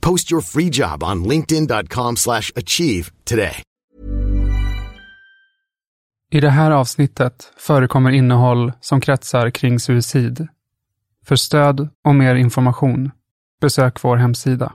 Post 0.00 0.32
your 0.32 0.42
free 0.42 0.68
job 0.72 1.02
on 1.02 1.24
linkedin.com/achieve 1.24 2.16
slash 2.16 2.52
achieve 2.56 3.10
today. 3.24 3.62
I 6.30 6.40
det 6.40 6.50
här 6.50 6.70
avsnittet 6.70 7.52
förekommer 7.56 8.10
innehåll 8.10 8.72
som 8.80 9.00
kretsar 9.00 9.50
kring 9.50 9.80
suicid. 9.80 10.48
För 11.24 11.36
stöd 11.36 11.88
och 12.04 12.14
mer 12.14 12.34
information, 12.34 13.10
besök 13.60 14.04
vår 14.04 14.16
hemsida. 14.16 14.72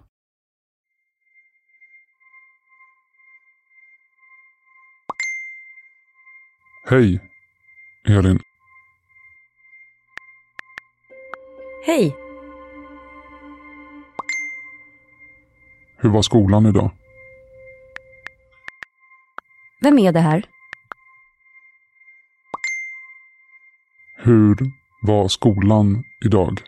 Hej, 6.89 7.19
Elin. 8.07 8.39
Hej. 11.85 12.22
Hur 16.03 16.09
var 16.09 16.21
skolan 16.21 16.65
idag? 16.65 16.91
Vem 19.81 19.99
är 19.99 20.11
det 20.11 20.19
här? 20.19 20.45
Hur 24.17 24.57
var 25.01 25.27
skolan 25.27 26.03
idag? 26.25 26.59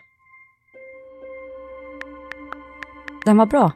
Den 3.24 3.36
var 3.36 3.46
bra. 3.46 3.72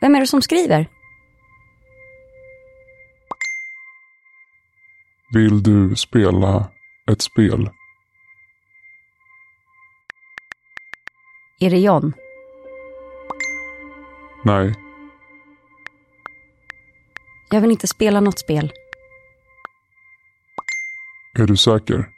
Vem 0.00 0.14
är 0.14 0.20
det 0.20 0.26
som 0.26 0.42
skriver? 0.42 0.86
Vill 5.34 5.62
du 5.62 5.96
spela 5.96 6.70
ett 7.10 7.22
spel? 7.22 7.70
Är 11.60 11.70
det 11.70 11.78
John? 11.78 12.12
Nej, 14.44 14.74
Jag 17.50 17.60
vill 17.60 17.70
inte 17.70 17.86
spela 17.86 18.20
något 18.20 18.38
spel. 18.38 18.72
är 21.38 21.46
du 21.46 21.56
säker? 21.56 22.08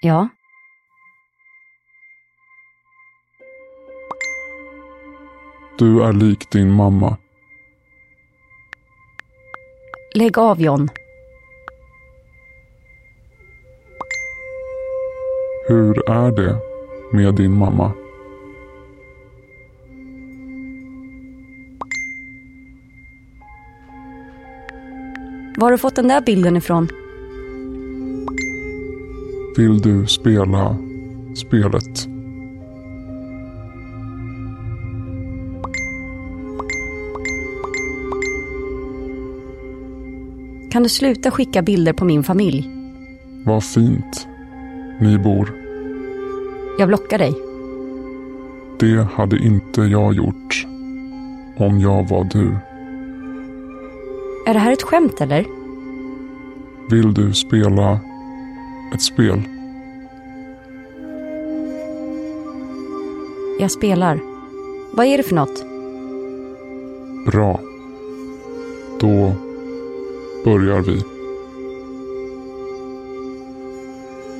Ja, 0.00 0.28
Du 5.78 6.02
är 6.02 6.12
lik 6.12 6.50
din 6.50 6.72
mamma. 6.72 7.16
lägg 10.14 10.38
av 10.38 10.60
John. 10.60 10.88
Hur 15.68 16.10
är 16.10 16.30
det 16.30 16.60
med 17.12 17.34
din 17.34 17.58
mamma? 17.58 17.92
Var 25.56 25.66
har 25.66 25.72
du 25.72 25.78
fått 25.78 25.94
den 25.94 26.08
där 26.08 26.20
bilden 26.20 26.56
ifrån? 26.56 26.88
Vill 29.56 29.80
du 29.80 30.06
spela 30.06 30.76
spelet? 31.36 32.08
Kan 40.70 40.82
du 40.82 40.88
sluta 40.88 41.30
skicka 41.30 41.62
bilder 41.62 41.92
på 41.92 42.04
min 42.04 42.24
familj? 42.24 42.70
Vad 43.44 43.64
fint 43.64 44.28
ni 45.00 45.18
bor. 45.18 45.54
Jag 46.78 46.88
blockar 46.88 47.18
dig. 47.18 47.34
Det 48.80 49.06
hade 49.14 49.38
inte 49.38 49.80
jag 49.80 50.14
gjort 50.14 50.66
om 51.56 51.80
jag 51.80 52.08
var 52.08 52.24
du. 52.24 52.56
Är 54.46 54.54
det 54.54 54.60
här 54.60 54.72
ett 54.72 54.82
skämt 54.82 55.20
eller? 55.20 55.46
Vill 56.90 57.14
du 57.14 57.32
spela 57.32 58.00
ett 58.94 59.02
spel? 59.02 59.42
Jag 63.60 63.70
spelar. 63.70 64.20
Vad 64.92 65.06
är 65.06 65.16
det 65.16 65.22
för 65.22 65.34
något? 65.34 65.64
Bra. 67.26 67.60
Då 69.00 69.32
börjar 70.44 70.80
vi. 70.80 71.02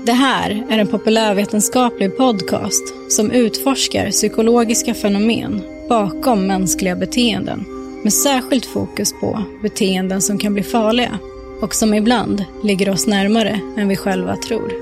Det 0.06 0.12
här 0.12 0.66
är 0.70 0.78
en 0.78 0.88
populärvetenskaplig 0.88 2.16
podcast 2.16 2.94
som 3.08 3.30
utforskar 3.30 4.10
psykologiska 4.10 4.94
fenomen 4.94 5.62
bakom 5.88 6.46
mänskliga 6.46 6.96
beteenden 6.96 7.75
med 8.06 8.12
särskilt 8.12 8.66
fokus 8.66 9.12
på 9.20 9.42
beteenden 9.62 10.22
som 10.22 10.38
kan 10.38 10.54
bli 10.54 10.62
farliga. 10.62 11.18
och 11.60 11.74
som 11.74 11.94
ibland 11.94 12.44
ligger 12.62 12.90
oss 12.90 13.06
närmare 13.06 13.60
än 13.76 13.88
vi 13.88 13.96
själva 13.96 14.36
tror. 14.36 14.72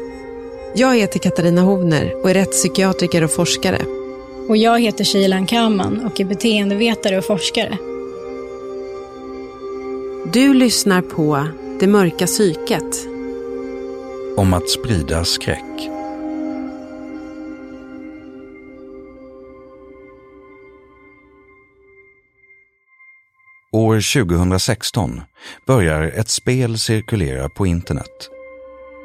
Jag 0.74 0.96
heter 0.96 1.18
Katarina 1.18 1.60
Hovner 1.60 2.14
och 2.22 2.30
är 2.30 2.34
rättspsykiatriker 2.34 3.24
och 3.24 3.30
forskare. 3.30 3.78
Och 4.48 4.56
jag 4.56 4.80
heter 4.80 5.04
Shilan 5.04 5.46
Kaman 5.46 6.04
och 6.04 6.20
är 6.20 6.24
beteendevetare 6.24 7.18
och 7.18 7.24
forskare. 7.24 7.78
Du 10.32 10.54
lyssnar 10.54 11.02
på 11.02 11.46
Det 11.80 11.86
mörka 11.86 12.26
psyket. 12.26 13.06
Om 14.36 14.54
att 14.54 14.70
sprida 14.70 15.24
skräck. 15.24 15.93
År 23.74 24.24
2016 24.24 25.20
börjar 25.66 26.02
ett 26.02 26.28
spel 26.28 26.78
cirkulera 26.78 27.48
på 27.48 27.66
internet. 27.66 28.30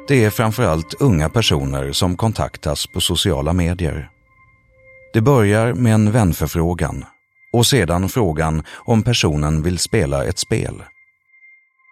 Det 0.08 0.24
är 0.24 0.30
framförallt 0.30 0.94
unga 1.00 1.28
personer 1.28 1.92
som 1.92 2.16
kontaktas 2.16 2.86
på 2.86 3.00
sociala 3.00 3.52
medier. 3.52 4.10
Det 5.12 5.20
börjar 5.20 5.74
med 5.74 5.94
en 5.94 6.12
vänförfrågan 6.12 7.04
och 7.52 7.66
sedan 7.66 8.08
frågan 8.08 8.62
om 8.70 9.02
personen 9.02 9.62
vill 9.62 9.78
spela 9.78 10.24
ett 10.24 10.38
spel. 10.38 10.82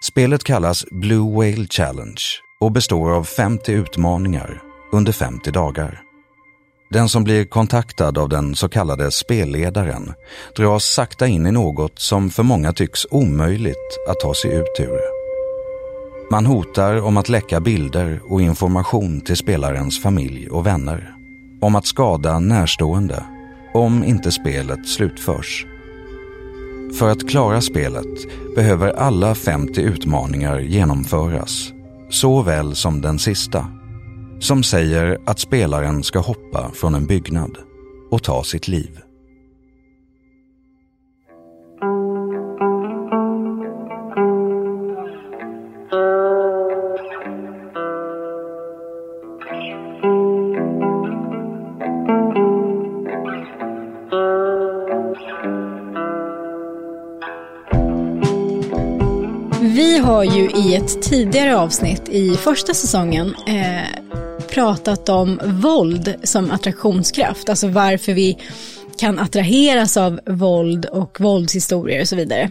Spelet 0.05 0.45
kallas 0.45 0.85
Blue 0.91 1.35
Whale 1.35 1.67
Challenge 1.67 2.23
och 2.61 2.73
består 2.73 3.11
av 3.11 3.25
50 3.25 3.73
utmaningar 3.73 4.63
under 4.93 5.13
50 5.13 5.51
dagar. 5.51 6.08
Den 6.91 7.09
som 7.09 7.25
blir 7.25 7.45
kontaktad 7.45 8.19
av 8.19 8.29
den 8.29 8.55
så 8.55 8.69
kallade 8.69 9.11
spelledaren 9.11 10.13
dras 10.57 10.85
sakta 10.85 11.27
in 11.27 11.47
i 11.47 11.53
något 11.53 11.99
som 11.99 12.31
för 12.31 12.43
många 12.43 12.73
tycks 12.73 13.07
omöjligt 13.11 13.99
att 14.09 14.21
ta 14.21 14.35
sig 14.35 14.55
ut 14.55 14.81
ur. 14.81 15.01
Man 16.31 16.47
hotar 16.47 17.01
om 17.01 17.17
att 17.17 17.29
läcka 17.29 17.61
bilder 17.61 18.21
och 18.29 18.43
information 18.43 19.21
till 19.21 19.37
spelarens 19.37 20.03
familj 20.03 20.51
och 20.51 20.67
vänner. 20.67 21.15
Om 21.61 21.75
att 21.75 21.87
skada 21.87 22.39
närstående 22.39 23.25
om 23.75 24.05
inte 24.05 24.33
spelet 24.33 24.89
slutförs. 24.89 25.67
För 26.99 27.11
att 27.11 27.29
klara 27.29 27.61
spelet 27.61 28.29
behöver 28.57 28.93
alla 28.93 29.35
50 29.35 29.81
utmaningar 29.81 30.59
genomföras, 30.59 31.73
såväl 32.11 32.75
som 32.75 33.01
den 33.01 33.19
sista 33.19 33.78
som 34.41 34.63
säger 34.63 35.19
att 35.27 35.39
spelaren 35.39 36.03
ska 36.03 36.19
hoppa 36.19 36.71
från 36.75 36.95
en 36.95 37.07
byggnad 37.07 37.59
och 38.11 38.23
ta 38.23 38.45
sitt 38.45 38.69
liv. 38.69 39.01
Vi 59.61 59.99
har 59.99 60.25
ju 60.25 60.51
i 60.51 60.75
ett 60.75 61.03
tidigare 61.03 61.57
avsnitt 61.57 62.09
i 62.09 62.37
första 62.37 62.75
säsongen 62.75 63.35
eh, 63.47 63.88
pratat 64.59 65.09
om 65.09 65.41
våld 65.45 66.15
som 66.23 66.51
attraktionskraft, 66.51 67.49
alltså 67.49 67.69
varför 67.69 68.13
vi 68.13 68.39
kan 68.99 69.19
attraheras 69.19 69.97
av 69.97 70.21
våld 70.27 70.87
och 70.87 71.21
våldshistorier 71.21 72.01
och 72.01 72.09
så 72.09 72.17
vidare. 72.17 72.51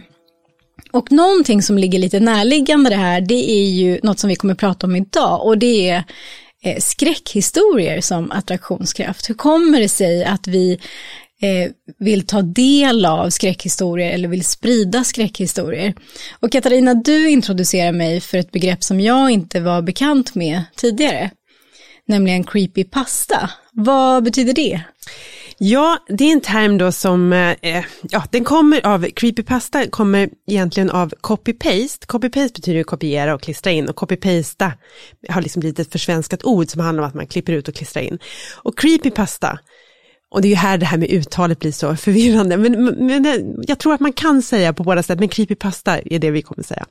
Och 0.92 1.12
någonting 1.12 1.62
som 1.62 1.78
ligger 1.78 1.98
lite 1.98 2.20
närliggande 2.20 2.90
det 2.90 2.96
här, 2.96 3.20
det 3.20 3.50
är 3.50 3.70
ju 3.70 4.00
något 4.02 4.18
som 4.18 4.28
vi 4.28 4.36
kommer 4.36 4.54
prata 4.54 4.86
om 4.86 4.96
idag 4.96 5.46
och 5.46 5.58
det 5.58 5.88
är 5.88 6.04
eh, 6.64 6.78
skräckhistorier 6.78 8.00
som 8.00 8.30
attraktionskraft. 8.30 9.30
Hur 9.30 9.34
kommer 9.34 9.80
det 9.80 9.88
sig 9.88 10.24
att 10.24 10.46
vi 10.46 10.72
eh, 11.42 11.70
vill 11.98 12.26
ta 12.26 12.42
del 12.42 13.06
av 13.06 13.30
skräckhistorier 13.30 14.10
eller 14.10 14.28
vill 14.28 14.44
sprida 14.44 15.04
skräckhistorier? 15.04 15.94
Och 16.40 16.52
Katarina, 16.52 16.94
du 16.94 17.28
introducerar 17.28 17.92
mig 17.92 18.20
för 18.20 18.38
ett 18.38 18.52
begrepp 18.52 18.84
som 18.84 19.00
jag 19.00 19.30
inte 19.30 19.60
var 19.60 19.82
bekant 19.82 20.34
med 20.34 20.62
tidigare 20.76 21.30
nämligen 22.08 22.44
creepy 22.44 22.84
pasta, 22.84 23.50
Vad 23.72 24.24
betyder 24.24 24.52
det? 24.52 24.80
Ja, 25.60 25.98
det 26.08 26.24
är 26.24 26.32
en 26.32 26.40
term 26.40 26.78
då 26.78 26.92
som, 26.92 27.32
eh, 27.32 27.50
eh 27.62 27.84
ja, 28.02 28.24
den 28.30 28.44
kommer 28.44 28.86
av, 28.86 29.06
creepypasta 29.10 29.86
kommer 29.90 30.30
egentligen 30.46 30.90
av 30.90 31.14
copy-paste. 31.20 32.06
Copy-paste 32.06 32.54
betyder 32.54 32.82
kopiera 32.82 33.34
och 33.34 33.42
klistra 33.42 33.72
in 33.72 33.88
och 33.88 33.96
copy-pasta 33.96 34.72
har 35.28 35.42
liksom 35.42 35.60
blivit 35.60 35.78
ett 35.78 35.92
försvenskat 35.92 36.44
ord 36.44 36.68
som 36.68 36.80
handlar 36.80 37.02
om 37.02 37.08
att 37.08 37.14
man 37.14 37.26
klipper 37.26 37.52
ut 37.52 37.68
och 37.68 37.74
klistrar 37.74 38.02
in. 38.02 38.18
Och 38.56 38.78
creepypasta, 38.78 39.58
och 40.30 40.42
det 40.42 40.48
är 40.48 40.50
ju 40.50 40.56
här 40.56 40.78
det 40.78 40.86
här 40.86 40.98
med 40.98 41.10
uttalet 41.10 41.58
blir 41.58 41.72
så 41.72 41.96
förvirrande. 41.96 42.56
Men, 42.56 42.84
men 42.84 43.26
eh, 43.26 43.34
jag 43.62 43.78
tror 43.78 43.94
att 43.94 44.00
man 44.00 44.12
kan 44.12 44.42
säga 44.42 44.72
på 44.72 44.82
båda 44.82 45.02
sätt, 45.02 45.18
men 45.18 45.28
creepypasta 45.28 45.98
är 45.98 46.18
det 46.18 46.30
vi 46.30 46.42
kommer 46.42 46.62
säga. 46.62 46.86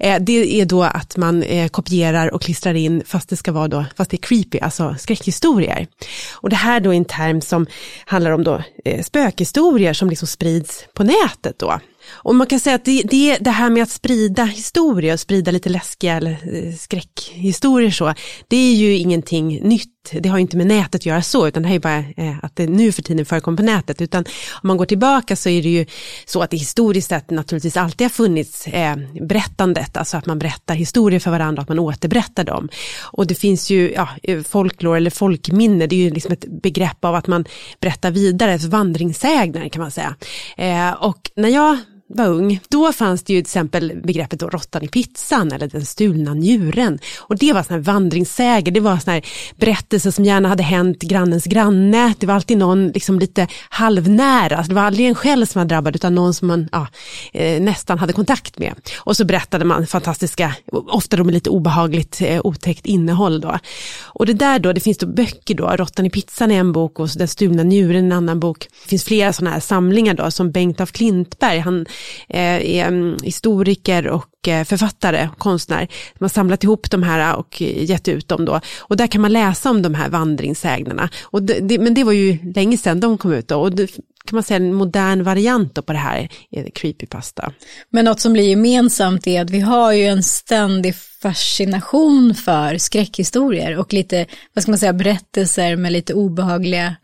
Eh, 0.00 0.20
det 0.20 0.60
är 0.60 0.66
då 0.66 0.82
att 0.82 1.16
man 1.16 1.42
eh, 1.42 1.68
kopierar 1.68 2.34
och 2.34 2.42
klistrar 2.42 2.74
in, 2.74 3.02
fast 3.06 3.28
det 3.28 3.36
ska 3.36 3.52
vara 3.52 3.68
då, 3.68 3.84
fast 3.96 4.10
det 4.10 4.16
är 4.16 4.22
creepy, 4.22 4.58
alltså 4.58 4.94
skräckhistorier. 4.98 5.86
Och 6.32 6.50
det 6.50 6.56
här 6.56 6.80
då 6.80 6.92
är 6.92 6.96
en 6.96 7.04
term 7.04 7.40
som 7.40 7.66
handlar 8.04 8.30
om 8.30 8.44
då 8.44 8.62
eh, 8.84 9.02
spökhistorier 9.02 9.92
som 9.92 10.10
liksom 10.10 10.28
sprids 10.28 10.84
på 10.94 11.04
nätet 11.04 11.58
då. 11.58 11.80
Och 12.08 12.34
man 12.34 12.46
kan 12.46 12.60
säga 12.60 12.76
att 12.76 12.84
det, 12.84 13.02
det, 13.02 13.36
det 13.40 13.50
här 13.50 13.70
med 13.70 13.82
att 13.82 13.90
sprida 13.90 14.44
historier, 14.44 15.16
sprida 15.16 15.50
lite 15.50 15.68
läskiga 15.68 16.14
eller 16.16 16.30
eh, 16.30 16.74
skräckhistorier 16.74 17.90
så, 17.90 18.14
det 18.48 18.56
är 18.56 18.74
ju 18.74 18.96
ingenting 18.96 19.68
nytt. 19.68 19.92
Det 20.12 20.28
har 20.28 20.38
inte 20.38 20.56
med 20.56 20.66
nätet 20.66 20.94
att 20.94 21.06
göra 21.06 21.22
så, 21.22 21.48
utan 21.48 21.62
det 21.62 21.68
här 21.68 21.76
är 21.76 21.80
bara 21.80 21.98
eh, 21.98 22.44
att 22.44 22.56
det 22.56 22.66
nu 22.66 22.92
för 22.92 23.02
tiden 23.02 23.26
förekommer 23.26 23.56
på 23.56 23.62
nätet. 23.62 24.00
Utan 24.00 24.24
om 24.62 24.68
man 24.68 24.76
går 24.76 24.86
tillbaka 24.86 25.36
så 25.36 25.48
är 25.48 25.62
det 25.62 25.68
ju 25.68 25.86
så 26.26 26.42
att 26.42 26.50
det 26.50 26.56
historiskt 26.56 27.08
sett 27.08 27.30
naturligtvis 27.30 27.76
alltid 27.76 28.04
har 28.04 28.10
funnits 28.10 28.66
eh, 28.66 28.96
berättandet, 29.20 29.96
alltså 29.96 30.16
att 30.16 30.26
man 30.26 30.38
berättar 30.38 30.74
historier 30.74 31.20
för 31.20 31.30
varandra, 31.30 31.62
att 31.62 31.68
man 31.68 31.78
återberättar 31.78 32.44
dem. 32.44 32.68
Och 33.02 33.26
det 33.26 33.34
finns 33.34 33.70
ju, 33.70 33.92
ja, 33.92 34.08
eh, 34.22 34.42
folklore 34.42 34.96
eller 34.96 35.10
folkminne, 35.10 35.86
det 35.86 35.96
är 35.96 36.00
ju 36.00 36.10
liksom 36.10 36.32
ett 36.32 36.62
begrepp 36.62 37.04
av 37.04 37.14
att 37.14 37.26
man 37.26 37.44
berättar 37.80 38.10
vidare, 38.10 38.56
vandringssägner 38.56 39.68
kan 39.68 39.82
man 39.82 39.90
säga. 39.90 40.14
Eh, 40.56 40.92
och 40.92 41.30
när 41.36 41.48
jag 41.48 41.78
var 42.08 42.26
ung, 42.26 42.60
då 42.68 42.92
fanns 42.92 43.22
det 43.22 43.32
ju 43.32 43.38
till 43.40 43.48
exempel 43.48 43.92
begreppet 44.04 44.40
då, 44.40 44.48
råttan 44.48 44.82
i 44.82 44.88
pizzan 44.88 45.52
eller 45.52 45.68
den 45.68 45.86
stulna 45.86 46.34
njuren. 46.34 46.98
Och 47.20 47.36
det 47.36 47.52
var 47.52 47.62
sån 47.62 47.74
här 47.74 47.82
vandringssäger, 47.82 48.72
det 48.72 48.80
var 48.80 48.98
sån 48.98 49.12
här 49.12 49.26
berättelser 49.56 50.10
som 50.10 50.24
gärna 50.24 50.48
hade 50.48 50.62
hänt 50.62 51.02
grannens 51.02 51.44
granne. 51.44 52.14
Det 52.18 52.26
var 52.26 52.34
alltid 52.34 52.58
någon 52.58 52.88
liksom 52.88 53.18
lite 53.18 53.46
halvnära, 53.68 54.56
alltså 54.56 54.68
det 54.68 54.74
var 54.74 54.82
aldrig 54.82 55.06
en 55.06 55.14
själv 55.14 55.46
som 55.46 55.60
var 55.60 55.66
drabbad 55.66 55.96
utan 55.96 56.14
någon 56.14 56.34
som 56.34 56.48
man 56.48 56.68
ja, 56.72 56.86
eh, 57.32 57.62
nästan 57.62 57.98
hade 57.98 58.12
kontakt 58.12 58.58
med. 58.58 58.74
Och 58.96 59.16
så 59.16 59.24
berättade 59.24 59.64
man 59.64 59.86
fantastiska, 59.86 60.54
ofta 60.72 61.16
då 61.16 61.24
med 61.24 61.34
lite 61.34 61.50
obehagligt 61.50 62.20
eh, 62.20 62.40
otäckt 62.44 62.86
innehåll 62.86 63.40
då. 63.40 63.58
Och 64.04 64.26
det 64.26 64.32
där 64.32 64.58
då, 64.58 64.72
det 64.72 64.80
finns 64.80 64.98
då 64.98 65.06
böcker 65.06 65.54
då, 65.54 65.66
Råttan 65.66 66.06
i 66.06 66.10
pizzan 66.10 66.50
är 66.50 66.60
en 66.60 66.72
bok 66.72 66.98
och 66.98 67.08
Den 67.16 67.28
stulna 67.28 67.62
njuren 67.62 68.04
en 68.04 68.12
annan 68.12 68.40
bok. 68.40 68.68
Det 68.82 68.88
finns 68.88 69.04
flera 69.04 69.32
sådana 69.32 69.50
här 69.50 69.60
samlingar 69.60 70.14
då 70.14 70.30
som 70.30 70.50
Bengt 70.50 70.80
af 70.80 70.92
Klintberg, 70.92 71.58
han 71.58 71.86
Eh, 72.28 72.76
är 72.76 72.86
mm, 72.86 73.16
historiker 73.22 74.08
och 74.08 74.48
eh, 74.48 74.64
författare, 74.64 75.28
konstnär. 75.38 75.88
De 76.18 76.24
har 76.24 76.28
samlat 76.28 76.64
ihop 76.64 76.90
de 76.90 77.02
här 77.02 77.30
eh, 77.30 77.38
och 77.38 77.60
gett 77.60 78.08
ut 78.08 78.28
dem 78.28 78.44
då. 78.44 78.60
Och 78.78 78.96
där 78.96 79.06
kan 79.06 79.20
man 79.20 79.32
läsa 79.32 79.70
om 79.70 79.82
de 79.82 79.94
här 79.94 80.08
vandringssägnerna. 80.08 81.08
Och 81.22 81.42
det, 81.42 81.60
det, 81.60 81.78
men 81.78 81.94
det 81.94 82.04
var 82.04 82.12
ju 82.12 82.52
länge 82.54 82.76
sedan 82.76 83.00
de 83.00 83.18
kom 83.18 83.32
ut 83.32 83.48
då. 83.48 83.56
Och 83.56 83.72
det, 83.72 83.90
kan 84.26 84.36
man 84.36 84.42
säga 84.42 84.56
en 84.56 84.74
modern 84.74 85.22
variant 85.22 85.86
på 85.86 85.92
det 85.92 85.98
här 85.98 86.28
creepypasta. 86.74 87.52
Men 87.90 88.04
något 88.04 88.20
som 88.20 88.32
blir 88.32 88.48
gemensamt 88.48 89.26
är 89.26 89.42
att 89.42 89.50
vi 89.50 89.60
har 89.60 89.92
ju 89.92 90.06
en 90.06 90.22
ständig 90.22 90.94
fascination 91.22 92.34
för 92.34 92.78
skräckhistorier 92.78 93.78
och 93.78 93.92
lite, 93.92 94.26
vad 94.54 94.62
ska 94.62 94.72
man 94.72 94.78
säga, 94.78 94.92
berättelser 94.92 95.76
med 95.76 95.92
lite 95.92 96.14
obehagliga 96.14 96.96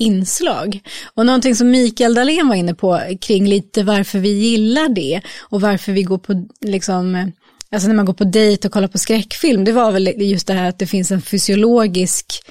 inslag. 0.00 0.80
Och 1.14 1.26
någonting 1.26 1.54
som 1.54 1.70
Mikael 1.70 2.14
Dahlén 2.14 2.48
var 2.48 2.54
inne 2.54 2.74
på 2.74 3.00
kring 3.20 3.46
lite 3.46 3.82
varför 3.82 4.18
vi 4.18 4.28
gillar 4.28 4.88
det 4.88 5.20
och 5.38 5.60
varför 5.60 5.92
vi 5.92 6.02
går 6.02 6.18
på, 6.18 6.46
liksom, 6.60 7.14
eh, 7.14 7.26
alltså 7.72 7.88
när 7.88 7.94
man 7.94 8.06
går 8.06 8.14
på 8.14 8.24
dejt 8.24 8.68
och 8.68 8.72
kollar 8.72 8.88
på 8.88 8.98
skräckfilm, 8.98 9.64
det 9.64 9.72
var 9.72 9.92
väl 9.92 10.22
just 10.22 10.46
det 10.46 10.54
här 10.54 10.68
att 10.68 10.78
det 10.78 10.86
finns 10.86 11.10
en 11.10 11.22
fysiologisk 11.22 12.42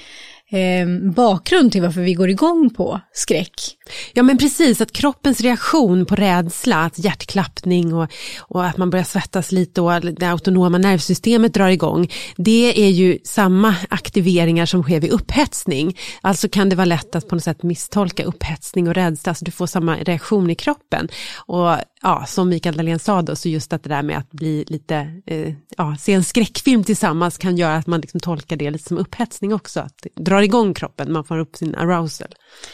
eh, 0.50 1.10
bakgrund 1.14 1.72
till 1.72 1.82
varför 1.82 2.00
vi 2.00 2.14
går 2.14 2.30
igång 2.30 2.70
på 2.70 3.00
skräck. 3.12 3.76
Ja 4.12 4.22
men 4.22 4.38
precis, 4.38 4.80
att 4.80 4.92
kroppens 4.92 5.40
reaktion 5.40 6.06
på 6.06 6.14
rädsla, 6.14 6.84
att 6.84 6.98
hjärtklappning 6.98 7.94
och, 7.94 8.08
och 8.38 8.66
att 8.66 8.76
man 8.76 8.90
börjar 8.90 9.04
svettas 9.04 9.52
lite 9.52 9.80
och 9.80 10.00
det 10.00 10.26
autonoma 10.26 10.78
nervsystemet 10.78 11.54
drar 11.54 11.68
igång, 11.68 12.10
det 12.36 12.82
är 12.84 12.90
ju 12.90 13.18
samma 13.24 13.74
aktiveringar 13.88 14.66
som 14.66 14.82
sker 14.82 15.00
vid 15.00 15.10
upphetsning. 15.10 15.98
Alltså 16.20 16.48
kan 16.48 16.68
det 16.68 16.76
vara 16.76 16.84
lätt 16.84 17.16
att 17.16 17.28
på 17.28 17.34
något 17.34 17.44
sätt 17.44 17.62
misstolka 17.62 18.24
upphetsning 18.24 18.88
och 18.88 18.94
rädsla, 18.94 19.34
så 19.34 19.44
du 19.44 19.50
får 19.50 19.66
samma 19.66 19.96
reaktion 19.96 20.50
i 20.50 20.54
kroppen. 20.54 21.08
Och 21.36 21.76
ja, 22.02 22.24
som 22.26 22.48
Mikael 22.48 22.76
Dahlén 22.76 22.98
sa 22.98 23.22
då, 23.22 23.36
så 23.36 23.48
just 23.48 23.72
att 23.72 23.82
det 23.82 23.88
där 23.88 24.02
med 24.02 24.18
att 24.18 24.30
bli 24.30 24.64
lite, 24.68 25.22
eh, 25.26 25.54
ja, 25.76 25.96
se 26.00 26.12
en 26.12 26.24
skräckfilm 26.24 26.84
tillsammans 26.84 27.38
kan 27.38 27.56
göra 27.56 27.76
att 27.76 27.86
man 27.86 28.00
liksom 28.00 28.20
tolkar 28.20 28.56
det 28.56 28.70
lite 28.70 28.88
som 28.88 28.98
upphetsning 28.98 29.54
också, 29.54 29.80
att 29.80 30.06
det 30.14 30.22
drar 30.40 30.44
igång 30.44 30.74
kroppen, 30.74 31.12
man 31.12 31.24
får 31.24 31.38
upp 31.38 31.56
sin 31.56 31.74
arousal. 31.74 32.28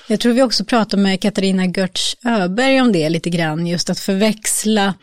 Jag 0.08 0.20
tror 0.20 0.32
vi 0.32 0.42
också 0.42 0.64
pratar 0.64 0.98
med 0.98 1.20
Katarina 1.20 1.66
Görtz 1.66 2.16
Öberg 2.24 2.80
om 2.80 2.92
det 2.92 3.08
lite 3.08 3.30
grann, 3.30 3.66
just 3.66 3.90
att 3.90 3.98
förväxla 3.98 4.94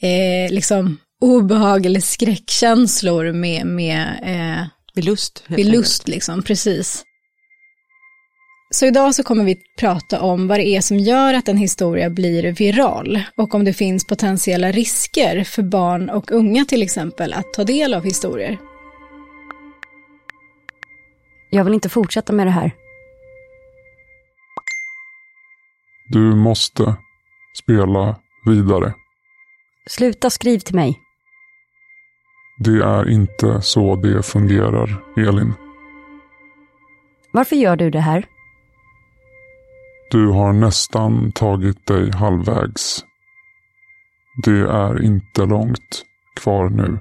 eh, 0.00 0.52
liksom 0.52 0.98
obehag 1.20 1.86
eller 1.86 2.00
skräckkänslor 2.00 3.32
med, 3.32 3.66
med, 3.66 4.06
eh, 4.22 4.66
med 4.94 5.04
lust. 5.04 5.44
Med 5.46 5.66
lust 5.66 6.08
liksom, 6.08 6.42
precis. 6.42 7.04
Så 8.74 8.86
idag 8.86 9.14
så 9.14 9.22
kommer 9.22 9.44
vi 9.44 9.56
prata 9.78 10.20
om 10.20 10.48
vad 10.48 10.58
det 10.58 10.66
är 10.66 10.80
som 10.80 10.98
gör 10.98 11.34
att 11.34 11.48
en 11.48 11.56
historia 11.56 12.10
blir 12.10 12.52
viral 12.52 13.20
och 13.36 13.54
om 13.54 13.64
det 13.64 13.72
finns 13.72 14.06
potentiella 14.06 14.72
risker 14.72 15.44
för 15.44 15.62
barn 15.62 16.10
och 16.10 16.32
unga 16.32 16.64
till 16.64 16.82
exempel 16.82 17.32
att 17.32 17.52
ta 17.52 17.64
del 17.64 17.94
av 17.94 18.04
historier. 18.04 18.58
Jag 21.50 21.64
vill 21.64 21.74
inte 21.74 21.88
fortsätta 21.88 22.32
med 22.32 22.46
det 22.46 22.50
här. 22.50 22.72
Du 26.08 26.34
måste 26.34 26.96
spela 27.62 28.16
vidare. 28.46 28.94
Sluta 29.86 30.30
skriv 30.30 30.58
till 30.58 30.74
mig. 30.74 31.00
Det 32.58 32.84
är 32.84 33.10
inte 33.10 33.62
så 33.62 33.96
det 33.96 34.22
fungerar, 34.26 35.04
Elin. 35.16 35.52
Varför 37.32 37.56
gör 37.56 37.76
du 37.76 37.90
det 37.90 38.00
här? 38.00 38.24
Du 40.10 40.26
har 40.26 40.52
nästan 40.52 41.32
tagit 41.32 41.86
dig 41.86 42.10
halvvägs. 42.12 43.04
Det 44.42 44.60
är 44.60 45.02
inte 45.02 45.46
långt 45.46 46.04
kvar 46.40 46.68
nu. 46.68 46.98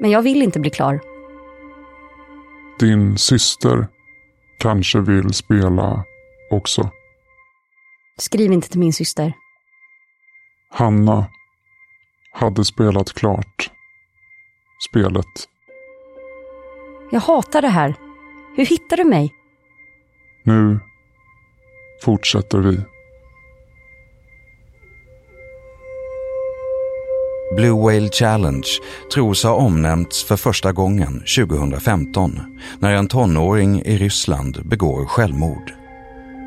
Men 0.00 0.10
jag 0.10 0.22
vill 0.22 0.42
inte 0.42 0.60
bli 0.60 0.70
klar. 0.70 1.13
Din 2.78 3.18
syster 3.18 3.88
kanske 4.58 5.00
vill 5.00 5.34
spela 5.34 6.04
också. 6.50 6.90
Skriv 8.18 8.52
inte 8.52 8.68
till 8.68 8.80
min 8.80 8.92
syster. 8.92 9.32
Hanna 10.70 11.26
hade 12.32 12.64
spelat 12.64 13.12
klart 13.12 13.70
spelet. 14.90 15.48
Jag 17.10 17.20
hatar 17.20 17.62
det 17.62 17.68
här. 17.68 17.94
Hur 18.56 18.66
hittar 18.66 18.96
du 18.96 19.04
mig? 19.04 19.34
Nu 20.42 20.80
fortsätter 22.04 22.58
vi. 22.58 22.80
Blue 27.56 27.82
Whale 27.82 28.08
Challenge 28.08 28.66
tros 29.14 29.44
ha 29.44 29.54
omnämnts 29.54 30.24
för 30.24 30.36
första 30.36 30.72
gången 30.72 31.22
2015 31.36 32.40
när 32.78 32.94
en 32.94 33.08
tonåring 33.08 33.82
i 33.82 33.98
Ryssland 33.98 34.62
begår 34.64 35.06
självmord. 35.06 35.72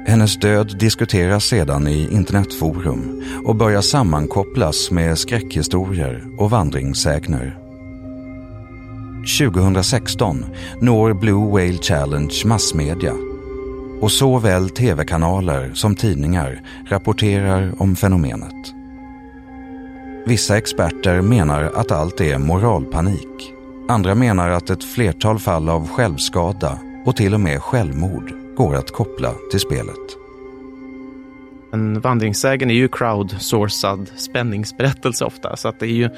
Hennes 0.08 0.40
död 0.40 0.78
diskuteras 0.80 1.46
sedan 1.46 1.88
i 1.88 2.10
internetforum 2.12 3.24
och 3.46 3.56
börjar 3.56 3.82
sammankopplas 3.82 4.92
med 4.92 5.18
skräckhistorier 5.18 6.24
och 6.38 6.50
vandringssägner. 6.50 7.58
2016 9.40 10.46
når 10.82 11.14
Blue 11.14 11.52
Whale 11.52 11.82
Challenge 11.82 12.34
massmedia 12.46 13.14
och 14.02 14.12
såväl 14.12 14.70
tv-kanaler 14.70 15.72
som 15.74 15.96
tidningar 15.96 16.62
rapporterar 16.90 17.74
om 17.78 17.96
fenomenet. 17.96 18.77
Vissa 20.28 20.58
experter 20.58 21.22
menar 21.22 21.64
att 21.64 21.92
allt 21.92 22.22
är 22.22 22.38
moralpanik. 22.38 23.54
Andra 23.88 24.16
menar 24.16 24.50
att 24.50 24.70
ett 24.70 24.84
flertal 24.84 25.40
fall 25.40 25.70
av 25.70 25.88
självskada 25.88 26.80
och 27.06 27.16
till 27.16 27.34
och 27.34 27.40
med 27.40 27.62
självmord 27.62 28.34
går 28.56 28.76
att 28.76 28.92
koppla 28.92 29.34
till 29.52 29.60
spelet. 29.60 30.18
En 31.74 32.00
vandringssägen 32.00 32.70
är 32.70 32.74
ju 32.74 32.88
crowdsourcad 32.88 34.10
spänningsberättelse 34.18 35.26
ofta, 35.26 35.56
så 35.56 35.68
att 35.68 35.80
det 35.80 35.86
är 35.86 35.96
ju 35.96 36.10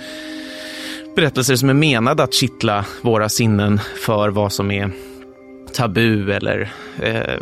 berättelser 1.15 1.55
som 1.55 1.69
är 1.69 1.73
menade 1.73 2.23
att 2.23 2.33
kittla 2.33 2.85
våra 3.01 3.29
sinnen 3.29 3.79
för 4.05 4.29
vad 4.29 4.51
som 4.51 4.71
är 4.71 4.91
tabu 5.73 6.31
eller 6.31 6.71
eh, 7.01 7.39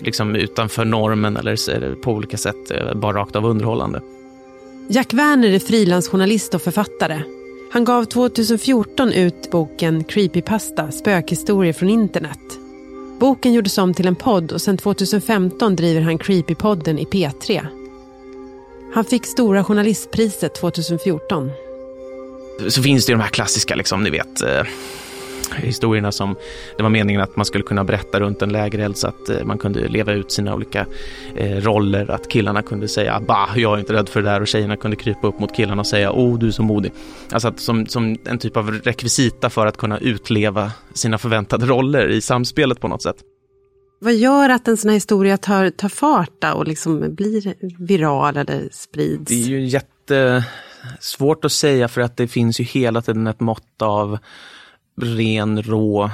liksom 0.00 0.36
utanför 0.36 0.84
normen 0.84 1.36
eller 1.36 1.94
på 1.94 2.12
olika 2.12 2.36
sätt 2.36 2.70
eh, 2.70 2.94
bara 2.94 3.16
rakt 3.16 3.36
av 3.36 3.46
underhållande. 3.46 4.00
Jack 4.90 5.12
Werner 5.12 5.50
är 5.50 5.58
frilansjournalist 5.58 6.54
och 6.54 6.62
författare. 6.62 7.22
Han 7.72 7.84
gav 7.84 8.04
2014 8.04 9.12
ut 9.12 9.50
boken 9.50 10.04
Creepypasta, 10.04 10.90
spökhistorier 10.90 11.72
från 11.72 11.88
internet. 11.88 12.38
Boken 13.20 13.52
gjordes 13.52 13.78
om 13.78 13.94
till 13.94 14.06
en 14.06 14.16
podd 14.16 14.52
och 14.52 14.60
sedan 14.60 14.76
2015 14.76 15.76
driver 15.76 16.00
han 16.00 16.18
Creepypodden 16.18 16.98
i 16.98 17.04
P3. 17.04 17.66
Han 18.94 19.04
fick 19.04 19.26
Stora 19.26 19.64
Journalistpriset 19.64 20.54
2014. 20.54 21.50
Så 22.68 22.82
finns 22.82 23.06
det 23.06 23.12
ju 23.12 23.16
de 23.16 23.22
här 23.22 23.30
klassiska, 23.30 23.74
liksom, 23.74 24.02
ni 24.02 24.10
vet, 24.10 24.42
eh, 24.42 24.62
historierna 25.56 26.12
som 26.12 26.36
det 26.76 26.82
var 26.82 26.90
meningen 26.90 27.20
att 27.20 27.36
man 27.36 27.44
skulle 27.44 27.64
kunna 27.64 27.84
berätta 27.84 28.20
runt 28.20 28.42
en 28.42 28.48
lägereld 28.48 28.96
så 28.96 29.08
att 29.08 29.28
eh, 29.28 29.44
man 29.44 29.58
kunde 29.58 29.88
leva 29.88 30.12
ut 30.12 30.32
sina 30.32 30.54
olika 30.54 30.86
eh, 31.36 31.56
roller. 31.56 32.10
Att 32.10 32.28
killarna 32.28 32.62
kunde 32.62 32.88
säga 32.88 33.20
bah, 33.20 33.56
jag 33.56 33.74
är 33.74 33.78
inte 33.78 33.92
rädd 33.92 34.08
för 34.08 34.22
det 34.22 34.30
där 34.30 34.40
och 34.40 34.48
tjejerna 34.48 34.76
kunde 34.76 34.96
krypa 34.96 35.26
upp 35.26 35.40
mot 35.40 35.56
killarna 35.56 35.80
och 35.80 35.86
säga 35.86 36.12
oh, 36.12 36.38
du 36.38 36.46
är 36.46 36.50
så 36.50 36.62
modig. 36.62 36.92
Alltså 37.32 37.48
att 37.48 37.60
som, 37.60 37.86
som 37.86 38.16
en 38.24 38.38
typ 38.38 38.56
av 38.56 38.70
rekvisita 38.70 39.50
för 39.50 39.66
att 39.66 39.76
kunna 39.76 39.98
utleva 39.98 40.72
sina 40.94 41.18
förväntade 41.18 41.66
roller 41.66 42.08
i 42.08 42.20
samspelet 42.20 42.80
på 42.80 42.88
något 42.88 43.02
sätt. 43.02 43.16
Vad 44.00 44.14
gör 44.14 44.48
att 44.48 44.68
en 44.68 44.76
sån 44.76 44.88
här 44.88 44.94
historia 44.94 45.36
tar, 45.36 45.70
tar 45.70 45.88
fart 45.88 46.44
och 46.54 46.66
liksom 46.66 47.14
blir 47.14 47.54
viral 47.86 48.36
eller 48.36 48.68
sprids? 48.72 49.24
Det 49.24 49.34
är 49.34 49.48
ju 49.48 49.66
jättesvårt 49.66 51.44
att 51.44 51.52
säga 51.52 51.88
för 51.88 52.00
att 52.00 52.16
det 52.16 52.28
finns 52.28 52.60
ju 52.60 52.64
hela 52.64 53.02
tiden 53.02 53.26
ett 53.26 53.40
mått 53.40 53.82
av 53.82 54.18
ren 55.00 55.62
rå 55.62 56.10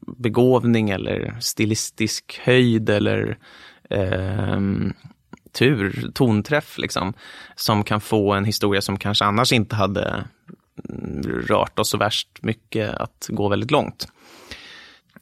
begåvning 0.00 0.90
eller 0.90 1.36
stilistisk 1.40 2.40
höjd 2.44 2.90
eller 2.90 3.38
eh, 3.90 4.60
tur, 5.58 6.10
tonträff 6.14 6.78
liksom, 6.78 7.14
som 7.54 7.84
kan 7.84 8.00
få 8.00 8.32
en 8.32 8.44
historia 8.44 8.80
som 8.80 8.98
kanske 8.98 9.24
annars 9.24 9.52
inte 9.52 9.76
hade 9.76 10.24
mm, 10.88 11.22
rört 11.22 11.78
oss 11.78 11.90
så 11.90 11.98
värst 11.98 12.28
mycket 12.42 12.94
att 12.94 13.26
gå 13.28 13.48
väldigt 13.48 13.70
långt. 13.70 14.08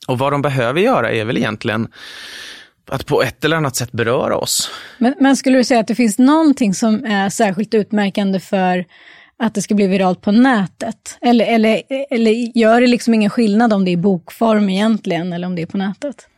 Och 0.07 0.19
vad 0.19 0.33
de 0.33 0.43
behöver 0.43 0.81
göra 0.81 1.13
är 1.13 1.25
väl 1.25 1.37
egentligen 1.37 1.89
att 2.87 3.07
på 3.07 3.23
ett 3.23 3.45
eller 3.45 3.57
annat 3.57 3.77
sätt 3.77 3.93
beröra 3.93 4.37
oss. 4.37 4.71
Men, 4.99 5.15
men 5.21 5.37
skulle 5.37 5.59
du 5.59 5.65
säga 5.65 5.81
att 5.81 5.87
det 5.87 5.95
finns 5.95 6.19
någonting 6.19 6.75
som 6.75 7.05
är 7.05 7.29
särskilt 7.31 7.75
utmärkande 7.75 8.41
för 8.41 8.85
att 9.39 9.55
det 9.55 9.63
ska 9.63 9.75
bli 9.75 9.87
viralt 9.87 10.21
på 10.21 10.33
nätet? 10.33 11.19
Eller, 11.21 11.47
eller, 11.47 11.83
eller 12.11 12.59
gör 12.59 12.81
det 12.81 12.87
liksom 12.87 13.15
ingen 13.15 13.31
skillnad 13.31 13.73
om 13.73 13.85
det 13.85 13.91
är 13.91 13.93
i 13.93 13.97
bokform 13.97 14.69
egentligen 14.69 15.33
eller 15.33 15.47
om 15.47 15.55
det 15.55 15.63
är 15.63 15.67
på 15.67 15.79
nätet? 15.79 16.29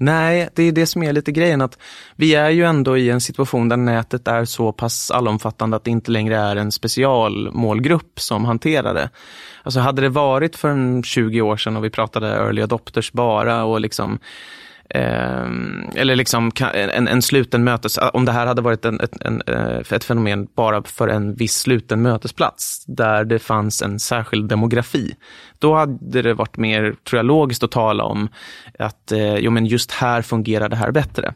Nej, 0.00 0.48
det 0.54 0.62
är 0.62 0.72
det 0.72 0.86
som 0.86 1.02
är 1.02 1.12
lite 1.12 1.32
grejen 1.32 1.60
att 1.60 1.78
vi 2.16 2.34
är 2.34 2.50
ju 2.50 2.64
ändå 2.64 2.98
i 2.98 3.10
en 3.10 3.20
situation 3.20 3.68
där 3.68 3.76
nätet 3.76 4.28
är 4.28 4.44
så 4.44 4.72
pass 4.72 5.10
allomfattande 5.10 5.76
att 5.76 5.84
det 5.84 5.90
inte 5.90 6.10
längre 6.10 6.36
är 6.36 6.56
en 6.56 6.72
specialmålgrupp 6.72 8.20
som 8.20 8.44
hanterar 8.44 8.94
det. 8.94 9.10
Alltså 9.62 9.80
hade 9.80 10.02
det 10.02 10.08
varit 10.08 10.56
för 10.56 11.02
20 11.02 11.40
år 11.40 11.56
sedan 11.56 11.76
och 11.76 11.84
vi 11.84 11.90
pratade 11.90 12.28
early 12.28 12.62
adopters 12.62 13.12
bara 13.12 13.64
och 13.64 13.80
liksom 13.80 14.18
Ehm, 14.94 15.90
eller 15.94 16.16
liksom 16.16 16.50
en, 16.74 17.08
en 17.08 17.22
sluten 17.22 17.64
mötes... 17.64 17.98
Ah, 17.98 18.08
om 18.08 18.24
det 18.24 18.32
här 18.32 18.46
hade 18.46 18.62
varit 18.62 18.84
en, 18.84 19.00
ett, 19.00 19.22
en, 19.22 19.42
eh, 19.46 19.92
ett 19.92 20.04
fenomen 20.04 20.48
bara 20.56 20.82
för 20.82 21.08
en 21.08 21.34
viss 21.34 21.58
sluten 21.58 22.02
mötesplats 22.02 22.84
där 22.86 23.24
det 23.24 23.38
fanns 23.38 23.82
en 23.82 23.98
särskild 23.98 24.48
demografi. 24.48 25.14
Då 25.58 25.74
hade 25.74 26.22
det 26.22 26.34
varit 26.34 26.56
mer, 26.56 26.94
tror 27.04 27.18
jag, 27.18 27.26
logiskt 27.26 27.62
att 27.62 27.70
tala 27.70 28.04
om 28.04 28.28
att 28.78 29.12
eh, 29.12 29.34
jo, 29.34 29.50
men 29.50 29.66
just 29.66 29.92
här 29.92 30.22
fungerar 30.22 30.68
det 30.68 30.76
här 30.76 30.90
bättre. 30.90 31.34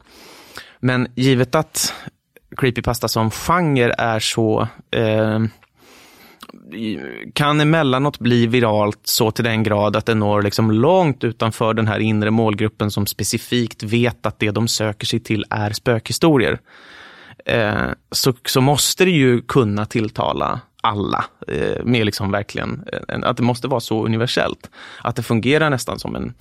Men 0.81 1.09
givet 1.15 1.55
att 1.55 1.95
creepypasta 2.57 3.09
som 3.09 3.31
genre 3.31 3.95
är 3.99 4.21
så 4.21 4.69
eh, 4.91 5.41
kan 7.35 7.61
emellanåt 7.61 8.19
bli 8.19 8.47
viralt 8.47 9.01
så 9.05 9.31
till 9.31 9.45
den 9.45 9.63
grad 9.63 9.97
att 9.97 10.07
det 10.07 10.15
når 10.15 10.43
liksom 10.43 10.71
långt 10.71 11.25
utanför 11.25 11.75
den 11.75 11.89
här 11.89 11.99
inre 11.99 12.31
målgruppen 12.31 12.91
som 12.91 13.07
specifikt 13.07 13.83
vet 13.83 14.27
att 14.27 14.39
det 14.39 14.51
de 14.51 14.69
söker 14.69 15.07
sig 15.07 15.21
till 15.21 15.45
är 15.51 15.71
spökhistorier. 15.73 16.59
Eh, 17.45 17.91
så, 18.11 18.35
så 18.45 18.61
måste 18.61 19.05
det 19.05 19.11
ju 19.11 19.41
kunna 19.41 19.87
tilltala 19.87 20.61
alla. 20.83 21.25
Eh, 21.49 21.85
med 21.85 22.07
liksom 22.07 22.31
verkligen, 22.31 22.85
eh, 23.09 23.19
att 23.23 23.37
det 23.37 23.43
måste 23.43 23.69
vara 23.69 23.81
så 23.81 24.05
universellt. 24.05 24.71
Att 25.03 25.17
det 25.17 25.23
fungerar 25.23 25.71
nästan 25.71 25.99
som 25.99 26.17
en, 26.17 26.35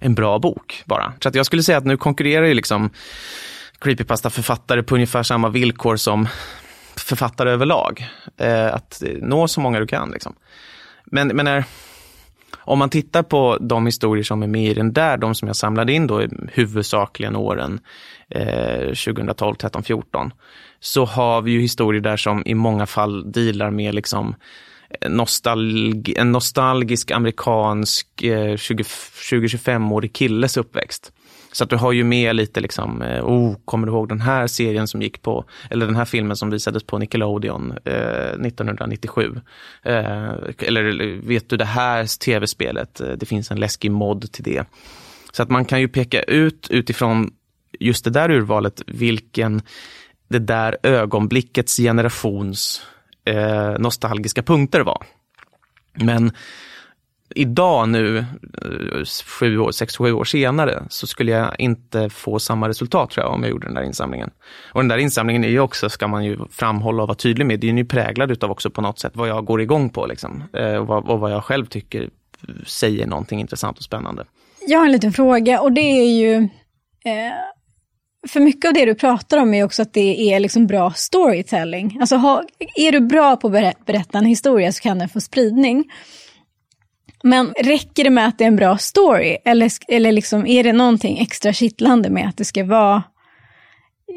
en 0.00 0.14
bra 0.14 0.38
bok 0.38 0.82
bara. 0.84 1.12
Så 1.22 1.28
att 1.28 1.34
jag 1.34 1.46
skulle 1.46 1.62
säga 1.62 1.78
att 1.78 1.84
nu 1.84 1.96
konkurrerar 1.96 2.46
ju 2.46 2.54
liksom 2.54 2.90
creepypasta-författare 3.78 4.82
på 4.82 4.94
ungefär 4.94 5.22
samma 5.22 5.48
villkor 5.48 5.96
som 5.96 6.28
författare 7.06 7.50
överlag. 7.50 8.08
Eh, 8.36 8.74
att 8.74 9.02
nå 9.20 9.48
så 9.48 9.60
många 9.60 9.80
du 9.80 9.86
kan. 9.86 10.10
Liksom. 10.10 10.34
Men, 11.04 11.28
men 11.28 11.44
när, 11.44 11.64
om 12.56 12.78
man 12.78 12.90
tittar 12.90 13.22
på 13.22 13.58
de 13.60 13.86
historier 13.86 14.24
som 14.24 14.42
är 14.42 14.46
med 14.46 14.70
i 14.70 14.74
den 14.74 14.92
där, 14.92 15.16
de 15.16 15.34
som 15.34 15.48
jag 15.48 15.56
samlade 15.56 15.92
in 15.92 16.06
då 16.06 16.26
huvudsakligen 16.52 17.36
åren 17.36 17.80
eh, 18.30 18.86
2012, 18.86 19.54
13, 19.54 19.82
14, 19.82 20.30
så 20.80 21.04
har 21.04 21.42
vi 21.42 21.50
ju 21.50 21.60
historier 21.60 22.02
där 22.02 22.16
som 22.16 22.42
i 22.46 22.54
många 22.54 22.86
fall 22.86 23.32
dealar 23.32 23.70
med 23.70 23.94
liksom 23.94 24.34
eh, 25.00 25.10
nostalg, 25.10 26.14
en 26.16 26.32
nostalgisk 26.32 27.10
amerikansk 27.10 28.22
eh, 28.22 28.54
20-25-årig 28.54 30.12
killes 30.12 30.56
uppväxt. 30.56 31.12
Så 31.56 31.64
att 31.64 31.70
du 31.70 31.76
har 31.76 31.92
ju 31.92 32.04
med 32.04 32.36
lite 32.36 32.60
liksom, 32.60 33.02
eh, 33.02 33.24
oh, 33.24 33.56
kommer 33.64 33.86
du 33.86 33.92
ihåg 33.92 34.08
den 34.08 34.20
här 34.20 34.46
serien 34.46 34.88
som 34.88 35.02
gick 35.02 35.22
på, 35.22 35.44
eller 35.70 35.86
den 35.86 35.96
här 35.96 36.04
filmen 36.04 36.36
som 36.36 36.50
visades 36.50 36.84
på 36.84 36.98
Nickelodeon 36.98 37.70
eh, 37.84 38.30
1997? 38.46 39.40
Eh, 39.82 40.32
eller 40.58 41.26
vet 41.26 41.48
du 41.48 41.56
det 41.56 41.64
här 41.64 42.18
tv-spelet, 42.18 43.00
eh, 43.00 43.08
det 43.08 43.26
finns 43.26 43.50
en 43.50 43.60
läskig 43.60 43.90
mod 43.90 44.32
till 44.32 44.44
det. 44.44 44.64
Så 45.32 45.42
att 45.42 45.50
man 45.50 45.64
kan 45.64 45.80
ju 45.80 45.88
peka 45.88 46.22
ut 46.22 46.66
utifrån 46.70 47.30
just 47.80 48.04
det 48.04 48.10
där 48.10 48.30
urvalet 48.30 48.82
vilken 48.86 49.62
det 50.28 50.38
där 50.38 50.76
ögonblickets 50.82 51.76
generations 51.76 52.82
eh, 53.24 53.78
nostalgiska 53.78 54.42
punkter 54.42 54.80
var. 54.80 55.02
Men 55.94 56.32
idag 57.34 57.88
nu, 57.88 58.18
eh, 58.18 59.04
sju 59.26 59.58
år, 59.58 59.70
sex, 59.70 59.96
sju 59.96 60.12
år 60.12 60.24
senare, 60.24 60.82
så 60.88 61.06
skulle 61.06 61.32
jag 61.32 61.60
inte 61.60 62.10
få 62.10 62.38
samma 62.38 62.68
resultat 62.68 63.10
tror 63.10 63.26
jag 63.26 63.34
om 63.34 63.42
jag 63.42 63.50
gjorde 63.50 63.66
den 63.66 63.74
där 63.74 63.82
insamlingen. 63.82 64.30
Och 64.72 64.80
den 64.80 64.88
där 64.88 64.98
insamlingen 64.98 65.44
är 65.44 65.48
ju 65.48 65.60
också, 65.60 65.88
ska 65.88 66.08
man 66.08 66.24
ju 66.24 66.38
framhålla 66.50 67.02
och 67.02 67.08
vara 67.08 67.16
tydlig 67.16 67.46
med, 67.46 67.60
den 67.60 67.78
är 67.78 67.82
ju 67.82 67.88
präglad 67.88 68.30
utav 68.30 68.50
också 68.50 68.70
på 68.70 68.80
något 68.80 68.98
sätt 68.98 69.12
vad 69.14 69.28
jag 69.28 69.44
går 69.44 69.62
igång 69.62 69.90
på 69.90 70.06
liksom. 70.06 70.42
Eh, 70.52 70.74
och, 70.74 70.86
vad, 70.86 71.08
och 71.08 71.20
vad 71.20 71.32
jag 71.32 71.44
själv 71.44 71.66
tycker 71.66 72.10
säger 72.66 73.06
någonting 73.06 73.40
intressant 73.40 73.78
och 73.78 73.84
spännande. 73.84 74.24
Jag 74.66 74.78
har 74.78 74.86
en 74.86 74.92
liten 74.92 75.12
fråga 75.12 75.60
och 75.60 75.72
det 75.72 75.80
är 75.80 76.18
ju, 76.18 76.34
eh, 77.04 77.32
för 78.28 78.40
mycket 78.40 78.68
av 78.68 78.74
det 78.74 78.84
du 78.84 78.94
pratar 78.94 79.38
om 79.38 79.54
är 79.54 79.64
också 79.64 79.82
att 79.82 79.92
det 79.92 80.32
är 80.32 80.40
liksom 80.40 80.66
bra 80.66 80.92
storytelling. 80.96 81.96
Alltså 82.00 82.16
ha, 82.16 82.42
är 82.76 82.92
du 82.92 83.00
bra 83.00 83.36
på 83.36 83.46
att 83.46 83.86
berätta 83.86 84.18
en 84.18 84.24
historia 84.26 84.72
så 84.72 84.82
kan 84.82 84.98
den 84.98 85.08
få 85.08 85.20
spridning. 85.20 85.84
Men 87.26 87.52
räcker 87.62 88.04
det 88.04 88.10
med 88.10 88.28
att 88.28 88.38
det 88.38 88.44
är 88.44 88.48
en 88.48 88.56
bra 88.56 88.78
story? 88.78 89.36
Eller, 89.44 89.70
eller 89.88 90.12
liksom, 90.12 90.46
är 90.46 90.64
det 90.64 90.72
någonting 90.72 91.18
extra 91.18 91.52
kittlande 91.52 92.10
med 92.10 92.28
att 92.28 92.36
det 92.36 92.44
ska 92.44 92.64
vara 92.64 93.02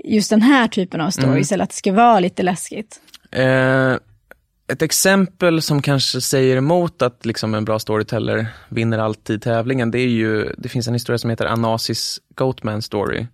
just 0.03 0.29
den 0.29 0.41
här 0.41 0.67
typen 0.67 1.01
av 1.01 1.09
stories, 1.09 1.51
mm. 1.51 1.55
eller 1.55 1.63
att 1.63 1.69
det 1.69 1.75
ska 1.75 1.93
vara 1.93 2.19
lite 2.19 2.43
läskigt? 2.43 3.01
Eh, 3.31 3.93
ett 4.71 4.81
exempel 4.81 5.61
som 5.61 5.81
kanske 5.81 6.21
säger 6.21 6.57
emot 6.57 7.01
att 7.01 7.25
liksom 7.25 7.55
en 7.55 7.65
bra 7.65 7.79
storyteller 7.79 8.47
vinner 8.69 8.97
alltid 8.99 9.41
tävlingen, 9.41 9.91
det 9.91 9.99
är 9.99 10.07
ju, 10.07 10.53
det 10.57 10.69
finns 10.69 10.87
en 10.87 10.93
historia 10.93 11.17
som 11.17 11.29
heter 11.29 11.45
Anasis 11.45 12.19
Goatman 12.35 12.81
Story. 12.81 13.27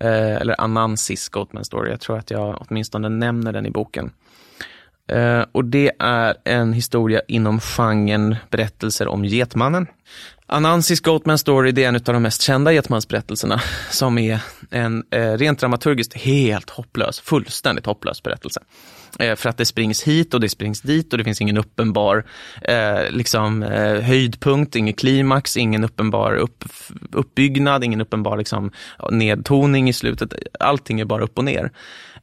Eh, 0.00 0.36
eller 0.36 0.60
Anansis 0.60 1.28
Goatman 1.28 1.64
Story, 1.64 1.90
jag 1.90 2.00
tror 2.00 2.18
att 2.18 2.30
jag 2.30 2.66
åtminstone 2.68 3.08
nämner 3.08 3.52
den 3.52 3.66
i 3.66 3.70
boken. 3.70 4.10
Eh, 5.10 5.44
och 5.52 5.64
det 5.64 5.92
är 5.98 6.34
en 6.44 6.72
historia 6.72 7.20
inom 7.28 7.60
genren 7.60 8.36
berättelser 8.50 9.08
om 9.08 9.24
Getmannen. 9.24 9.86
Anansis 10.46 11.00
Goatman 11.00 11.38
Story 11.38 11.72
det 11.72 11.84
är 11.84 11.88
en 11.88 11.94
av 11.94 12.02
de 12.02 12.22
mest 12.22 12.42
kända 12.42 12.72
Getmansberättelserna 12.72 13.60
som 13.90 14.18
är 14.18 14.40
en 14.70 15.04
eh, 15.10 15.32
rent 15.32 15.60
dramaturgiskt 15.60 16.14
helt 16.14 16.70
hopplös, 16.70 17.20
fullständigt 17.20 17.86
hopplös 17.86 18.22
berättelse. 18.22 18.60
Eh, 19.18 19.36
för 19.36 19.48
att 19.48 19.56
det 19.56 19.64
springs 19.64 20.02
hit 20.02 20.34
och 20.34 20.40
det 20.40 20.48
springs 20.48 20.80
dit 20.80 21.12
och 21.12 21.18
det 21.18 21.24
finns 21.24 21.40
ingen 21.40 21.58
uppenbar 21.58 22.24
liksom, 23.10 23.62
höjdpunkt, 24.02 24.76
ingen 24.76 24.94
klimax, 24.94 25.56
ingen 25.56 25.84
uppenbar 25.84 26.34
upp, 26.34 26.64
uppbyggnad, 27.12 27.84
ingen 27.84 28.00
uppenbar 28.00 28.36
liksom, 28.36 28.70
nedtoning 29.10 29.88
i 29.88 29.92
slutet. 29.92 30.34
Allting 30.60 31.00
är 31.00 31.04
bara 31.04 31.24
upp 31.24 31.38
och 31.38 31.44
ner. 31.44 31.70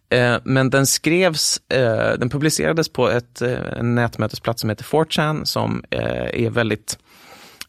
Eh, 0.09 0.37
men 0.43 0.69
den 0.69 0.85
skrevs, 0.85 1.61
eh, 1.69 2.19
den 2.19 2.29
publicerades 2.29 2.89
på 2.89 3.09
ett, 3.09 3.41
eh, 3.41 3.59
en 3.77 3.95
nätmötesplats 3.95 4.61
som 4.61 4.69
heter 4.69 4.83
4chan 4.83 5.45
som 5.45 5.83
är 5.89 6.49
väldigt 6.49 6.97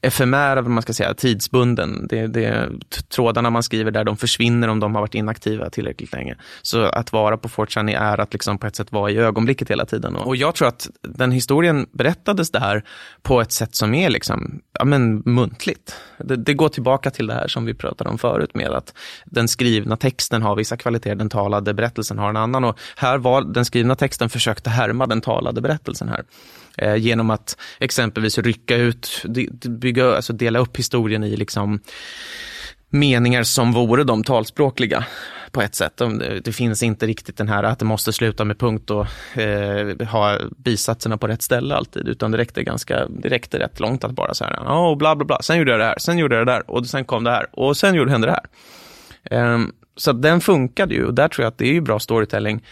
efemär, 0.02 0.56
vad 0.56 0.70
man 0.70 0.82
ska 0.82 0.92
säga, 0.92 1.14
tidsbunden. 1.14 2.06
Det, 2.08 2.26
det, 2.26 2.68
trådarna 3.08 3.50
man 3.50 3.62
skriver 3.62 3.90
där, 3.90 4.04
de 4.04 4.16
försvinner 4.16 4.68
om 4.68 4.80
de 4.80 4.94
har 4.94 5.00
varit 5.00 5.14
inaktiva 5.14 5.70
tillräckligt 5.70 6.12
länge. 6.12 6.36
Så 6.62 6.82
att 6.82 7.12
vara 7.12 7.36
på 7.36 7.48
4chan 7.48 7.96
är 7.98 8.20
att 8.20 8.32
liksom 8.32 8.58
på 8.58 8.66
ett 8.66 8.76
sätt 8.76 8.92
vara 8.92 9.10
i 9.10 9.16
ögonblicket 9.16 9.70
hela 9.70 9.86
tiden. 9.86 10.16
Och 10.16 10.36
jag 10.36 10.54
tror 10.54 10.68
att 10.68 10.90
den 11.02 11.32
historien 11.32 11.86
berättades 11.92 12.50
där 12.50 12.84
på 13.22 13.40
ett 13.40 13.52
sätt 13.52 13.74
som 13.74 13.94
är 13.94 14.10
liksom, 14.10 14.60
ja 14.78 14.84
men 14.84 15.22
muntligt. 15.24 15.96
Det, 16.18 16.36
det, 16.36 16.54
går 16.54 16.68
tillbaka 16.68 17.10
till 17.10 17.26
det 17.26 17.34
här 17.34 17.48
som 17.48 17.64
vi 17.64 17.74
pratade 17.74 18.10
om 18.10 18.18
förut 18.18 18.54
med 18.54 18.70
att 18.70 18.94
den 19.24 19.48
skrivna 19.48 19.96
texten 19.96 20.42
har 20.42 20.56
vissa 20.56 20.76
kvaliteter, 20.76 21.14
den 21.14 21.28
talade 21.28 21.74
berättelsen 21.74 22.18
har 22.18 22.28
en 22.28 22.36
annan. 22.36 22.64
Och 22.64 22.78
här 22.96 23.18
var 23.18 23.42
den 23.42 23.64
skrivna 23.64 23.94
texten 23.94 24.28
försökte 24.28 24.70
härma 24.70 25.06
den 25.06 25.20
talade 25.20 25.60
berättelsen 25.60 26.08
här. 26.08 26.24
Eh, 26.76 26.96
genom 26.96 27.30
att 27.30 27.56
exempelvis 27.80 28.38
rycka 28.38 28.76
ut, 28.76 29.24
bygga, 29.92 30.16
alltså 30.16 30.32
dela 30.32 30.58
upp 30.58 30.76
historien 30.76 31.24
i 31.24 31.36
liksom 31.36 31.80
meningar 32.90 33.42
som 33.42 33.72
vore 33.72 34.04
de 34.04 34.24
talspråkliga 34.24 35.04
på 35.50 35.62
ett 35.62 35.74
sätt. 35.74 36.02
Det 36.44 36.52
finns 36.52 36.82
inte 36.82 37.06
riktigt 37.06 37.36
den 37.36 37.48
här 37.48 37.62
att 37.62 37.78
det 37.78 37.84
måste 37.84 38.12
sluta 38.12 38.44
med 38.44 38.58
punkt 38.58 38.90
och 38.90 39.38
eh, 39.38 40.06
ha 40.08 40.38
bisatserna 40.56 41.18
på 41.18 41.26
rätt 41.26 41.42
ställe 41.42 41.74
alltid, 41.74 42.08
utan 42.08 42.30
det 42.30 42.38
räckte, 42.38 42.62
ganska, 42.62 43.06
det 43.08 43.28
räckte 43.28 43.58
rätt 43.58 43.80
långt 43.80 44.04
att 44.04 44.12
bara 44.12 44.34
så 44.34 44.44
här, 44.44 44.56
oh, 44.56 44.96
bla 44.96 45.16
bla 45.16 45.24
bla, 45.24 45.42
sen 45.42 45.58
gjorde 45.58 45.70
jag 45.70 45.80
det 45.80 45.84
här, 45.84 45.98
sen 45.98 46.18
gjorde 46.18 46.36
jag 46.36 46.46
det 46.46 46.52
där 46.52 46.70
och 46.70 46.86
sen 46.86 47.04
kom 47.04 47.24
det 47.24 47.30
här 47.30 47.46
och 47.52 47.76
sen 47.76 47.94
gjorde, 47.94 48.10
hände 48.10 48.26
det 48.26 48.40
här. 49.30 49.54
Um, 49.54 49.72
så 49.96 50.12
den 50.12 50.40
funkade 50.40 50.94
ju 50.94 51.04
och 51.04 51.14
där 51.14 51.28
tror 51.28 51.44
jag 51.44 51.50
att 51.50 51.58
det 51.58 51.68
är 51.68 51.72
ju 51.72 51.80
bra 51.80 51.98
storytelling 51.98 52.62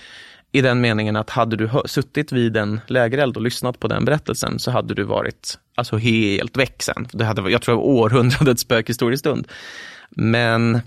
i 0.52 0.60
den 0.60 0.80
meningen 0.80 1.16
att 1.16 1.30
hade 1.30 1.56
du 1.56 1.70
suttit 1.84 2.32
vid 2.32 2.56
en 2.56 2.80
lägereld 2.86 3.36
och 3.36 3.42
lyssnat 3.42 3.80
på 3.80 3.88
den 3.88 4.04
berättelsen 4.04 4.58
så 4.58 4.70
hade 4.70 4.94
du 4.94 5.02
varit 5.02 5.58
alltså 5.74 5.96
helt 5.96 6.56
väck 6.56 6.82
sen. 6.82 7.08
Det 7.12 7.24
hade, 7.24 7.50
jag 7.50 7.62
tror 7.62 7.76
århundradets 7.76 8.62
spökhistoriestund. 8.62 9.48
Men 10.10 10.80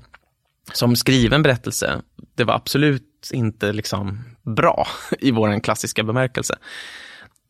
som 0.74 0.96
skriven 0.96 1.44
berättelse, 1.44 2.02
det 2.36 2.44
var 2.44 2.54
absolut 2.54 3.30
inte 3.34 3.74
liksom 3.74 4.24
bra 4.42 4.88
i 5.20 5.32
vår 5.32 5.60
klassiska 5.60 6.04
bemärkelse. 6.04 6.58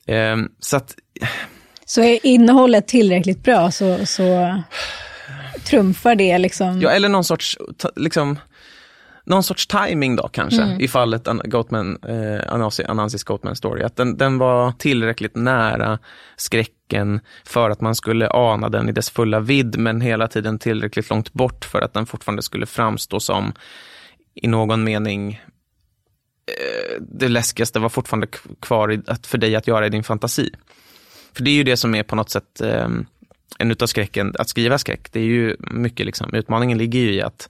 Eh, 0.05 0.37
så 0.59 0.77
att... 0.77 0.95
Så 1.85 2.01
är 2.01 2.25
innehållet 2.25 2.87
tillräckligt 2.87 3.43
bra 3.43 3.71
så, 3.71 4.05
så 4.05 4.61
trumfar 5.63 6.15
det 6.15 6.37
liksom? 6.37 6.81
Ja, 6.81 6.89
eller 6.89 7.09
någon 7.09 7.23
sorts, 7.23 7.57
liksom, 7.95 8.39
någon 9.23 9.43
sorts 9.43 9.67
timing 9.67 10.15
då 10.15 10.27
kanske 10.27 10.61
mm. 10.61 10.81
i 10.81 10.87
fallet 10.87 11.27
Goatman, 11.43 11.97
eh, 12.03 12.53
Anansi, 12.53 12.83
Anansis 12.83 13.23
Goatman 13.23 13.55
Story. 13.55 13.83
Att 13.83 13.95
den, 13.95 14.17
den 14.17 14.37
var 14.37 14.71
tillräckligt 14.71 15.35
nära 15.35 15.99
skräcken 16.37 17.19
för 17.45 17.69
att 17.69 17.81
man 17.81 17.95
skulle 17.95 18.29
ana 18.29 18.69
den 18.69 18.89
i 18.89 18.91
dess 18.91 19.09
fulla 19.09 19.39
vidd 19.39 19.77
men 19.77 20.01
hela 20.01 20.27
tiden 20.27 20.59
tillräckligt 20.59 21.09
långt 21.09 21.33
bort 21.33 21.65
för 21.65 21.81
att 21.81 21.93
den 21.93 22.05
fortfarande 22.05 22.41
skulle 22.41 22.65
framstå 22.65 23.19
som 23.19 23.53
i 24.35 24.47
någon 24.47 24.83
mening 24.83 25.41
eh, 26.45 27.01
det 27.01 27.27
läskigaste 27.27 27.79
var 27.79 27.89
fortfarande 27.89 28.27
kvar 28.59 28.91
i, 28.91 29.01
att, 29.07 29.27
för 29.27 29.37
dig 29.37 29.55
att 29.55 29.67
göra 29.67 29.85
i 29.85 29.89
din 29.89 30.03
fantasi. 30.03 30.49
För 31.33 31.43
det 31.43 31.51
är 31.51 31.55
ju 31.55 31.63
det 31.63 31.77
som 31.77 31.95
är 31.95 32.03
på 32.03 32.15
något 32.15 32.29
sätt 32.29 32.61
eh, 32.61 32.87
en 33.57 33.71
utav 33.71 33.87
skräcken, 33.87 34.35
att 34.39 34.49
skriva 34.49 34.77
skräck. 34.77 35.11
Det 35.11 35.19
är 35.19 35.23
ju 35.23 35.55
mycket 35.59 36.05
liksom, 36.05 36.33
utmaningen 36.33 36.77
ligger 36.77 36.99
ju 36.99 37.13
i 37.13 37.21
att 37.21 37.49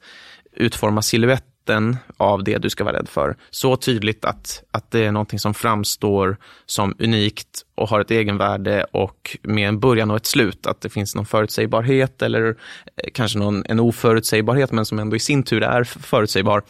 utforma 0.51 1.01
silhuett 1.01 1.45
resten 1.71 1.97
av 2.17 2.43
det 2.43 2.57
du 2.57 2.69
ska 2.69 2.83
vara 2.83 2.97
rädd 2.97 3.09
för. 3.09 3.35
Så 3.49 3.75
tydligt 3.75 4.25
att, 4.25 4.63
att 4.71 4.91
det 4.91 5.05
är 5.05 5.11
någonting 5.11 5.39
som 5.39 5.53
framstår 5.53 6.37
som 6.65 6.95
unikt 6.99 7.65
och 7.75 7.89
har 7.89 7.99
ett 7.99 8.11
egenvärde 8.11 8.85
och 8.91 9.37
med 9.43 9.67
en 9.67 9.79
början 9.79 10.11
och 10.11 10.17
ett 10.17 10.25
slut. 10.25 10.67
Att 10.67 10.81
det 10.81 10.89
finns 10.89 11.15
någon 11.15 11.25
förutsägbarhet 11.25 12.21
eller 12.21 12.49
eh, 12.49 13.09
kanske 13.13 13.39
någon, 13.39 13.63
en 13.65 13.79
oförutsägbarhet 13.79 14.71
men 14.71 14.85
som 14.85 14.99
ändå 14.99 15.15
i 15.15 15.19
sin 15.19 15.43
tur 15.43 15.63
är 15.63 15.83
förutsägbar. 15.83 16.63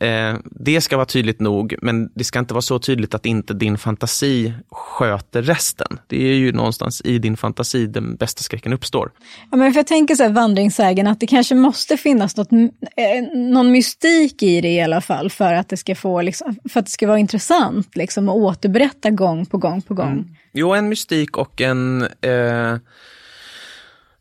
Eh, 0.00 0.36
det 0.44 0.80
ska 0.80 0.96
vara 0.96 1.06
tydligt 1.06 1.40
nog, 1.40 1.74
men 1.82 2.10
det 2.14 2.24
ska 2.24 2.38
inte 2.38 2.54
vara 2.54 2.62
så 2.62 2.78
tydligt 2.78 3.14
att 3.14 3.26
inte 3.26 3.54
din 3.54 3.78
fantasi 3.78 4.52
sköter 4.70 5.42
resten. 5.42 5.98
Det 6.06 6.28
är 6.30 6.34
ju 6.34 6.52
någonstans 6.52 7.02
i 7.04 7.18
din 7.18 7.36
fantasi 7.36 7.86
den 7.86 8.16
bästa 8.16 8.42
skräcken 8.42 8.72
uppstår. 8.72 9.10
Ja, 9.50 9.56
men 9.56 9.72
för 9.72 9.78
jag 9.78 9.86
tänker 9.86 10.14
så 10.14 10.22
här, 10.22 10.30
vandringssägen, 10.30 11.06
att 11.06 11.20
det 11.20 11.26
kanske 11.26 11.54
måste 11.54 11.96
finnas 11.96 12.36
något, 12.36 12.52
eh, 12.52 13.22
någon 13.34 13.72
mystik 13.72 14.42
i 14.42 14.60
det 14.60 14.68
i 14.68 14.82
alla 14.82 15.00
fall, 15.00 15.30
för 15.30 15.52
att 15.52 15.68
det 15.68 15.76
ska, 15.76 15.94
få, 15.94 16.22
liksom, 16.22 16.56
för 16.68 16.80
att 16.80 16.86
det 16.86 16.92
ska 16.92 17.06
vara 17.06 17.18
intressant 17.18 17.96
liksom, 17.96 18.28
att 18.28 18.36
återberätta 18.36 19.10
gång 19.10 19.46
på 19.46 19.58
gång 19.58 19.82
på 19.82 19.94
gång. 19.94 20.12
Mm. 20.12 20.24
Jo, 20.52 20.74
en 20.74 20.88
mystik 20.88 21.38
och 21.38 21.60
en 21.60 22.02
eh, 22.02 22.76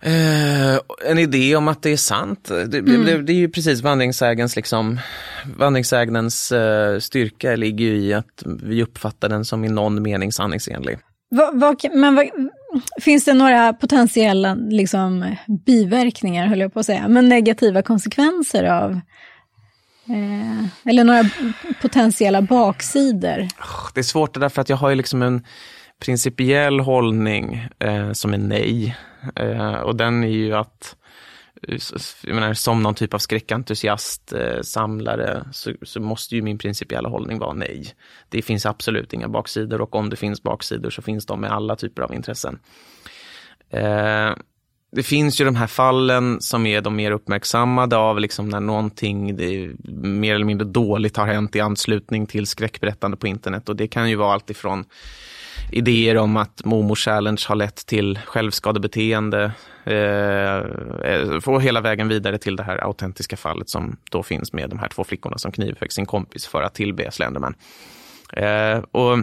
Uh, 0.05 0.79
en 1.05 1.19
idé 1.19 1.55
om 1.55 1.67
att 1.67 1.81
det 1.81 1.89
är 1.89 1.97
sant. 1.97 2.43
Det, 2.43 2.77
mm. 2.77 3.05
det, 3.05 3.21
det 3.21 3.33
är 3.33 3.37
ju 3.37 3.49
precis 3.49 3.81
vandringsägens, 3.81 4.55
liksom, 4.55 4.99
vandringsägnens 5.57 6.51
uh, 6.51 6.99
styrka 6.99 7.55
ligger 7.55 7.85
ju 7.85 7.97
i 7.97 8.13
att 8.13 8.43
vi 8.45 8.83
uppfattar 8.83 9.29
den 9.29 9.45
som 9.45 9.65
i 9.65 9.69
någon 9.69 10.01
mening 10.01 10.31
sanningsenlig. 10.31 10.97
Va, 11.31 11.51
va, 11.53 11.75
men 11.93 12.15
va, 12.15 12.23
finns 13.01 13.25
det 13.25 13.33
några 13.33 13.73
potentiella 13.73 14.53
liksom, 14.53 15.35
biverkningar, 15.65 16.47
höll 16.47 16.59
jag 16.59 16.73
på 16.73 16.79
att 16.79 16.85
säga, 16.85 17.07
men 17.07 17.29
negativa 17.29 17.81
konsekvenser 17.81 18.63
av 18.63 18.91
eh, 20.09 20.89
eller 20.89 21.03
några 21.03 21.23
potentiella 21.81 22.41
baksidor? 22.41 23.47
Det 23.93 23.99
är 23.99 24.03
svårt 24.03 24.33
det 24.33 24.39
där 24.39 24.49
för 24.49 24.61
att 24.61 24.69
jag 24.69 24.77
har 24.77 24.89
ju 24.89 24.95
liksom 24.95 25.21
en 25.21 25.45
principiell 25.99 26.79
hållning 26.79 27.67
eh, 27.79 28.11
som 28.11 28.33
är 28.33 28.37
nej. 28.37 28.97
Eh, 29.35 29.73
och 29.73 29.95
den 29.95 30.23
är 30.23 30.27
ju 30.27 30.53
att 30.53 30.95
eh, 31.67 31.77
jag 32.23 32.35
menar, 32.35 32.53
som 32.53 32.83
någon 32.83 32.95
typ 32.95 33.13
av 33.13 33.17
skräckentusiast, 33.17 34.33
eh, 34.33 34.61
samlare, 34.61 35.45
så, 35.51 35.73
så, 35.81 36.01
måste 36.01 36.35
ju 36.35 36.41
min 36.41 36.57
principiella 36.57 37.09
hållning 37.09 37.39
vara 37.39 37.53
nej. 37.53 37.93
Det 38.29 38.41
finns 38.41 38.65
absolut 38.65 39.13
inga 39.13 39.27
baksidor 39.27 39.81
och 39.81 39.95
om 39.95 40.09
det 40.09 40.15
finns 40.15 40.43
baksidor 40.43 40.89
så 40.89 41.01
finns 41.01 41.25
de 41.25 41.41
med 41.41 41.51
alla 41.51 41.75
typer 41.75 42.01
av 42.01 42.13
intressen. 42.13 42.59
Eh, 43.69 44.35
det 44.91 45.03
finns 45.03 45.41
ju 45.41 45.45
de 45.45 45.55
här 45.55 45.67
fallen 45.67 46.41
som 46.41 46.65
är 46.65 46.81
de 46.81 46.95
mer 46.95 47.11
uppmärksammade 47.11 47.97
av 47.97 48.19
liksom 48.19 48.49
när 48.49 48.59
någonting 48.59 49.35
mer 50.01 50.35
eller 50.35 50.45
mindre 50.45 50.67
dåligt 50.67 51.17
har 51.17 51.27
hänt 51.27 51.55
i 51.55 51.59
anslutning 51.59 52.25
till 52.25 52.47
skräckberättande 52.47 53.17
på 53.17 53.27
internet 53.27 53.69
och 53.69 53.75
det 53.75 53.87
kan 53.87 54.09
ju 54.09 54.15
vara 54.15 54.33
allt 54.33 54.49
ifrån 54.49 54.85
idéer 55.71 56.17
om 56.17 56.37
att 56.37 56.65
Momo 56.65 56.95
Challenge 56.95 57.45
har 57.47 57.55
lett 57.55 57.85
till 57.85 58.19
självskadebeteende. 58.25 59.51
Eh, 59.83 60.57
eh, 61.11 61.59
hela 61.59 61.81
vägen 61.81 62.07
vidare 62.07 62.37
till 62.37 62.55
det 62.55 62.63
här 62.63 62.83
autentiska 62.83 63.37
fallet 63.37 63.69
som 63.69 63.97
då 64.11 64.23
finns 64.23 64.53
med 64.53 64.69
de 64.69 64.79
här 64.79 64.87
två 64.87 65.03
flickorna 65.03 65.37
som 65.37 65.51
knivhögg 65.51 65.91
sin 65.91 66.05
kompis 66.05 66.47
för 66.47 66.63
att 66.63 66.73
tillbe 66.73 67.11
Slenderman. 67.11 67.55
Eh, 68.33 68.77
och 68.91 69.17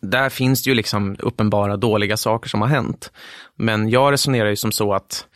där 0.00 0.28
finns 0.28 0.64
det 0.64 0.70
ju 0.70 0.74
liksom 0.74 1.16
uppenbara 1.18 1.76
dåliga 1.76 2.16
saker 2.16 2.48
som 2.48 2.60
har 2.60 2.68
hänt. 2.68 3.12
Men 3.56 3.88
jag 3.88 4.12
resonerar 4.12 4.48
ju 4.48 4.56
som 4.56 4.72
så 4.72 4.94
att 4.94 5.26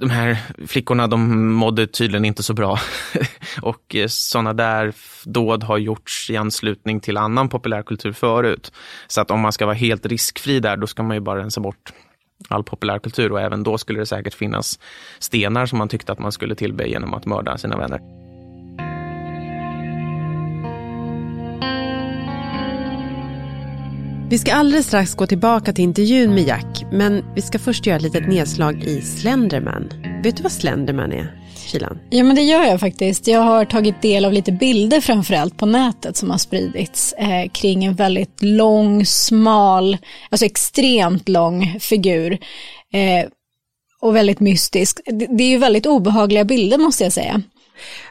de 0.00 0.10
här 0.10 0.38
flickorna 0.66 1.06
de 1.06 1.52
mådde 1.52 1.86
tydligen 1.86 2.24
inte 2.24 2.42
så 2.42 2.54
bra. 2.54 2.78
och 3.62 3.94
eh, 3.94 4.06
sådana 4.06 4.52
där 4.52 4.94
dåd 5.24 5.62
har 5.62 5.78
gjorts 5.78 6.30
i 6.30 6.36
anslutning 6.36 7.00
till 7.00 7.16
annan 7.16 7.48
populärkultur 7.48 8.12
förut. 8.12 8.72
Så 9.06 9.20
att 9.20 9.30
om 9.30 9.40
man 9.40 9.52
ska 9.52 9.66
vara 9.66 9.76
helt 9.76 10.06
riskfri 10.06 10.60
där, 10.60 10.76
då 10.76 10.86
ska 10.86 11.02
man 11.02 11.16
ju 11.16 11.20
bara 11.20 11.40
rensa 11.40 11.60
bort 11.60 11.92
all 12.48 12.64
populärkultur 12.64 13.32
och 13.32 13.40
även 13.40 13.62
då 13.62 13.78
skulle 13.78 13.98
det 13.98 14.06
säkert 14.06 14.34
finnas 14.34 14.78
stenar 15.18 15.66
som 15.66 15.78
man 15.78 15.88
tyckte 15.88 16.12
att 16.12 16.18
man 16.18 16.32
skulle 16.32 16.54
tillbe 16.54 16.88
genom 16.88 17.14
att 17.14 17.26
mörda 17.26 17.58
sina 17.58 17.76
vänner. 17.76 18.27
Vi 24.30 24.38
ska 24.38 24.52
alldeles 24.52 24.86
strax 24.86 25.14
gå 25.14 25.26
tillbaka 25.26 25.72
till 25.72 25.84
intervjun 25.84 26.34
med 26.34 26.44
Jack, 26.44 26.84
men 26.92 27.24
vi 27.34 27.42
ska 27.42 27.58
först 27.58 27.86
göra 27.86 27.96
ett 27.96 28.02
litet 28.02 28.28
nedslag 28.28 28.82
i 28.82 29.02
Slenderman. 29.02 29.90
Vet 30.24 30.36
du 30.36 30.42
vad 30.42 30.52
Slenderman 30.52 31.12
är, 31.12 31.36
Kilan? 31.66 31.98
Ja, 32.10 32.24
men 32.24 32.36
det 32.36 32.42
gör 32.42 32.64
jag 32.64 32.80
faktiskt. 32.80 33.26
Jag 33.26 33.40
har 33.40 33.64
tagit 33.64 34.02
del 34.02 34.24
av 34.24 34.32
lite 34.32 34.52
bilder 34.52 35.00
framförallt 35.00 35.56
på 35.56 35.66
nätet 35.66 36.16
som 36.16 36.30
har 36.30 36.38
spridits 36.38 37.12
eh, 37.12 37.50
kring 37.52 37.84
en 37.84 37.94
väldigt 37.94 38.42
lång, 38.42 39.06
smal, 39.06 39.96
alltså 40.30 40.46
extremt 40.46 41.28
lång 41.28 41.76
figur. 41.80 42.32
Eh, 42.92 43.28
och 44.00 44.16
väldigt 44.16 44.40
mystisk. 44.40 45.00
Det, 45.06 45.26
det 45.38 45.44
är 45.44 45.50
ju 45.50 45.58
väldigt 45.58 45.86
obehagliga 45.86 46.44
bilder 46.44 46.78
måste 46.78 47.04
jag 47.04 47.12
säga. 47.12 47.42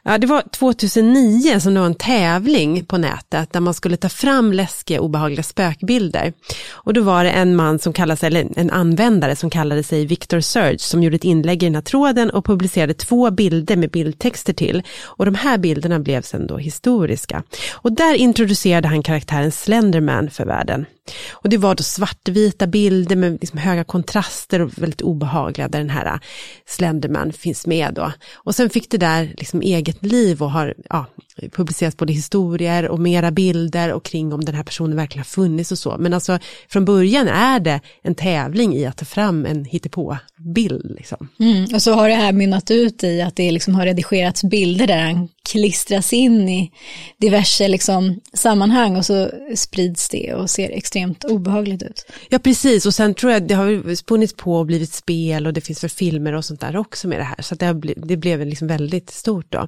Ja, 0.10 0.18
det 0.18 0.28
var 0.28 0.42
2009 0.42 1.60
som 1.60 1.74
det 1.74 1.80
var 1.80 1.88
en 1.88 1.96
tävling 1.96 2.86
på 2.86 2.98
nätet 2.98 3.54
där 3.54 3.60
man 3.60 3.74
skulle 3.74 3.98
ta 3.98 4.10
fram 4.10 4.54
läskiga 4.54 5.02
obehagliga 5.02 5.44
spökbilder. 5.44 6.34
Och 6.72 6.94
då 6.94 7.02
var 7.02 7.24
det 7.24 7.30
en 7.30 7.56
man 7.56 7.80
som 7.80 7.94
kallade 7.94 8.20
sig, 8.20 8.28
eller 8.28 8.48
en 8.56 8.70
användare 8.70 9.36
som 9.36 9.50
kallade 9.50 9.84
sig 9.84 10.06
Victor 10.06 10.40
Surge 10.40 10.80
som 10.80 11.04
gjorde 11.04 11.16
ett 11.16 11.24
inlägg 11.24 11.64
i 11.64 11.66
den 11.66 11.76
här 11.76 11.82
tråden 11.82 12.30
och 12.30 12.46
publicerade 12.46 12.94
två 12.94 13.32
bilder 13.32 13.76
med 13.76 13.92
bildtexter 13.92 14.54
till. 14.54 14.84
Och 15.04 15.26
de 15.26 15.36
här 15.36 15.58
bilderna 15.58 16.00
blev 16.00 16.22
sen 16.22 16.48
då 16.48 16.58
historiska. 16.58 17.44
Och 17.72 17.92
där 17.92 18.14
introducerade 18.14 18.88
han 18.88 19.04
karaktären 19.04 19.52
Slenderman 19.52 20.30
för 20.30 20.46
världen. 20.46 20.86
Och 21.32 21.50
det 21.50 21.58
var 21.58 21.76
då 21.76 21.84
svartvita 21.84 22.68
bilder 22.68 23.16
med 23.16 23.38
liksom 23.42 23.60
höga 23.60 23.84
kontraster 23.84 24.62
och 24.62 24.78
väldigt 24.78 25.02
obehagliga 25.02 25.68
där 25.68 25.80
den 25.80 25.90
här 25.90 26.06
äh, 26.06 26.20
Slenderman 26.66 27.34
finns 27.34 27.68
med 27.68 27.94
då. 27.94 28.12
Och 28.36 28.56
sen 28.56 28.70
fick 28.70 28.92
det 28.92 28.98
där 28.98 29.34
liksom 29.38 29.62
eget 29.62 29.97
liv 30.02 30.44
och 30.44 30.52
har 30.52 30.74
ja, 30.90 31.06
publicerats 31.52 31.98
både 31.98 32.14
historier 32.14 32.88
och 32.88 33.00
mera 33.00 33.32
bilder 33.32 33.94
och 33.94 34.04
kring 34.06 34.34
om 34.34 34.46
den 34.46 34.56
här 34.56 34.64
personen 34.64 34.96
verkligen 34.96 35.20
har 35.20 35.26
funnits 35.26 35.72
och 35.72 35.80
så. 35.80 35.96
Men 36.00 36.14
alltså 36.14 36.40
från 36.70 36.86
början 36.86 37.28
är 37.28 37.60
det 37.60 37.80
en 38.04 38.16
tävling 38.16 38.76
i 38.76 38.86
att 38.86 38.98
ta 38.98 39.06
fram 39.06 39.46
en 39.46 39.66
hittepå-bild. 39.66 40.96
Liksom. 40.98 41.28
Mm, 41.40 41.74
och 41.74 41.82
så 41.82 41.94
har 41.94 42.10
det 42.10 42.16
här 42.16 42.32
mynnat 42.32 42.72
ut 42.72 43.04
i 43.04 43.22
att 43.22 43.36
det 43.36 43.52
liksom 43.52 43.76
har 43.76 43.86
redigerats 43.86 44.44
bilder 44.44 44.88
där 44.88 44.98
han 44.98 45.30
klistras 45.52 46.14
in 46.14 46.50
i 46.50 46.72
diverse 47.18 47.68
liksom, 47.68 48.20
sammanhang 48.34 48.96
och 48.96 49.06
så 49.06 49.30
sprids 49.56 50.10
det 50.10 50.34
och 50.34 50.50
ser 50.50 50.70
extremt 50.70 51.24
obehagligt 51.24 51.84
ut. 51.84 52.06
Ja 52.30 52.40
precis 52.40 52.86
och 52.86 52.94
sen 52.94 53.14
tror 53.14 53.32
jag 53.32 53.48
det 53.48 53.56
har 53.56 53.96
spunnits 53.96 54.34
på 54.34 54.56
och 54.56 54.66
blivit 54.66 54.94
spel 54.94 55.48
och 55.48 55.54
det 55.54 55.62
finns 55.62 55.80
för 55.80 55.88
filmer 55.88 56.34
och 56.34 56.46
sånt 56.46 56.62
där 56.62 56.78
också 56.78 57.08
med 57.08 57.20
det 57.20 57.24
här 57.24 57.42
så 57.42 57.56
det, 57.56 57.66
har, 57.66 58.08
det 58.08 58.18
blev 58.18 58.46
liksom 58.46 58.68
väldigt 58.68 59.10
stort 59.10 59.46
då. 59.50 59.68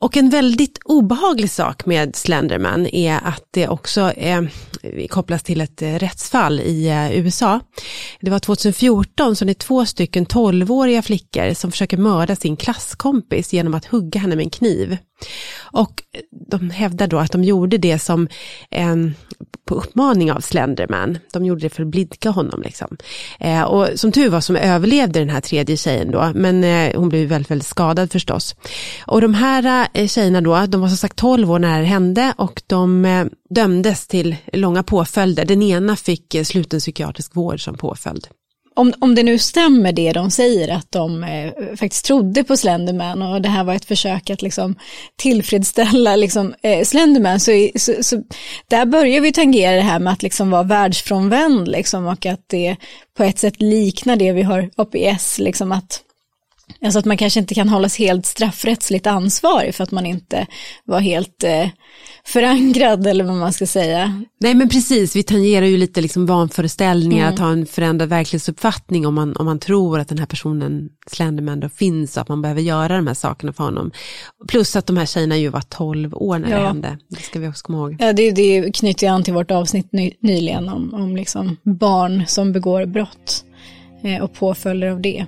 Och 0.00 0.16
en 0.16 0.30
väldigt 0.30 0.78
obehaglig 0.84 1.50
sak 1.50 1.86
med 1.86 2.16
Slenderman 2.16 2.86
är 2.86 3.20
att 3.24 3.44
det 3.50 3.68
också 3.68 4.10
eh, 4.10 4.42
kopplas 5.08 5.42
till 5.42 5.60
ett 5.60 5.82
eh, 5.82 5.94
rättsfall 5.94 6.60
i 6.60 6.88
eh, 6.88 7.18
USA. 7.18 7.60
Det 8.20 8.30
var 8.30 8.38
2014 8.38 9.36
som 9.36 9.46
det 9.46 9.52
är 9.52 9.54
två 9.54 9.86
stycken 9.86 10.26
12-åriga 10.26 11.02
flickor 11.02 11.54
som 11.54 11.70
försöker 11.70 11.96
mörda 11.96 12.36
sin 12.36 12.56
klasskompis 12.56 13.52
genom 13.52 13.74
att 13.74 13.84
hugga 13.84 14.20
henne 14.20 14.36
med 14.36 14.42
en 14.42 14.50
kniv. 14.50 14.97
Och 15.60 16.02
de 16.50 16.70
hävdar 16.70 17.06
då 17.06 17.18
att 17.18 17.32
de 17.32 17.44
gjorde 17.44 17.78
det 17.78 17.98
som 17.98 18.28
en, 18.70 19.14
på 19.64 19.74
uppmaning 19.74 20.32
av 20.32 20.40
Slenderman. 20.40 21.18
De 21.32 21.44
gjorde 21.44 21.60
det 21.60 21.70
för 21.70 21.82
att 21.82 21.88
blidka 21.88 22.30
honom. 22.30 22.62
Liksom. 22.62 22.96
Eh, 23.40 23.62
och 23.62 23.88
som 23.94 24.12
tur 24.12 24.28
var 24.28 24.40
som 24.40 24.56
överlevde 24.56 25.18
den 25.18 25.30
här 25.30 25.40
tredje 25.40 25.76
tjejen 25.76 26.10
då, 26.10 26.32
men 26.34 26.64
eh, 26.64 27.00
hon 27.00 27.08
blev 27.08 27.28
väldigt, 27.28 27.50
väldigt 27.50 27.68
skadad 27.68 28.12
förstås. 28.12 28.56
Och 29.06 29.20
de 29.20 29.34
här 29.34 29.88
eh, 29.94 30.06
tjejerna 30.06 30.40
då, 30.40 30.66
de 30.66 30.80
var 30.80 30.88
som 30.88 30.96
sagt 30.96 31.16
12 31.16 31.50
år 31.50 31.58
när 31.58 31.80
det 31.80 31.86
hände 31.86 32.34
och 32.36 32.62
de 32.66 33.04
eh, 33.04 33.26
dömdes 33.50 34.06
till 34.06 34.36
långa 34.52 34.82
påföljder. 34.82 35.44
Den 35.44 35.62
ena 35.62 35.96
fick 35.96 36.34
eh, 36.34 36.44
sluten 36.44 36.80
psykiatrisk 36.80 37.36
vård 37.36 37.64
som 37.64 37.76
påföljd 37.76 38.28
om, 38.78 38.94
om 38.98 39.14
det 39.14 39.22
nu 39.22 39.38
stämmer 39.38 39.92
det 39.92 40.12
de 40.12 40.30
säger, 40.30 40.68
att 40.68 40.92
de 40.92 41.24
eh, 41.24 41.76
faktiskt 41.76 42.04
trodde 42.04 42.44
på 42.44 42.56
Slenderman 42.56 43.22
och 43.22 43.42
det 43.42 43.48
här 43.48 43.64
var 43.64 43.74
ett 43.74 43.84
försök 43.84 44.30
att 44.30 44.42
liksom 44.42 44.74
tillfredsställa 45.16 46.16
liksom, 46.16 46.54
eh, 46.62 46.84
Slenderman, 46.84 47.40
så, 47.40 47.68
så, 47.76 47.92
så, 48.00 48.22
där 48.68 48.86
börjar 48.86 49.20
vi 49.20 49.32
tangera 49.32 49.76
det 49.76 49.82
här 49.82 49.98
med 49.98 50.12
att 50.12 50.22
liksom 50.22 50.50
vara 50.50 50.62
världsfrånvänd 50.62 51.68
liksom, 51.68 52.06
och 52.06 52.26
att 52.26 52.40
det 52.46 52.76
på 53.16 53.24
ett 53.24 53.38
sätt 53.38 53.60
liknar 53.62 54.16
det 54.16 54.32
vi 54.32 54.42
har 54.42 54.70
APS, 54.76 55.38
liksom 55.38 55.72
att 55.72 56.00
Alltså 56.82 56.98
att 56.98 57.04
man 57.04 57.16
kanske 57.16 57.40
inte 57.40 57.54
kan 57.54 57.68
hållas 57.68 57.98
helt 57.98 58.26
straffrättsligt 58.26 59.06
ansvarig 59.06 59.74
för 59.74 59.84
att 59.84 59.90
man 59.90 60.06
inte 60.06 60.46
var 60.84 61.00
helt 61.00 61.44
eh, 61.44 61.68
förankrad 62.24 63.06
eller 63.06 63.24
vad 63.24 63.36
man 63.36 63.52
ska 63.52 63.66
säga. 63.66 64.22
Nej 64.40 64.54
men 64.54 64.68
precis, 64.68 65.16
vi 65.16 65.22
tangerar 65.22 65.66
ju 65.66 65.76
lite 65.76 66.00
liksom 66.00 66.26
vanföreställningar, 66.26 67.22
mm. 67.22 67.34
att 67.34 67.40
ha 67.40 67.50
en 67.50 67.66
förändrad 67.66 68.08
verklighetsuppfattning 68.08 69.06
om 69.06 69.14
man, 69.14 69.36
om 69.36 69.46
man 69.46 69.58
tror 69.58 69.98
att 69.98 70.08
den 70.08 70.18
här 70.18 70.26
personen, 70.26 70.88
Slenderman, 71.06 71.60
då 71.60 71.68
finns 71.68 72.16
och 72.16 72.22
att 72.22 72.28
man 72.28 72.42
behöver 72.42 72.60
göra 72.60 72.96
de 72.96 73.06
här 73.06 73.14
sakerna 73.14 73.52
för 73.52 73.64
honom. 73.64 73.90
Plus 74.48 74.76
att 74.76 74.86
de 74.86 74.96
här 74.96 75.06
tjejerna 75.06 75.36
ju 75.36 75.48
var 75.48 75.60
12 75.60 76.14
år 76.14 76.38
när 76.38 76.50
ja. 76.50 76.58
det 76.58 76.66
hände, 76.66 76.98
det 77.08 77.22
ska 77.22 77.38
vi 77.38 77.48
också 77.48 77.66
komma 77.66 77.78
ihåg. 77.78 77.96
Ja, 77.98 78.12
det, 78.12 78.30
det 78.30 78.76
knyter 78.76 79.06
ju 79.06 79.12
an 79.12 79.22
till 79.22 79.34
vårt 79.34 79.50
avsnitt 79.50 79.92
ny, 79.92 80.12
nyligen 80.20 80.68
om, 80.68 80.94
om 80.94 81.16
liksom 81.16 81.56
barn 81.62 82.24
som 82.26 82.52
begår 82.52 82.86
brott 82.86 83.44
eh, 84.02 84.22
och 84.22 84.32
påföljder 84.32 84.88
av 84.88 85.00
det. 85.00 85.26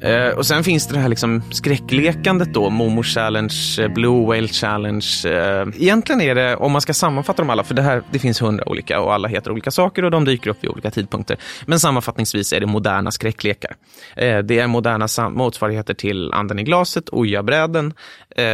Eh, 0.00 0.28
och 0.28 0.46
sen 0.46 0.64
finns 0.64 0.86
det 0.86 0.94
det 0.94 1.00
här 1.00 1.08
liksom 1.08 1.42
skräcklekandet 1.50 2.54
då, 2.54 2.70
Momo 2.70 3.02
Challenge, 3.02 3.54
eh, 3.80 3.88
Blue 3.88 4.26
Whale 4.26 4.48
Challenge. 4.48 5.06
Eh, 5.24 5.66
egentligen 5.76 6.20
är 6.20 6.34
det, 6.34 6.56
om 6.56 6.72
man 6.72 6.80
ska 6.80 6.94
sammanfatta 6.94 7.42
dem 7.42 7.50
alla, 7.50 7.64
för 7.64 7.74
det 7.74 7.82
här 7.82 8.02
det 8.10 8.18
finns 8.18 8.42
hundra 8.42 8.68
olika 8.68 9.00
och 9.00 9.14
alla 9.14 9.28
heter 9.28 9.50
olika 9.50 9.70
saker 9.70 10.04
och 10.04 10.10
de 10.10 10.24
dyker 10.24 10.50
upp 10.50 10.64
vid 10.64 10.70
olika 10.70 10.90
tidpunkter. 10.90 11.36
Men 11.66 11.80
sammanfattningsvis 11.80 12.52
är 12.52 12.60
det 12.60 12.66
moderna 12.66 13.10
skräcklekar. 13.10 13.74
Eh, 14.16 14.38
det 14.38 14.58
är 14.58 14.66
moderna 14.66 15.08
motsvarigheter 15.30 15.94
till 15.94 16.32
Anden 16.32 16.58
i 16.58 16.62
glaset, 16.62 17.08
Ojabräden, 17.12 17.92
eh, 18.36 18.44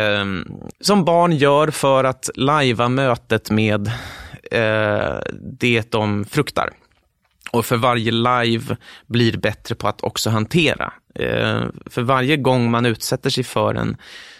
som 0.80 1.04
barn 1.04 1.36
gör 1.36 1.70
för 1.70 2.04
att 2.04 2.30
lajva 2.34 2.88
mötet 2.88 3.50
med 3.50 3.90
eh, 4.50 5.18
det 5.60 5.90
de 5.90 6.24
fruktar 6.24 6.70
och 7.54 7.66
för 7.66 7.76
varje 7.76 8.10
live 8.10 8.76
blir 9.06 9.36
bättre 9.36 9.74
på 9.74 9.88
att 9.88 10.02
också 10.02 10.30
hantera. 10.30 10.92
Eh, 11.14 11.62
för 11.86 12.02
varje 12.02 12.36
gång 12.36 12.70
man 12.70 12.86
utsätter 12.86 13.30
sig 13.30 13.44
för 13.44 13.74
en 13.74 13.96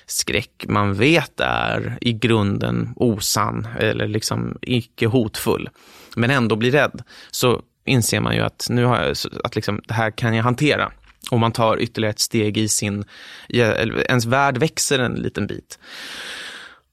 skräck 0.07 0.65
man 0.69 0.95
vet 0.95 1.41
är 1.41 1.99
i 2.01 2.13
grunden 2.13 2.93
osann 2.97 3.69
eller 3.79 4.09
liksom 4.09 4.59
icke 4.63 5.07
hotfull, 5.07 5.69
men 6.17 6.31
ändå 6.31 6.57
blir 6.57 6.73
rädd, 6.73 7.03
så 7.31 7.63
inser 7.85 8.21
man 8.21 8.35
ju 8.35 8.41
att, 8.41 8.67
nu 8.71 8.85
har 8.85 9.03
jag, 9.03 9.17
att 9.45 9.57
liksom, 9.57 9.81
det 9.87 9.95
här 9.95 10.11
kan 10.11 10.35
jag 10.35 10.45
hantera. 10.45 10.93
Och 11.31 11.41
man 11.41 11.53
tar 11.53 11.81
ytterligare 11.81 12.11
ett 12.11 12.21
steg 12.21 12.57
i 12.57 12.69
sin, 12.69 13.05
ens 13.49 14.25
värld 14.25 14.59
växer 14.59 14.99
en 14.99 15.15
liten 15.15 15.47
bit. 15.47 15.79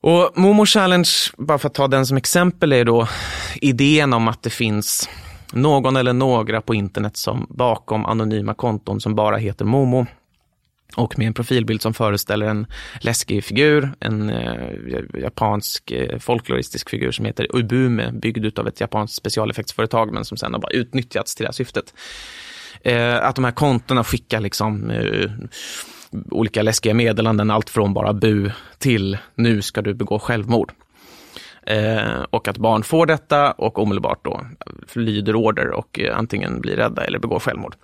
Och 0.02 0.32
Momo 0.36 0.66
Challenge, 0.66 1.10
bara 1.38 1.58
för 1.58 1.68
att 1.68 1.74
ta 1.74 1.88
den 1.88 2.06
som 2.06 2.18
exempel, 2.18 2.74
är 2.74 2.86
då 2.86 3.08
idén 3.62 4.14
om 4.14 4.28
att 4.28 4.44
det 4.44 4.50
finns 4.50 5.10
någon 5.52 5.96
eller 5.96 6.14
några 6.14 6.62
på 6.62 6.76
internet 6.76 7.18
som 7.18 7.48
bakom 7.50 8.06
anonyma 8.06 8.54
konton 8.54 9.02
som 9.02 9.16
bara 9.16 9.38
heter 9.38 9.66
Momo 9.66 10.06
och 10.96 11.18
med 11.18 11.28
en 11.28 11.34
profilbild 11.34 11.82
som 11.82 11.94
föreställer 11.94 12.46
en 12.46 12.68
läskig 13.00 13.44
figur, 13.44 13.92
en 14.00 14.30
eh, 14.30 14.72
japansk 15.14 15.92
eh, 15.92 16.20
folkloristisk 16.20 16.90
figur 16.90 17.12
som 17.12 17.26
heter 17.26 17.48
Ubume, 17.58 18.12
byggd 18.12 18.60
av 18.60 18.68
ett 18.68 18.82
japanskt 18.82 19.16
specialeffektsföretag 19.16 20.14
men 20.14 20.26
som 20.26 20.38
sen 20.38 20.54
har 20.54 20.60
bara 20.60 20.72
utnyttjats 20.72 21.36
till 21.36 21.44
det 21.44 21.48
här 21.48 21.54
syftet. 21.54 21.94
Eh, 22.82 23.26
att 23.26 23.36
de 23.36 23.46
här 23.46 23.52
kontona 23.52 24.04
skickar 24.04 24.40
liksom 24.40 24.90
eh, 24.90 25.32
olika 26.32 26.62
läskiga 26.62 26.94
meddelanden, 26.94 27.52
allt 27.52 27.70
från 27.70 27.94
bara 27.94 28.14
bu 28.14 28.52
till 28.78 29.18
nu 29.36 29.62
ska 29.62 29.82
du 29.82 29.94
begå 29.94 30.20
självmord. 30.20 30.72
Eh, 31.72 32.26
och 32.30 32.48
att 32.48 32.58
barn 32.58 32.84
får 32.84 33.06
detta 33.06 33.52
och 33.52 33.80
omedelbart 33.80 34.26
då 34.26 34.42
lyder 34.94 35.36
order 35.36 35.72
och 35.72 36.00
eh, 36.00 36.18
antingen 36.18 36.62
blir 36.62 36.76
rädda 36.76 37.06
eller 37.06 37.20
begår 37.20 37.40
självmord. 37.40 37.76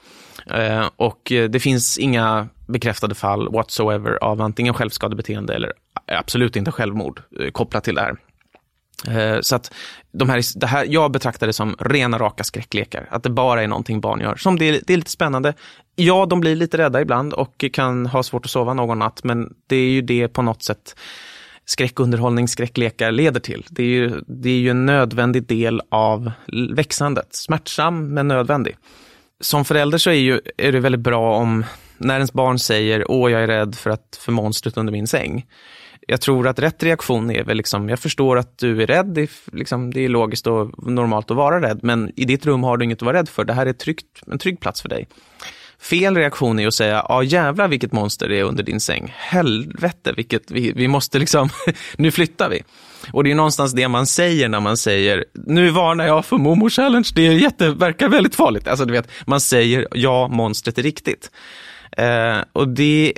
Eh, 0.49 0.85
och 0.95 1.31
eh, 1.31 1.49
det 1.49 1.59
finns 1.59 1.97
inga 1.97 2.47
bekräftade 2.67 3.15
fall 3.15 3.51
whatsoever 3.51 4.23
av 4.23 4.41
antingen 4.41 4.73
självskadebeteende 4.73 5.55
eller 5.55 5.73
eh, 6.11 6.19
absolut 6.19 6.55
inte 6.55 6.71
självmord 6.71 7.21
eh, 7.39 7.51
kopplat 7.51 7.83
till 7.83 7.95
det 7.95 8.01
här. 8.01 8.15
Eh, 9.07 9.41
så 9.41 9.55
att 9.55 9.73
de 10.11 10.29
här, 10.29 10.59
det 10.59 10.67
här, 10.67 10.85
jag 10.89 11.11
betraktar 11.11 11.47
det 11.47 11.53
som 11.53 11.75
rena 11.79 12.17
raka 12.17 12.43
skräcklekar, 12.43 13.07
att 13.11 13.23
det 13.23 13.29
bara 13.29 13.63
är 13.63 13.67
någonting 13.67 14.01
barn 14.01 14.19
gör. 14.19 14.35
Som 14.35 14.59
det 14.59 14.81
det 14.87 14.93
är 14.93 14.97
lite 14.97 15.11
spännande. 15.11 15.53
Ja, 15.95 16.25
de 16.25 16.39
blir 16.39 16.55
lite 16.55 16.77
rädda 16.77 17.01
ibland 17.01 17.33
och 17.33 17.65
kan 17.73 18.05
ha 18.05 18.23
svårt 18.23 18.45
att 18.45 18.51
sova 18.51 18.73
någon 18.73 18.99
natt, 18.99 19.23
men 19.23 19.53
det 19.67 19.75
är 19.75 19.89
ju 19.89 20.01
det 20.01 20.27
på 20.27 20.41
något 20.41 20.63
sätt 20.63 20.95
skräckunderhållning, 21.69 22.47
skräcklekar 22.47 23.11
leder 23.11 23.39
till. 23.39 23.65
Det 23.69 23.83
är, 23.83 23.87
ju, 23.87 24.21
det 24.27 24.49
är 24.49 24.59
ju 24.59 24.69
en 24.69 24.85
nödvändig 24.85 25.47
del 25.47 25.81
av 25.89 26.31
växandet. 26.75 27.27
Smärtsam, 27.31 28.13
men 28.13 28.27
nödvändig. 28.27 28.77
Som 29.39 29.65
förälder 29.65 29.97
så 29.97 30.09
är, 30.09 30.13
ju, 30.13 30.39
är 30.57 30.71
det 30.71 30.79
väldigt 30.79 31.01
bra 31.01 31.35
om 31.35 31.65
när 31.97 32.15
ens 32.15 32.33
barn 32.33 32.59
säger 32.59 33.11
åh, 33.11 33.31
jag 33.31 33.43
är 33.43 33.47
rädd 33.47 33.75
för, 33.75 33.89
att, 33.89 34.19
för 34.21 34.31
monstret 34.31 34.77
under 34.77 34.93
min 34.93 35.07
säng. 35.07 35.45
Jag 36.07 36.21
tror 36.21 36.47
att 36.47 36.59
rätt 36.59 36.83
reaktion 36.83 37.31
är 37.31 37.43
väl 37.43 37.57
liksom, 37.57 37.89
jag 37.89 37.99
förstår 37.99 38.37
att 38.37 38.57
du 38.57 38.83
är 38.83 38.87
rädd, 38.87 39.05
det 39.05 39.21
är, 39.21 39.29
liksom, 39.51 39.93
det 39.93 40.05
är 40.05 40.09
logiskt 40.09 40.47
och 40.47 40.91
normalt 40.91 41.31
att 41.31 41.37
vara 41.37 41.61
rädd, 41.61 41.79
men 41.83 42.11
i 42.15 42.25
ditt 42.25 42.45
rum 42.45 42.63
har 42.63 42.77
du 42.77 42.85
inget 42.85 42.97
att 42.97 43.05
vara 43.05 43.17
rädd 43.17 43.29
för. 43.29 43.43
Det 43.45 43.53
här 43.53 43.65
är 43.65 43.73
tryggt, 43.73 44.21
en 44.27 44.39
trygg 44.39 44.59
plats 44.59 44.81
för 44.81 44.89
dig. 44.89 45.07
Fel 45.89 46.17
reaktion 46.17 46.59
är 46.59 46.67
att 46.67 46.73
säga, 46.73 47.05
ja 47.09 47.23
jävlar 47.23 47.67
vilket 47.67 47.91
monster 47.91 48.29
det 48.29 48.39
är 48.39 48.43
under 48.43 48.63
din 48.63 48.79
säng. 48.79 49.13
Helvete, 49.17 50.13
vilket, 50.17 50.51
vi, 50.51 50.71
vi 50.71 50.87
måste 50.87 51.19
liksom, 51.19 51.49
nu 51.97 52.11
flyttar 52.11 52.49
vi. 52.49 52.63
Och 53.11 53.23
det 53.23 53.31
är 53.31 53.35
någonstans 53.35 53.73
det 53.73 53.87
man 53.87 54.07
säger 54.07 54.49
när 54.49 54.59
man 54.59 54.77
säger, 54.77 55.25
nu 55.33 55.69
varnar 55.69 56.07
jag 56.07 56.25
för 56.25 56.37
Momo 56.37 56.69
Challenge, 56.69 57.09
det 57.15 57.27
är 57.27 57.31
jätte, 57.31 57.69
verkar 57.69 58.09
väldigt 58.09 58.35
farligt. 58.35 58.67
Alltså 58.67 58.85
du 58.85 58.93
vet, 58.93 59.09
man 59.25 59.41
säger, 59.41 59.87
ja 59.91 60.27
monstret 60.27 60.77
är 60.77 60.83
riktigt. 60.83 61.31
Eh, 61.97 62.37
och 62.53 62.67
det 62.67 63.13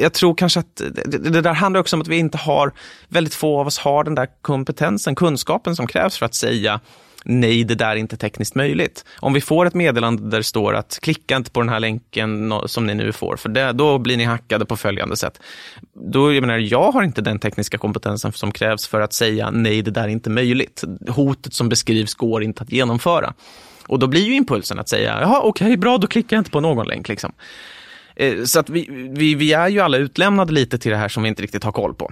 jag 0.00 0.12
tror 0.12 0.34
kanske 0.34 0.60
att 0.60 0.76
det, 0.76 1.18
det, 1.18 1.40
där 1.40 1.52
handlar 1.52 1.80
också 1.80 1.96
om 1.96 2.02
att 2.02 2.08
vi 2.08 2.16
inte 2.16 2.38
har, 2.38 2.72
väldigt 3.08 3.34
få 3.34 3.60
av 3.60 3.66
oss 3.66 3.78
har 3.78 4.04
den 4.04 4.14
där 4.14 4.28
kompetensen, 4.42 5.14
kunskapen 5.14 5.76
som 5.76 5.86
krävs 5.86 6.18
för 6.18 6.26
att 6.26 6.34
säga 6.34 6.80
nej, 7.26 7.64
det 7.64 7.74
där 7.74 7.90
är 7.90 7.96
inte 7.96 8.16
tekniskt 8.16 8.54
möjligt. 8.54 9.04
Om 9.20 9.32
vi 9.32 9.40
får 9.40 9.66
ett 9.66 9.74
meddelande 9.74 10.30
där 10.30 10.38
det 10.38 10.44
står 10.44 10.74
att 10.74 10.98
klicka 11.02 11.36
inte 11.36 11.50
på 11.50 11.60
den 11.60 11.68
här 11.68 11.80
länken 11.80 12.52
som 12.66 12.86
ni 12.86 12.94
nu 12.94 13.12
får, 13.12 13.36
för 13.36 13.48
det, 13.48 13.72
då 13.72 13.98
blir 13.98 14.16
ni 14.16 14.24
hackade 14.24 14.66
på 14.66 14.76
följande 14.76 15.16
sätt. 15.16 15.40
Då, 15.92 16.32
jag 16.32 16.40
menar, 16.40 16.58
jag 16.58 16.92
har 16.92 17.02
inte 17.02 17.22
den 17.22 17.38
tekniska 17.38 17.78
kompetensen 17.78 18.32
som 18.32 18.52
krävs 18.52 18.86
för 18.86 19.00
att 19.00 19.12
säga 19.12 19.50
nej, 19.50 19.82
det 19.82 19.90
där 19.90 20.04
är 20.04 20.08
inte 20.08 20.30
möjligt. 20.30 20.84
Hotet 21.08 21.54
som 21.54 21.68
beskrivs 21.68 22.14
går 22.14 22.42
inte 22.42 22.62
att 22.62 22.72
genomföra. 22.72 23.34
Och 23.88 23.98
då 23.98 24.06
blir 24.06 24.24
ju 24.24 24.34
impulsen 24.34 24.78
att 24.78 24.88
säga, 24.88 25.20
jaha 25.20 25.40
okej, 25.42 25.66
okay, 25.66 25.76
bra, 25.76 25.98
då 25.98 26.06
klickar 26.06 26.36
jag 26.36 26.40
inte 26.40 26.50
på 26.50 26.60
någon 26.60 26.86
länk. 26.86 27.08
Liksom. 27.08 27.32
Eh, 28.16 28.44
så 28.44 28.60
att 28.60 28.70
vi, 28.70 28.86
vi, 29.10 29.34
vi 29.34 29.52
är 29.52 29.68
ju 29.68 29.80
alla 29.80 29.96
utlämnade 29.96 30.52
lite 30.52 30.78
till 30.78 30.90
det 30.90 30.96
här 30.96 31.08
som 31.08 31.22
vi 31.22 31.28
inte 31.28 31.42
riktigt 31.42 31.64
har 31.64 31.72
koll 31.72 31.94
på. 31.94 32.10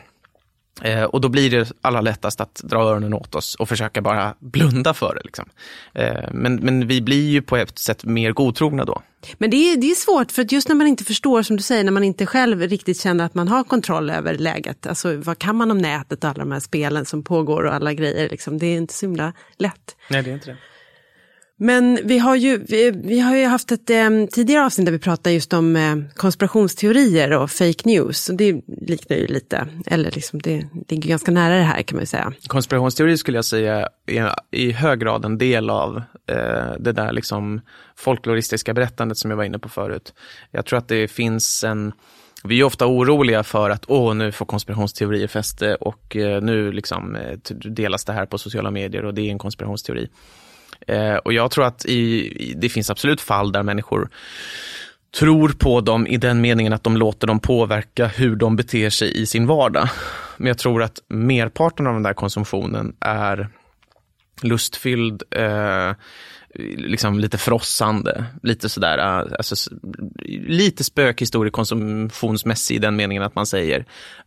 Eh, 0.82 1.04
och 1.04 1.20
då 1.20 1.28
blir 1.28 1.50
det 1.50 1.72
allra 1.80 2.00
lättast 2.00 2.40
att 2.40 2.54
dra 2.54 2.78
öronen 2.78 3.14
åt 3.14 3.34
oss 3.34 3.54
och 3.54 3.68
försöka 3.68 4.02
bara 4.02 4.34
blunda 4.38 4.94
för 4.94 5.14
det. 5.14 5.20
Liksom. 5.24 5.48
Eh, 5.92 6.30
men, 6.32 6.56
men 6.56 6.86
vi 6.86 7.00
blir 7.02 7.30
ju 7.30 7.42
på 7.42 7.56
ett 7.56 7.78
sätt 7.78 8.04
mer 8.04 8.32
godtrogna 8.32 8.84
då. 8.84 9.02
Men 9.38 9.50
det 9.50 9.56
är, 9.56 9.76
det 9.76 9.90
är 9.90 9.94
svårt, 9.94 10.32
för 10.32 10.42
att 10.42 10.52
just 10.52 10.68
när 10.68 10.74
man 10.74 10.86
inte 10.86 11.04
förstår, 11.04 11.42
som 11.42 11.56
du 11.56 11.62
säger, 11.62 11.84
när 11.84 11.92
man 11.92 12.04
inte 12.04 12.26
själv 12.26 12.60
riktigt 12.60 13.00
känner 13.00 13.24
att 13.24 13.34
man 13.34 13.48
har 13.48 13.64
kontroll 13.64 14.10
över 14.10 14.34
läget. 14.34 14.86
Alltså 14.86 15.16
vad 15.16 15.38
kan 15.38 15.56
man 15.56 15.70
om 15.70 15.78
nätet 15.78 16.24
och 16.24 16.30
alla 16.30 16.38
de 16.38 16.52
här 16.52 16.60
spelen 16.60 17.04
som 17.04 17.22
pågår 17.22 17.62
och 17.62 17.74
alla 17.74 17.92
grejer. 17.92 18.28
Liksom. 18.28 18.58
Det 18.58 18.66
är 18.66 18.76
inte 18.76 18.94
så 18.94 19.06
himla 19.06 19.32
lätt. 19.58 19.96
Nej, 20.10 20.22
det 20.22 20.30
är 20.30 20.34
inte 20.34 20.50
det. 20.50 20.56
Men 21.56 21.98
vi 22.04 22.18
har 22.18 22.36
ju, 22.36 22.58
vi, 22.58 22.90
vi 22.90 23.20
har 23.20 23.36
ju 23.36 23.46
haft 23.46 23.72
ett 23.72 23.90
eh, 23.90 24.10
tidigare 24.32 24.64
avsnitt 24.64 24.86
där 24.86 24.92
vi 24.92 24.98
pratade 24.98 25.34
just 25.34 25.52
om 25.52 25.76
eh, 25.76 25.96
konspirationsteorier 26.14 27.32
och 27.32 27.50
fake 27.50 27.82
news. 27.84 28.28
Och 28.28 28.36
det 28.36 28.62
liknar 28.66 29.16
ju 29.16 29.26
lite, 29.26 29.68
eller 29.86 30.10
liksom 30.10 30.40
det 30.42 30.66
ligger 30.88 31.08
ganska 31.08 31.30
nära 31.30 31.56
det 31.56 31.62
här 31.62 31.82
kan 31.82 31.96
man 31.96 32.02
ju 32.02 32.06
säga. 32.06 32.32
Konspirationsteorier 32.46 33.16
skulle 33.16 33.38
jag 33.38 33.44
säga 33.44 33.88
är 34.06 34.34
i 34.50 34.72
hög 34.72 35.00
grad 35.00 35.24
en 35.24 35.38
del 35.38 35.70
av 35.70 35.96
eh, 36.26 36.72
det 36.78 36.92
där 36.92 37.12
liksom 37.12 37.60
folkloristiska 37.96 38.74
berättandet 38.74 39.18
som 39.18 39.30
jag 39.30 39.36
var 39.36 39.44
inne 39.44 39.58
på 39.58 39.68
förut. 39.68 40.14
Jag 40.50 40.66
tror 40.66 40.78
att 40.78 40.88
det 40.88 41.08
finns 41.08 41.64
en 41.64 41.92
vi 42.46 42.60
är 42.60 42.64
ofta 42.64 42.86
oroliga 42.86 43.42
för 43.42 43.70
att 43.70 43.84
åh, 43.88 44.14
nu 44.14 44.32
får 44.32 44.46
konspirationsteorier 44.46 45.26
fäste 45.26 45.74
och 45.74 46.16
eh, 46.16 46.42
nu 46.42 46.72
liksom, 46.72 47.16
eh, 47.16 47.38
delas 47.50 48.04
det 48.04 48.12
här 48.12 48.26
på 48.26 48.38
sociala 48.38 48.70
medier 48.70 49.04
och 49.04 49.14
det 49.14 49.22
är 49.22 49.30
en 49.30 49.38
konspirationsteori. 49.38 50.08
Eh, 50.86 51.14
och 51.14 51.32
jag 51.32 51.50
tror 51.50 51.64
att 51.64 51.84
i, 51.84 52.54
det 52.56 52.68
finns 52.68 52.90
absolut 52.90 53.20
fall 53.20 53.52
där 53.52 53.62
människor 53.62 54.08
tror 55.14 55.48
på 55.48 55.80
dem 55.80 56.06
i 56.06 56.16
den 56.16 56.40
meningen 56.40 56.72
att 56.72 56.84
de 56.84 56.96
låter 56.96 57.26
dem 57.26 57.40
påverka 57.40 58.06
hur 58.06 58.36
de 58.36 58.56
beter 58.56 58.90
sig 58.90 59.22
i 59.22 59.26
sin 59.26 59.46
vardag. 59.46 59.88
Men 60.36 60.46
jag 60.46 60.58
tror 60.58 60.82
att 60.82 60.98
merparten 61.08 61.86
av 61.86 61.92
den 61.94 62.02
där 62.02 62.14
konsumtionen 62.14 62.96
är 63.00 63.48
lustfylld, 64.42 65.22
eh, 65.30 65.92
liksom 66.76 67.18
lite 67.18 67.38
frossande, 67.38 68.24
lite 68.42 68.68
sådär, 68.68 68.98
eh, 68.98 69.32
alltså, 69.38 69.70
lite 70.46 70.84
spökhistoriekonsumtionsmässig 70.84 72.74
i 72.74 72.78
den 72.78 72.96
meningen 72.96 73.22
att 73.22 73.34
man 73.34 73.46
säger, 73.46 73.84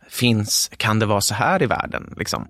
finns, 0.08 0.70
kan 0.76 0.98
det 0.98 1.06
vara 1.06 1.20
så 1.20 1.34
här 1.34 1.62
i 1.62 1.66
världen? 1.66 2.14
Liksom. 2.16 2.48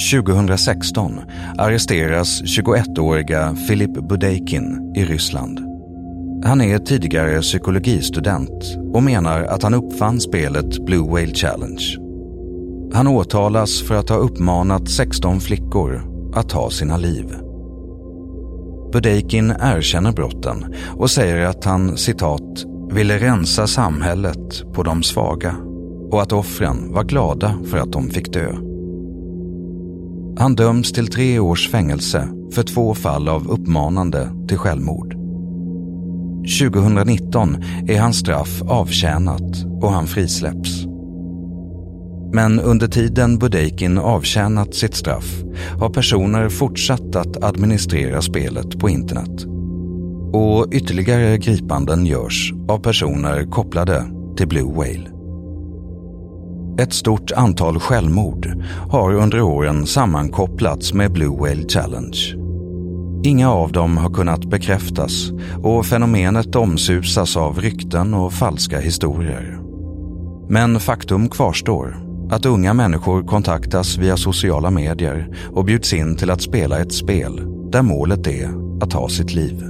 2016 0.00 1.20
arresteras 1.58 2.42
21-åriga 2.42 3.54
Filip 3.68 3.90
Budeikin 3.90 4.92
i 4.96 5.04
Ryssland. 5.04 5.60
Han 6.44 6.60
är 6.60 6.78
tidigare 6.78 7.40
psykologistudent 7.40 8.76
och 8.94 9.02
menar 9.02 9.42
att 9.42 9.62
han 9.62 9.74
uppfann 9.74 10.20
spelet 10.20 10.84
Blue 10.86 11.10
Whale 11.10 11.34
Challenge. 11.34 11.96
Han 12.92 13.06
åtalas 13.06 13.82
för 13.82 13.94
att 13.94 14.08
ha 14.08 14.16
uppmanat 14.16 14.90
16 14.90 15.40
flickor 15.40 16.02
att 16.34 16.48
ta 16.48 16.70
sina 16.70 16.96
liv. 16.96 17.36
Budeikin 18.92 19.54
erkänner 19.60 20.12
brotten 20.12 20.74
och 20.96 21.10
säger 21.10 21.46
att 21.46 21.64
han 21.64 21.96
citat 21.96 22.64
ville 22.92 23.18
rensa 23.18 23.66
samhället 23.66 24.72
på 24.74 24.82
de 24.82 25.02
svaga 25.02 25.56
och 26.10 26.22
att 26.22 26.32
offren 26.32 26.92
var 26.92 27.04
glada 27.04 27.58
för 27.70 27.78
att 27.78 27.92
de 27.92 28.10
fick 28.10 28.32
dö. 28.32 28.69
Han 30.38 30.54
döms 30.54 30.92
till 30.92 31.06
tre 31.06 31.38
års 31.38 31.68
fängelse 31.70 32.28
för 32.52 32.62
två 32.62 32.94
fall 32.94 33.28
av 33.28 33.50
uppmanande 33.50 34.28
till 34.48 34.58
självmord. 34.58 35.14
2019 36.60 37.56
är 37.88 38.00
hans 38.00 38.16
straff 38.16 38.62
avtjänat 38.62 39.64
och 39.82 39.92
han 39.92 40.06
frisläpps. 40.06 40.84
Men 42.32 42.60
under 42.60 42.88
tiden 42.88 43.38
Budeikin 43.38 43.98
avtjänat 43.98 44.74
sitt 44.74 44.94
straff 44.94 45.42
har 45.80 45.90
personer 45.90 46.48
fortsatt 46.48 47.16
att 47.16 47.44
administrera 47.44 48.22
spelet 48.22 48.78
på 48.78 48.88
internet. 48.88 49.46
Och 50.32 50.66
ytterligare 50.72 51.38
gripanden 51.38 52.06
görs 52.06 52.52
av 52.68 52.78
personer 52.78 53.44
kopplade 53.50 54.04
till 54.36 54.48
Blue 54.48 54.72
Whale. 54.74 55.19
Ett 56.78 56.92
stort 56.92 57.32
antal 57.32 57.80
självmord 57.80 58.64
har 58.90 59.14
under 59.14 59.42
åren 59.42 59.86
sammankopplats 59.86 60.94
med 60.94 61.12
Blue 61.12 61.38
Whale 61.38 61.68
Challenge. 61.68 62.36
Inga 63.24 63.50
av 63.50 63.72
dem 63.72 63.96
har 63.96 64.10
kunnat 64.10 64.44
bekräftas 64.44 65.30
och 65.62 65.86
fenomenet 65.86 66.56
omsusas 66.56 67.36
av 67.36 67.60
rykten 67.60 68.14
och 68.14 68.32
falska 68.32 68.80
historier. 68.80 69.58
Men 70.48 70.80
faktum 70.80 71.28
kvarstår 71.28 71.96
att 72.30 72.46
unga 72.46 72.74
människor 72.74 73.22
kontaktas 73.22 73.98
via 73.98 74.16
sociala 74.16 74.70
medier 74.70 75.36
och 75.54 75.64
bjuds 75.64 75.92
in 75.92 76.16
till 76.16 76.30
att 76.30 76.42
spela 76.42 76.78
ett 76.78 76.92
spel 76.92 77.42
där 77.72 77.82
målet 77.82 78.26
är 78.26 78.50
att 78.82 78.90
ta 78.90 79.08
sitt 79.08 79.34
liv. 79.34 79.60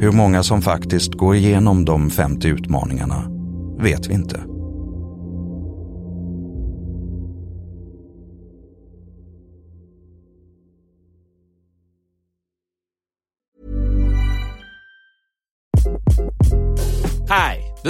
Hur 0.00 0.12
många 0.12 0.42
som 0.42 0.62
faktiskt 0.62 1.14
går 1.14 1.34
igenom 1.34 1.84
de 1.84 2.10
50 2.10 2.48
utmaningarna 2.48 3.24
vet 3.78 4.08
vi 4.08 4.14
inte. 4.14 4.51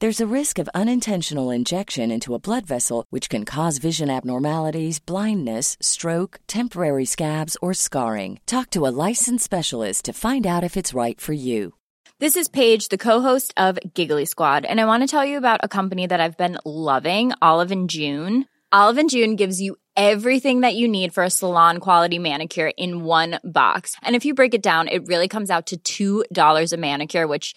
There's 0.00 0.20
a 0.20 0.36
risk 0.36 0.60
of 0.60 0.68
unintentional 0.76 1.50
injection 1.50 2.12
into 2.12 2.32
a 2.32 2.38
blood 2.38 2.64
vessel, 2.64 3.04
which 3.10 3.28
can 3.28 3.44
cause 3.44 3.78
vision 3.78 4.08
abnormalities, 4.08 5.00
blindness, 5.00 5.76
stroke, 5.80 6.38
temporary 6.46 7.04
scabs, 7.04 7.56
or 7.60 7.74
scarring. 7.74 8.38
Talk 8.46 8.70
to 8.70 8.86
a 8.86 8.94
licensed 9.08 9.44
specialist 9.44 10.04
to 10.04 10.12
find 10.12 10.46
out 10.46 10.62
if 10.62 10.76
it's 10.76 10.94
right 10.94 11.20
for 11.20 11.32
you. 11.32 11.74
This 12.20 12.36
is 12.36 12.48
Paige, 12.48 12.90
the 12.90 12.96
co-host 12.96 13.52
of 13.56 13.76
Giggly 13.92 14.24
Squad, 14.24 14.64
and 14.64 14.80
I 14.80 14.84
want 14.84 15.02
to 15.02 15.08
tell 15.08 15.24
you 15.24 15.36
about 15.36 15.64
a 15.64 15.68
company 15.68 16.06
that 16.06 16.20
I've 16.20 16.36
been 16.36 16.58
loving, 16.64 17.32
Olive 17.42 17.72
and 17.72 17.90
June. 17.90 18.44
Olive 18.70 18.98
and 18.98 19.10
June 19.10 19.34
gives 19.34 19.60
you 19.60 19.74
everything 19.96 20.60
that 20.60 20.76
you 20.76 20.86
need 20.86 21.12
for 21.12 21.24
a 21.24 21.30
salon 21.30 21.78
quality 21.78 22.20
manicure 22.20 22.70
in 22.76 23.02
one 23.02 23.40
box. 23.42 23.96
And 24.04 24.14
if 24.14 24.24
you 24.24 24.34
break 24.34 24.54
it 24.54 24.62
down, 24.62 24.86
it 24.86 25.08
really 25.08 25.26
comes 25.26 25.50
out 25.50 25.72
to 25.72 26.24
$2 26.30 26.72
a 26.72 26.76
manicure, 26.76 27.26
which 27.26 27.56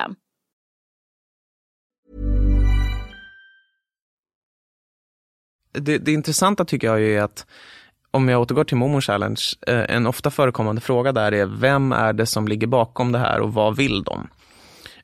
Det, 5.71 5.97
det 5.97 6.11
intressanta 6.11 6.65
tycker 6.65 6.87
jag 6.87 7.01
är 7.01 7.21
att 7.21 7.45
om 8.11 8.29
jag 8.29 8.41
återgår 8.41 8.63
till 8.63 8.77
Momo 8.77 9.01
Challenge, 9.01 9.41
eh, 9.67 9.95
en 9.95 10.07
ofta 10.07 10.31
förekommande 10.31 10.81
fråga 10.81 11.11
där 11.11 11.31
är 11.31 11.45
vem 11.45 11.91
är 11.91 12.13
det 12.13 12.25
som 12.25 12.47
ligger 12.47 12.67
bakom 12.67 13.11
det 13.11 13.19
här 13.19 13.39
och 13.39 13.53
vad 13.53 13.75
vill 13.75 14.03
de? 14.03 14.27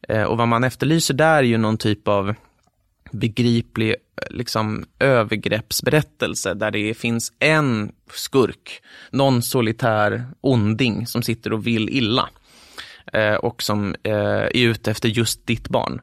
Eh, 0.09 0.24
och 0.24 0.38
vad 0.38 0.47
man 0.47 0.63
efterlyser 0.63 1.13
där 1.13 1.38
är 1.38 1.43
ju 1.43 1.57
någon 1.57 1.78
typ 1.78 2.07
av 2.07 2.34
begriplig 3.11 3.95
liksom, 4.30 4.86
övergreppsberättelse 4.99 6.53
där 6.53 6.72
det 6.72 6.93
finns 6.93 7.34
en 7.39 7.91
skurk, 8.13 8.82
någon 9.11 9.43
solitär 9.43 10.26
onding 10.41 11.07
som 11.07 11.22
sitter 11.22 11.53
och 11.53 11.68
vill 11.68 11.89
illa 11.89 12.30
eh, 13.13 13.36
och 13.36 13.63
som 13.63 13.95
är 14.03 14.51
ute 14.57 14.91
efter 14.91 15.09
just 15.09 15.47
ditt 15.47 15.70
barn. 15.70 16.01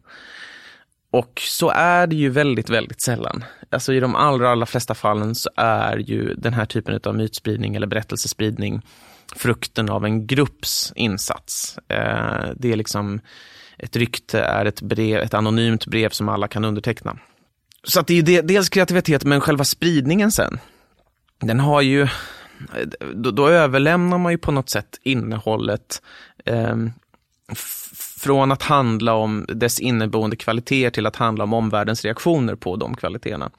Och 1.10 1.40
så 1.44 1.70
är 1.70 2.06
det 2.06 2.16
ju 2.16 2.30
väldigt, 2.30 2.70
väldigt 2.70 3.00
sällan. 3.00 3.44
Alltså 3.74 3.92
i 3.92 4.00
de 4.00 4.14
allra, 4.14 4.50
allra 4.50 4.66
flesta 4.66 4.94
fallen 4.94 5.34
så 5.34 5.50
är 5.56 5.96
ju 5.96 6.34
den 6.34 6.54
här 6.54 6.64
typen 6.64 7.00
av 7.04 7.16
mytspridning 7.16 7.74
eller 7.74 7.86
berättelsespridning 7.86 8.82
frukten 9.36 9.90
av 9.90 10.04
en 10.04 10.26
grupps 10.26 10.92
insats. 10.96 11.78
Eh, 11.88 12.50
det 12.56 12.72
är 12.72 12.76
liksom 12.76 13.20
ett 13.78 13.96
rykte 13.96 14.40
är 14.40 14.64
ett, 14.64 14.82
brev, 14.82 15.20
ett 15.20 15.34
anonymt 15.34 15.86
brev 15.86 16.08
som 16.08 16.28
alla 16.28 16.48
kan 16.48 16.64
underteckna. 16.64 17.18
Så 17.84 18.00
att 18.00 18.06
det 18.06 18.14
är 18.14 18.22
ju 18.22 18.42
dels 18.42 18.68
kreativitet, 18.68 19.24
men 19.24 19.40
själva 19.40 19.64
spridningen 19.64 20.32
sen, 20.32 20.58
den 21.40 21.60
har 21.60 21.80
ju, 21.80 22.08
då, 23.14 23.30
då 23.30 23.48
överlämnar 23.48 24.18
man 24.18 24.32
ju 24.32 24.38
på 24.38 24.52
något 24.52 24.70
sätt 24.70 24.98
innehållet 25.02 26.02
eh, 26.44 26.76
från 28.24 28.52
att 28.52 28.62
handla 28.62 29.14
om 29.14 29.46
dess 29.48 29.80
inneboende 29.80 30.36
kvaliteter 30.36 30.90
till 30.90 31.06
att 31.06 31.16
handla 31.16 31.44
om 31.44 31.52
omvärldens 31.52 32.04
reaktioner 32.04 32.54
på 32.54 32.76
de 32.76 32.94
kvaliteterna. 32.96 33.50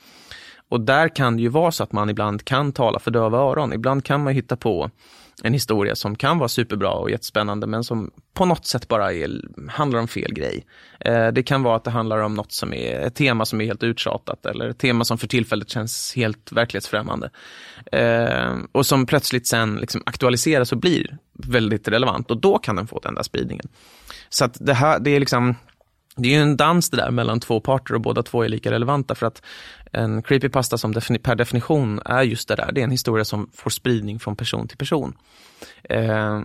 Och 0.70 0.82
där 0.82 1.16
kan 1.16 1.36
det 1.36 1.42
ju 1.42 1.50
vara 1.50 1.72
så 1.72 1.84
att 1.84 1.92
man 1.92 2.10
ibland 2.10 2.46
kan 2.46 2.72
tala 2.72 3.00
för 3.00 3.12
döva 3.12 3.38
öron. 3.38 3.74
Ibland 3.74 4.04
kan 4.04 4.24
man 4.24 4.34
hitta 4.34 4.56
på 4.56 4.90
en 5.44 5.54
historia 5.54 5.96
som 5.96 6.16
kan 6.16 6.38
vara 6.38 6.50
superbra 6.50 6.92
och 6.92 7.12
jättespännande 7.12 7.68
men 7.68 7.84
som 7.84 8.12
på 8.34 8.46
något 8.46 8.66
sätt 8.66 8.88
bara 8.88 9.14
är, 9.14 9.42
handlar 9.70 10.00
om 10.00 10.08
fel 10.08 10.34
grej. 10.34 10.66
Eh, 11.00 11.28
det 11.28 11.44
kan 11.44 11.64
vara 11.64 11.76
att 11.76 11.84
det 11.84 11.92
handlar 11.92 12.20
om 12.20 12.34
något 12.34 12.52
som 12.52 12.74
är 12.74 13.00
ett 13.00 13.16
tema 13.16 13.46
som 13.46 13.62
är 13.62 13.66
helt 13.66 13.84
uttjatat 13.84 14.46
eller 14.46 14.70
ett 14.70 14.78
tema 14.78 15.06
som 15.06 15.18
för 15.18 15.28
tillfället 15.28 15.70
känns 15.70 16.14
helt 16.16 16.52
verklighetsfrämmande. 16.52 17.30
Eh, 17.92 18.56
och 18.72 18.86
som 18.86 19.06
plötsligt 19.06 19.48
sen 19.48 19.76
liksom 19.76 20.04
aktualiseras 20.06 20.72
och 20.72 20.78
blir 20.78 21.18
väldigt 21.34 21.88
relevant 21.88 22.32
och 22.32 22.42
då 22.42 22.58
kan 22.58 22.76
den 22.76 22.88
få 22.88 23.00
den 23.00 23.16
där 23.16 23.24
spridningen. 23.24 23.68
Så 24.30 24.46
att 24.46 24.58
det 24.60 24.74
här, 24.74 25.00
det 25.00 25.10
är 25.10 25.20
liksom 25.20 25.56
det 26.16 26.28
är 26.28 26.34
ju 26.34 26.42
en 26.42 26.58
dans 26.58 26.90
det 26.90 26.98
där 26.98 27.12
mellan 27.12 27.40
två 27.40 27.60
parter 27.60 27.94
och 27.94 28.02
båda 28.02 28.24
två 28.24 28.44
är 28.44 28.50
lika 28.50 28.72
relevanta 28.72 29.16
för 29.16 29.26
att 29.26 29.42
en 29.92 30.22
creepypasta 30.22 30.78
som 30.78 30.92
defini 30.92 31.20
per 31.20 31.36
definition 31.36 32.00
är 32.06 32.22
just 32.22 32.48
det 32.48 32.56
där, 32.56 32.72
det 32.72 32.82
är 32.82 32.84
en 32.84 32.92
historia 32.92 33.26
som 33.26 33.50
får 33.54 33.70
spridning 33.70 34.20
från 34.20 34.36
person 34.36 34.68
till 34.68 34.78
person. 34.78 35.18
Eh, 35.84 36.42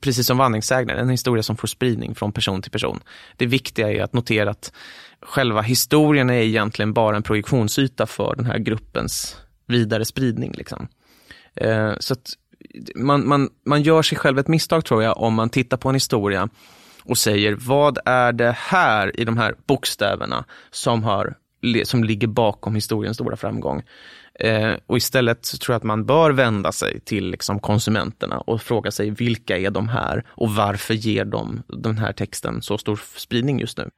precis 0.00 0.26
som 0.26 0.38
vandringssägner, 0.38 0.94
en 0.94 1.10
historia 1.10 1.42
som 1.42 1.56
får 1.56 1.68
spridning 1.68 2.14
från 2.14 2.32
person 2.32 2.62
till 2.62 2.70
person. 2.70 3.00
Det 3.36 3.46
viktiga 3.46 3.92
är 3.92 4.02
att 4.02 4.12
notera 4.12 4.50
att 4.50 4.72
själva 5.20 5.62
historien 5.62 6.30
är 6.30 6.42
egentligen 6.42 6.92
bara 6.92 7.16
en 7.16 7.22
projektionsyta 7.22 8.06
för 8.06 8.34
den 8.36 8.46
här 8.46 8.58
gruppens 8.58 9.36
vidare 9.66 10.04
spridning. 10.04 10.52
Liksom. 10.52 10.88
Eh, 11.54 11.92
så 11.98 12.12
att 12.12 12.32
man, 12.94 13.28
man, 13.28 13.48
man 13.66 13.82
gör 13.82 14.02
sig 14.02 14.18
själv 14.18 14.38
ett 14.38 14.48
misstag 14.48 14.84
tror 14.84 15.02
jag 15.02 15.18
om 15.18 15.34
man 15.34 15.50
tittar 15.50 15.76
på 15.76 15.88
en 15.88 15.94
historia 15.94 16.48
och 17.08 17.18
säger 17.18 17.56
vad 17.60 17.98
är 18.04 18.32
det 18.32 18.56
här 18.58 19.20
i 19.20 19.24
de 19.24 19.38
här 19.38 19.54
bokstäverna 19.66 20.44
som, 20.70 21.04
har, 21.04 21.34
som 21.84 22.04
ligger 22.04 22.26
bakom 22.26 22.74
historiens 22.74 23.16
stora 23.16 23.36
framgång. 23.36 23.82
Eh, 24.40 24.72
och 24.86 24.96
istället 24.96 25.46
så 25.46 25.58
tror 25.58 25.74
jag 25.74 25.76
att 25.76 25.84
man 25.84 26.06
bör 26.06 26.30
vända 26.30 26.72
sig 26.72 27.00
till 27.00 27.30
liksom 27.30 27.60
konsumenterna 27.60 28.38
och 28.38 28.62
fråga 28.62 28.90
sig 28.90 29.10
vilka 29.10 29.58
är 29.58 29.70
de 29.70 29.88
här 29.88 30.24
och 30.28 30.50
varför 30.50 30.94
ger 30.94 31.24
de 31.24 31.62
den 31.68 31.98
här 31.98 32.12
texten 32.12 32.62
så 32.62 32.78
stor 32.78 33.00
spridning 33.16 33.60
just 33.60 33.78
nu? 33.78 33.90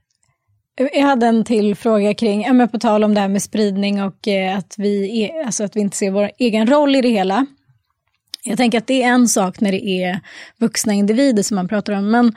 Jag 0.92 1.02
hade 1.02 1.26
en 1.26 1.44
till 1.44 1.74
fråga 1.76 2.14
kring, 2.14 2.42
ja, 2.42 2.66
på 2.66 2.78
tal 2.78 3.04
om 3.04 3.14
det 3.14 3.20
här 3.20 3.28
med 3.28 3.42
spridning 3.42 4.02
och 4.02 4.28
eh, 4.28 4.59
att, 4.59 4.74
vi 4.78 5.22
är, 5.22 5.46
alltså 5.46 5.64
att 5.64 5.76
vi 5.76 5.80
inte 5.80 5.96
ser 5.96 6.11
vår 6.11 6.30
egen 6.38 6.66
roll 6.66 6.96
i 6.96 7.00
det 7.00 7.09
hela. 7.09 7.46
Jag 8.42 8.56
tänker 8.56 8.78
att 8.78 8.86
det 8.86 9.02
är 9.02 9.09
en 9.09 9.28
sak 9.28 9.61
när 9.61 9.72
det 9.72 9.88
är 9.88 10.20
vuxna 10.56 10.92
individer 10.92 11.42
som 11.42 11.54
man 11.54 11.68
pratar 11.68 11.92
om, 11.92 12.11
men 12.11 12.34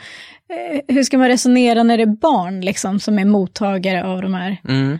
hur 0.87 1.03
ska 1.03 1.17
man 1.17 1.27
resonera 1.27 1.83
när 1.83 1.97
det 1.97 2.03
är 2.03 2.15
barn 2.15 2.61
liksom, 2.61 2.99
som 2.99 3.19
är 3.19 3.25
mottagare 3.25 4.03
av 4.03 4.21
de 4.21 4.33
här 4.33 4.57
mm. 4.67 4.99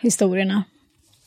historierna? 0.00 0.62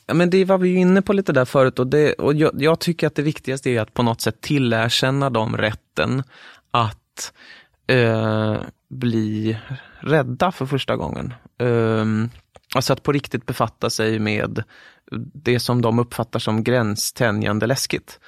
Ja, 0.05 0.14
men 0.14 0.30
det 0.30 0.45
var 0.45 0.57
vi 0.57 0.70
ju 0.70 0.78
inne 0.78 1.01
på 1.01 1.14
lite 1.14 1.34
där 1.34 1.45
förut 1.45 1.80
och, 1.80 1.88
det, 1.88 2.14
och 2.14 2.34
jag, 2.34 2.51
jag, 2.61 2.80
tycker 2.80 3.07
att 3.07 3.16
det 3.16 3.22
viktigaste 3.22 3.70
är 3.70 3.82
att 3.82 3.93
på 3.93 4.03
något 4.03 4.22
sätt 4.22 4.41
tillerkänna 4.41 5.30
dem 5.30 5.57
rätten 5.57 6.24
att 6.72 7.34
eh, 7.88 8.57
bli 8.89 9.57
rädda 9.99 10.51
för 10.51 10.66
första 10.66 10.95
gången. 10.95 11.34
Eh, 11.57 12.05
alltså 12.76 12.93
att 12.93 13.03
på 13.03 13.11
riktigt 13.11 13.45
befatta 13.45 13.89
sig 13.89 14.20
med 14.20 14.64
det 15.34 15.59
som 15.59 15.82
de 15.82 15.99
uppfattar 15.99 16.39
som 16.39 16.64
gränstänjande 16.64 17.68
läskigt. 17.68 18.20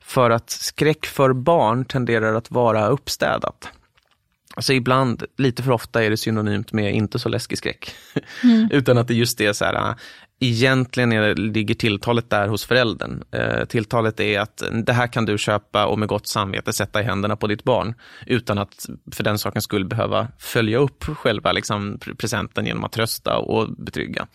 För 0.00 0.30
att 0.30 0.50
skräck 0.50 1.06
för 1.06 1.32
barn 1.32 1.84
tenderar 1.84 2.34
att 2.34 2.50
vara 2.50 2.86
uppstädat. 2.86 3.68
Alltså 4.56 4.72
ibland, 4.72 5.24
lite 5.36 5.62
för 5.62 5.70
ofta 5.70 6.04
är 6.04 6.10
det 6.10 6.16
synonymt 6.16 6.72
med 6.72 6.94
inte 6.94 7.18
så 7.18 7.28
läskig 7.28 7.58
skräck. 7.58 7.94
Mm. 8.42 8.68
Utan 8.72 8.98
att 8.98 9.08
det 9.08 9.14
just 9.14 9.40
är 9.40 9.52
så 9.52 9.64
här, 9.64 9.94
egentligen 10.40 11.12
är 11.12 11.20
det, 11.20 11.34
ligger 11.34 11.74
tilltalet 11.74 12.30
där 12.30 12.48
hos 12.48 12.64
föräldern. 12.64 13.22
Eh, 13.30 13.64
tilltalet 13.64 14.20
är 14.20 14.40
att 14.40 14.62
det 14.86 14.92
här 14.92 15.06
kan 15.06 15.26
du 15.26 15.38
köpa 15.38 15.86
och 15.86 15.98
med 15.98 16.08
gott 16.08 16.26
samvete 16.26 16.72
sätta 16.72 17.00
i 17.00 17.04
händerna 17.04 17.36
på 17.36 17.46
ditt 17.46 17.64
barn. 17.64 17.94
Utan 18.26 18.58
att 18.58 18.86
för 19.12 19.24
den 19.24 19.38
saken 19.38 19.62
skulle 19.62 19.84
behöva 19.84 20.28
följa 20.38 20.78
upp 20.78 21.04
själva 21.04 21.52
liksom, 21.52 21.98
presenten 22.18 22.66
genom 22.66 22.84
att 22.84 22.92
trösta 22.92 23.38
och 23.38 23.68
betrygga. 23.72 24.26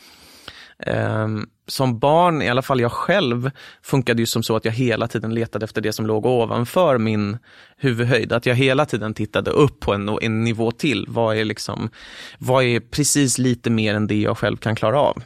Ehm, 0.85 1.49
som 1.67 1.99
barn, 1.99 2.41
i 2.41 2.49
alla 2.49 2.61
fall 2.61 2.79
jag 2.79 2.91
själv, 2.91 3.51
funkade 3.81 4.21
ju 4.21 4.25
som 4.25 4.43
så 4.43 4.55
att 4.55 4.65
jag 4.65 4.71
hela 4.71 5.07
tiden 5.07 5.33
letade 5.33 5.63
efter 5.63 5.81
det 5.81 5.93
som 5.93 6.05
låg 6.05 6.25
ovanför 6.25 6.97
min 6.97 7.37
huvudhöjd. 7.77 8.33
Att 8.33 8.45
jag 8.45 8.55
hela 8.55 8.85
tiden 8.85 9.13
tittade 9.13 9.51
upp 9.51 9.79
på 9.79 9.93
en, 9.93 10.09
en 10.21 10.43
nivå 10.43 10.71
till. 10.71 11.05
Vad 11.09 11.37
är, 11.37 11.45
liksom, 11.45 11.89
vad 12.37 12.63
är 12.63 12.79
precis 12.79 13.37
lite 13.37 13.69
mer 13.69 13.95
än 13.95 14.07
det 14.07 14.21
jag 14.21 14.37
själv 14.37 14.57
kan 14.57 14.75
klara 14.75 14.99
av? 14.99 15.23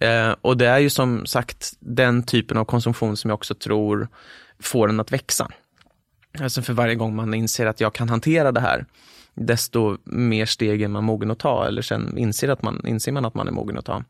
Eh, 0.00 0.34
och 0.40 0.56
det 0.56 0.66
är 0.66 0.78
ju 0.78 0.90
som 0.90 1.26
sagt 1.26 1.72
den 1.80 2.22
typen 2.22 2.56
av 2.56 2.64
konsumtion 2.64 3.16
som 3.16 3.30
jag 3.30 3.34
också 3.34 3.54
tror 3.54 4.08
får 4.60 4.88
en 4.88 5.00
att 5.00 5.12
växa. 5.12 5.48
Alltså 6.40 6.62
för 6.62 6.72
varje 6.72 6.94
gång 6.94 7.16
man 7.16 7.34
inser 7.34 7.66
att 7.66 7.80
jag 7.80 7.94
kan 7.94 8.08
hantera 8.08 8.52
det 8.52 8.60
här, 8.60 8.86
desto 9.34 9.98
mer 10.04 10.46
steg 10.46 10.82
är 10.82 10.88
man 10.88 11.04
mogen 11.04 11.30
att 11.30 11.38
ta 11.38 11.66
eller 11.66 11.82
sen 11.82 12.18
inser, 12.18 12.48
att 12.48 12.62
man, 12.62 12.86
inser 12.86 13.12
man 13.12 13.24
att 13.24 13.34
man 13.34 13.48
är 13.48 13.52
mogen 13.52 13.78
att 13.78 13.84
ta. 13.84 14.04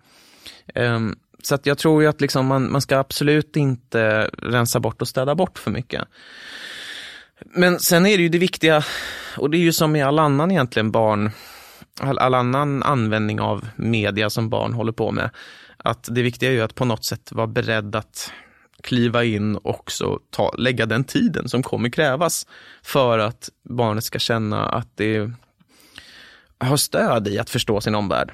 Um, 0.74 1.18
så 1.42 1.54
att 1.54 1.66
jag 1.66 1.78
tror 1.78 2.02
ju 2.02 2.08
att 2.08 2.20
liksom 2.20 2.46
man, 2.46 2.72
man 2.72 2.80
ska 2.80 2.98
absolut 2.98 3.56
inte 3.56 4.30
rensa 4.38 4.80
bort 4.80 5.02
och 5.02 5.08
städa 5.08 5.34
bort 5.34 5.58
för 5.58 5.70
mycket. 5.70 6.04
Men 7.44 7.80
sen 7.80 8.06
är 8.06 8.16
det 8.16 8.22
ju 8.22 8.28
det 8.28 8.38
viktiga, 8.38 8.84
och 9.36 9.50
det 9.50 9.56
är 9.56 9.60
ju 9.60 9.72
som 9.72 9.96
i 9.96 10.02
all 10.02 10.18
annan 10.18 10.50
egentligen 10.50 10.90
barn, 10.90 11.30
all, 12.00 12.18
all 12.18 12.34
annan 12.34 12.82
användning 12.82 13.40
av 13.40 13.68
media 13.76 14.30
som 14.30 14.50
barn 14.50 14.72
håller 14.72 14.92
på 14.92 15.12
med, 15.12 15.30
att 15.76 16.08
det 16.10 16.22
viktiga 16.22 16.50
är 16.50 16.54
ju 16.54 16.62
att 16.62 16.74
på 16.74 16.84
något 16.84 17.04
sätt 17.04 17.32
vara 17.32 17.46
beredd 17.46 17.96
att 17.96 18.32
kliva 18.82 19.24
in 19.24 19.56
och 19.56 19.70
också 19.70 20.18
ta, 20.30 20.54
lägga 20.58 20.86
den 20.86 21.04
tiden 21.04 21.48
som 21.48 21.62
kommer 21.62 21.88
krävas 21.88 22.46
för 22.82 23.18
att 23.18 23.48
barnet 23.62 24.04
ska 24.04 24.18
känna 24.18 24.66
att 24.66 24.96
det 24.96 25.30
har 26.58 26.76
stöd 26.76 27.28
i 27.28 27.38
att 27.38 27.50
förstå 27.50 27.80
sin 27.80 27.94
omvärld 27.94 28.32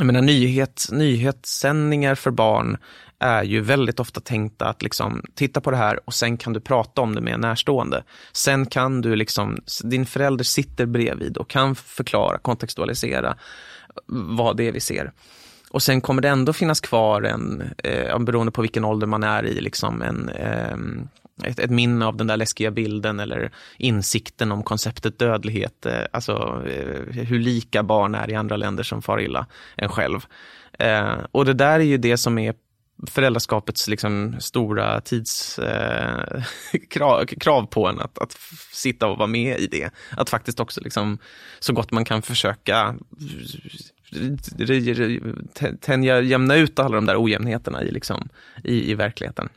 jag 0.00 0.06
menar, 0.06 0.22
nyhet, 0.22 0.86
nyhetssändningar 0.92 2.14
för 2.14 2.30
barn 2.30 2.76
är 3.18 3.42
ju 3.42 3.60
väldigt 3.60 4.00
ofta 4.00 4.20
tänkta 4.20 4.68
att 4.68 4.82
liksom, 4.82 5.22
titta 5.34 5.60
på 5.60 5.70
det 5.70 5.76
här 5.76 6.00
och 6.04 6.14
sen 6.14 6.36
kan 6.36 6.52
du 6.52 6.60
prata 6.60 7.00
om 7.00 7.14
det 7.14 7.20
med 7.20 7.34
en 7.34 7.40
närstående. 7.40 8.04
Sen 8.32 8.66
kan 8.66 9.00
du 9.00 9.16
liksom, 9.16 9.58
din 9.84 10.06
förälder 10.06 10.44
sitter 10.44 10.86
bredvid 10.86 11.36
och 11.36 11.50
kan 11.50 11.74
förklara, 11.74 12.38
kontextualisera 12.38 13.36
vad 14.06 14.56
det 14.56 14.68
är 14.68 14.72
vi 14.72 14.80
ser. 14.80 15.12
Och 15.70 15.82
sen 15.82 16.00
kommer 16.00 16.22
det 16.22 16.28
ändå 16.28 16.52
finnas 16.52 16.80
kvar 16.80 17.22
en, 17.22 17.62
eh, 17.78 18.18
beroende 18.18 18.52
på 18.52 18.62
vilken 18.62 18.84
ålder 18.84 19.06
man 19.06 19.22
är 19.22 19.46
i, 19.46 19.60
liksom 19.60 20.02
en, 20.02 20.28
eh, 20.28 20.76
ett, 21.44 21.58
ett, 21.58 21.70
minne 21.70 22.06
av 22.06 22.16
den 22.16 22.26
där 22.26 22.36
läskiga 22.36 22.70
bilden 22.70 23.20
eller 23.20 23.50
insikten 23.78 24.52
om 24.52 24.62
konceptet 24.62 25.18
dödlighet. 25.18 25.86
Eh, 25.86 26.02
alltså 26.12 26.62
eh, 26.66 27.22
hur 27.24 27.38
lika 27.38 27.82
barn 27.82 28.14
är 28.14 28.30
i 28.30 28.34
andra 28.34 28.56
länder 28.56 28.82
som 28.82 29.02
far 29.02 29.20
illa 29.20 29.46
än 29.76 29.88
själv. 29.88 30.20
Eh, 30.78 31.14
och 31.32 31.44
det 31.44 31.54
där 31.54 31.80
är 31.80 31.84
ju 31.84 31.96
det 31.96 32.16
som 32.16 32.38
är 32.38 32.54
föräldraskapets 33.06 33.88
liksom 33.88 34.36
stora 34.40 35.00
tidskrav 35.00 36.40
eh, 37.20 37.26
krav 37.40 37.66
på 37.66 37.88
en 37.88 38.00
att, 38.00 38.18
att 38.18 38.36
sitta 38.72 39.06
och 39.06 39.18
vara 39.18 39.28
med 39.28 39.58
i 39.58 39.66
det. 39.66 39.90
Att 40.10 40.30
faktiskt 40.30 40.60
också 40.60 40.80
liksom, 40.80 41.18
så 41.58 41.72
gott 41.72 41.90
man 41.90 42.04
kan 42.04 42.22
försöka 42.22 42.96
eh, 44.12 45.74
tänja, 45.80 46.20
jämna 46.20 46.56
ut 46.56 46.78
alla 46.78 46.96
de 46.96 47.06
där 47.06 47.24
ojämnheterna 47.24 47.82
i, 47.82 47.90
liksom, 47.90 48.28
i, 48.64 48.90
i 48.90 48.94
verkligheten. 48.94 49.48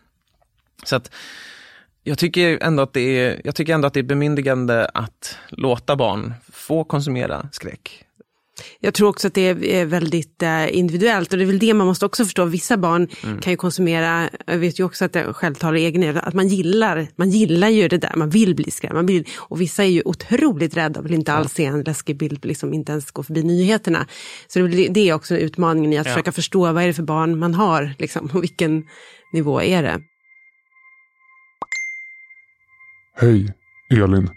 Så 0.83 0.95
att 0.95 1.11
jag 2.03 2.17
tycker 2.17 2.63
ändå 2.63 2.83
att 2.83 2.93
det 2.93 3.19
är, 3.19 3.41
jag 3.43 3.55
tycker 3.55 3.73
ändå 3.73 3.87
att 3.87 3.93
det 3.93 3.99
är 3.99 4.03
bemyndigande 4.03 4.85
att 4.93 5.37
låta 5.49 5.95
barn 5.95 6.33
få 6.51 6.83
konsumera 6.83 7.49
skräck. 7.51 8.05
Jag 8.79 8.93
tror 8.93 9.09
också 9.09 9.27
att 9.27 9.33
det 9.33 9.75
är 9.75 9.85
väldigt 9.85 10.43
eh, 10.43 10.77
individuellt 10.77 11.31
och 11.31 11.37
det 11.37 11.43
är 11.43 11.45
väl 11.45 11.59
det 11.59 11.73
man 11.73 11.87
måste 11.87 12.05
också 12.05 12.25
förstå. 12.25 12.45
Vissa 12.45 12.77
barn 12.77 13.07
mm. 13.23 13.41
kan 13.41 13.53
ju 13.53 13.57
konsumera, 13.57 14.29
jag 14.45 14.57
vet 14.57 14.79
ju 14.79 14.83
också 14.83 15.05
att 15.05 15.15
jag 15.15 15.35
själv 15.35 15.55
talar 15.55 15.77
egen 15.77 16.17
att 16.17 16.33
man 16.33 16.47
gillar, 16.47 17.07
man 17.15 17.29
gillar 17.29 17.69
ju 17.69 17.87
det 17.87 17.97
där, 17.97 18.11
man 18.15 18.29
vill 18.29 18.55
bli 18.55 18.71
skrämd. 18.71 18.95
Man 18.95 19.05
vill, 19.05 19.27
och 19.37 19.61
vissa 19.61 19.83
är 19.83 19.87
ju 19.87 20.01
otroligt 20.05 20.77
rädda 20.77 20.99
och 20.99 21.05
vill 21.05 21.13
inte 21.13 21.33
alls 21.33 21.53
se 21.53 21.65
en 21.65 21.81
läskig 21.81 22.17
bild, 22.17 22.45
liksom 22.45 22.73
inte 22.73 22.91
ens 22.91 23.11
gå 23.11 23.23
förbi 23.23 23.43
nyheterna. 23.43 24.07
Så 24.47 24.59
det, 24.59 24.87
det 24.87 25.09
är 25.09 25.13
också 25.13 25.37
utmaningen 25.37 25.93
i 25.93 25.97
att 25.97 26.05
ja. 26.05 26.11
försöka 26.11 26.31
förstå 26.31 26.71
vad 26.73 26.83
är 26.83 26.87
det 26.87 26.93
för 26.93 27.03
barn 27.03 27.39
man 27.39 27.53
har 27.53 27.93
liksom, 27.99 28.29
och 28.33 28.43
vilken 28.43 28.83
nivå 29.33 29.61
är 29.61 29.83
det. 29.83 29.99
Hej, 33.15 33.53
Elin. 33.89 34.29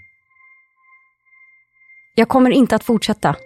Jag 2.15 2.29
kommer 2.29 2.51
inte 2.51 2.77
att 2.77 2.85
fortsätta. 2.85 3.37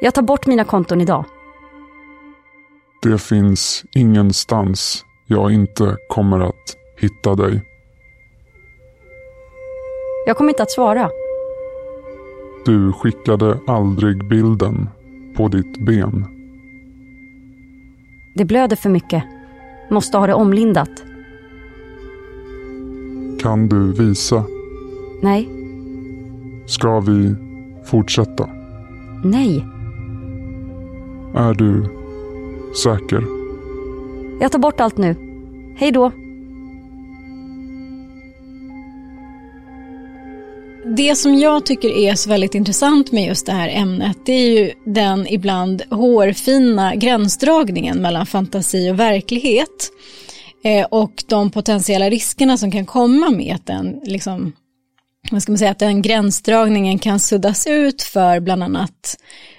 Jag 0.00 0.14
tar 0.14 0.22
bort 0.22 0.46
mina 0.46 0.64
konton 0.64 1.00
idag. 1.00 1.24
Det 3.02 3.18
finns 3.18 3.84
ingenstans 3.94 5.04
jag 5.26 5.52
inte 5.52 5.96
kommer 6.08 6.40
att 6.40 6.76
hitta 6.96 7.34
dig. 7.34 7.62
Jag 10.26 10.36
kommer 10.36 10.50
inte 10.50 10.62
att 10.62 10.70
svara. 10.70 11.10
Du 12.64 12.92
skickade 12.92 13.60
aldrig 13.66 14.28
bilden 14.28 14.88
på 15.36 15.48
ditt 15.48 15.78
ben. 15.86 16.26
Det 18.34 18.44
blöder 18.44 18.76
för 18.76 18.90
mycket. 18.90 19.24
Måste 19.90 20.18
ha 20.18 20.26
det 20.26 20.34
omlindat. 20.34 20.90
Kan 23.40 23.68
du 23.68 23.92
visa? 23.92 24.44
Nej. 25.22 25.48
Ska 26.66 27.00
vi 27.00 27.34
fortsätta? 27.84 28.48
Nej. 29.24 29.64
Är 31.34 31.54
du 31.54 31.84
säker? 32.82 33.24
Jag 34.40 34.52
tar 34.52 34.58
bort 34.58 34.80
allt 34.80 34.98
nu. 34.98 35.16
Hej 35.76 35.92
då. 35.92 36.12
Det 40.96 41.16
som 41.16 41.34
jag 41.34 41.66
tycker 41.66 41.88
är 41.88 42.14
så 42.14 42.30
väldigt 42.30 42.54
intressant 42.54 43.12
med 43.12 43.26
just 43.26 43.46
det 43.46 43.52
här 43.52 43.68
ämnet 43.68 44.18
det 44.24 44.32
är 44.32 44.60
ju 44.60 44.72
den 44.84 45.26
ibland 45.28 45.82
hårfina 45.90 46.94
gränsdragningen 46.94 48.02
mellan 48.02 48.26
fantasi 48.26 48.90
och 48.90 49.00
verklighet. 49.00 49.90
Eh, 50.64 50.86
och 50.90 51.24
de 51.26 51.50
potentiella 51.50 52.10
riskerna 52.10 52.56
som 52.56 52.70
kan 52.70 52.86
komma 52.86 53.30
med 53.30 53.54
att 53.54 53.66
den, 53.66 54.00
liksom, 54.04 54.52
vad 55.30 55.42
ska 55.42 55.52
man 55.52 55.58
säga, 55.58 55.70
att 55.70 55.78
den 55.78 56.02
gränsdragningen 56.02 56.98
kan 56.98 57.20
suddas 57.20 57.66
ut 57.66 58.02
för 58.02 58.40
bland 58.40 58.62
annat 58.62 59.16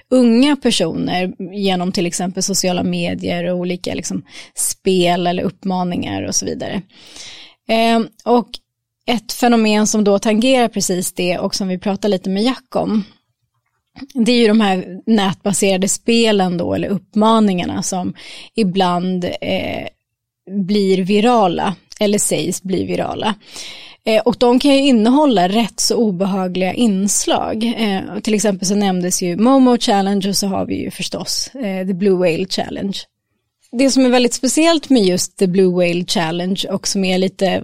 unga 0.10 0.56
personer 0.56 1.34
genom 1.54 1.92
till 1.92 2.06
exempel 2.06 2.44
sociala 2.44 2.84
medier 2.84 3.44
och 3.44 3.58
olika 3.58 3.94
liksom, 3.94 4.24
spel 4.56 5.28
eller 5.28 5.44
uppmaningar 5.44 6.24
och 6.24 6.36
så 6.36 6.46
vidare. 6.46 6.82
Eh, 7.70 8.00
och 8.26 8.50
ett 9.06 9.34
fenomen 9.34 9.88
som 9.88 10.04
då 10.04 10.20
tangerar 10.20 10.68
precis 10.68 11.14
det 11.14 11.38
och 11.38 11.56
som 11.56 11.68
vi 11.68 11.80
pratar 11.80 12.10
lite 12.10 12.30
med 12.30 12.44
Jack 12.44 12.76
om, 12.76 13.04
det 14.14 14.32
är 14.32 14.38
ju 14.38 14.48
de 14.48 14.62
här 14.62 15.02
nätbaserade 15.06 15.88
spelen 15.88 16.58
då, 16.58 16.74
eller 16.74 16.88
uppmaningarna 16.88 17.84
som 17.84 18.14
ibland 18.56 19.26
eh, 19.42 19.88
blir 20.52 21.04
virala, 21.04 21.76
eller 22.00 22.20
sägs 22.20 22.64
bli 22.64 22.86
virala. 22.86 23.36
Eh, 24.06 24.22
och 24.22 24.36
de 24.40 24.60
kan 24.60 24.72
ju 24.72 24.80
innehålla 24.80 25.50
rätt 25.50 25.80
så 25.80 25.96
obehagliga 25.96 26.74
inslag. 26.74 27.64
Eh, 27.78 28.20
till 28.20 28.34
exempel 28.34 28.68
så 28.68 28.76
nämndes 28.76 29.22
ju 29.22 29.38
Momo 29.38 29.78
Challenge 29.78 30.30
och 30.30 30.38
så 30.38 30.48
har 30.48 30.66
vi 30.66 30.76
ju 30.76 30.92
förstås 30.92 31.56
eh, 31.56 31.88
The 31.88 31.94
Blue 31.94 32.18
Whale 32.18 32.46
Challenge. 32.46 32.98
Det 33.78 33.92
som 33.92 34.06
är 34.06 34.10
väldigt 34.10 34.34
speciellt 34.34 34.90
med 34.90 35.04
just 35.04 35.38
The 35.38 35.48
Blue 35.48 35.72
Whale 35.72 36.06
Challenge 36.06 36.66
och 36.70 36.88
som 36.88 37.04
är 37.04 37.18
lite 37.18 37.64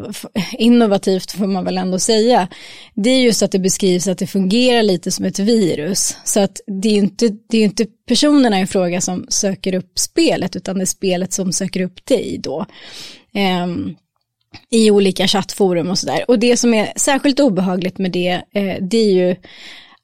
innovativt 0.51 1.31
får 1.31 1.47
man 1.47 1.65
väl 1.65 1.77
ändå 1.77 1.99
säga, 1.99 2.47
det 2.93 3.09
är 3.09 3.19
just 3.19 3.43
att 3.43 3.51
det 3.51 3.59
beskrivs 3.59 4.07
att 4.07 4.17
det 4.17 4.27
fungerar 4.27 4.83
lite 4.83 5.11
som 5.11 5.25
ett 5.25 5.39
virus. 5.39 6.17
Så 6.23 6.39
att 6.39 6.61
det 6.67 6.89
är 6.89 6.93
inte, 6.93 7.29
det 7.49 7.57
är 7.57 7.63
inte 7.63 7.85
personerna 8.07 8.61
i 8.61 8.67
fråga 8.67 9.01
som 9.01 9.25
söker 9.29 9.73
upp 9.73 9.99
spelet 9.99 10.55
utan 10.55 10.77
det 10.77 10.83
är 10.83 10.85
spelet 10.85 11.33
som 11.33 11.53
söker 11.53 11.81
upp 11.81 12.05
dig 12.05 12.39
då. 12.43 12.65
Um, 13.63 13.95
i 14.69 14.91
olika 14.91 15.27
chattforum 15.27 15.89
och 15.89 15.97
sådär. 15.97 16.25
Och 16.27 16.39
det 16.39 16.57
som 16.57 16.73
är 16.73 16.93
särskilt 16.95 17.39
obehagligt 17.39 17.97
med 17.97 18.11
det, 18.11 18.41
eh, 18.53 18.77
det 18.81 18.97
är 18.97 19.11
ju 19.11 19.35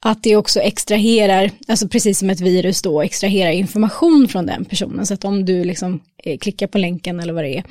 att 0.05 0.23
det 0.23 0.35
också 0.35 0.59
extraherar, 0.59 1.51
alltså 1.67 1.87
precis 1.87 2.19
som 2.19 2.29
ett 2.29 2.41
virus 2.41 2.81
då, 2.81 3.01
extraherar 3.01 3.51
information 3.51 4.27
från 4.27 4.45
den 4.45 4.65
personen. 4.65 5.05
Så 5.05 5.13
att 5.13 5.25
om 5.25 5.45
du 5.45 5.63
liksom 5.63 5.99
eh, 6.23 6.37
klickar 6.37 6.67
på 6.67 6.77
länken 6.77 7.19
eller 7.19 7.33
vad 7.33 7.43
det 7.43 7.57
är, 7.57 7.63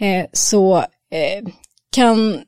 eh, 0.00 0.26
så 0.32 0.76
eh, 1.10 1.48
kan 1.92 2.40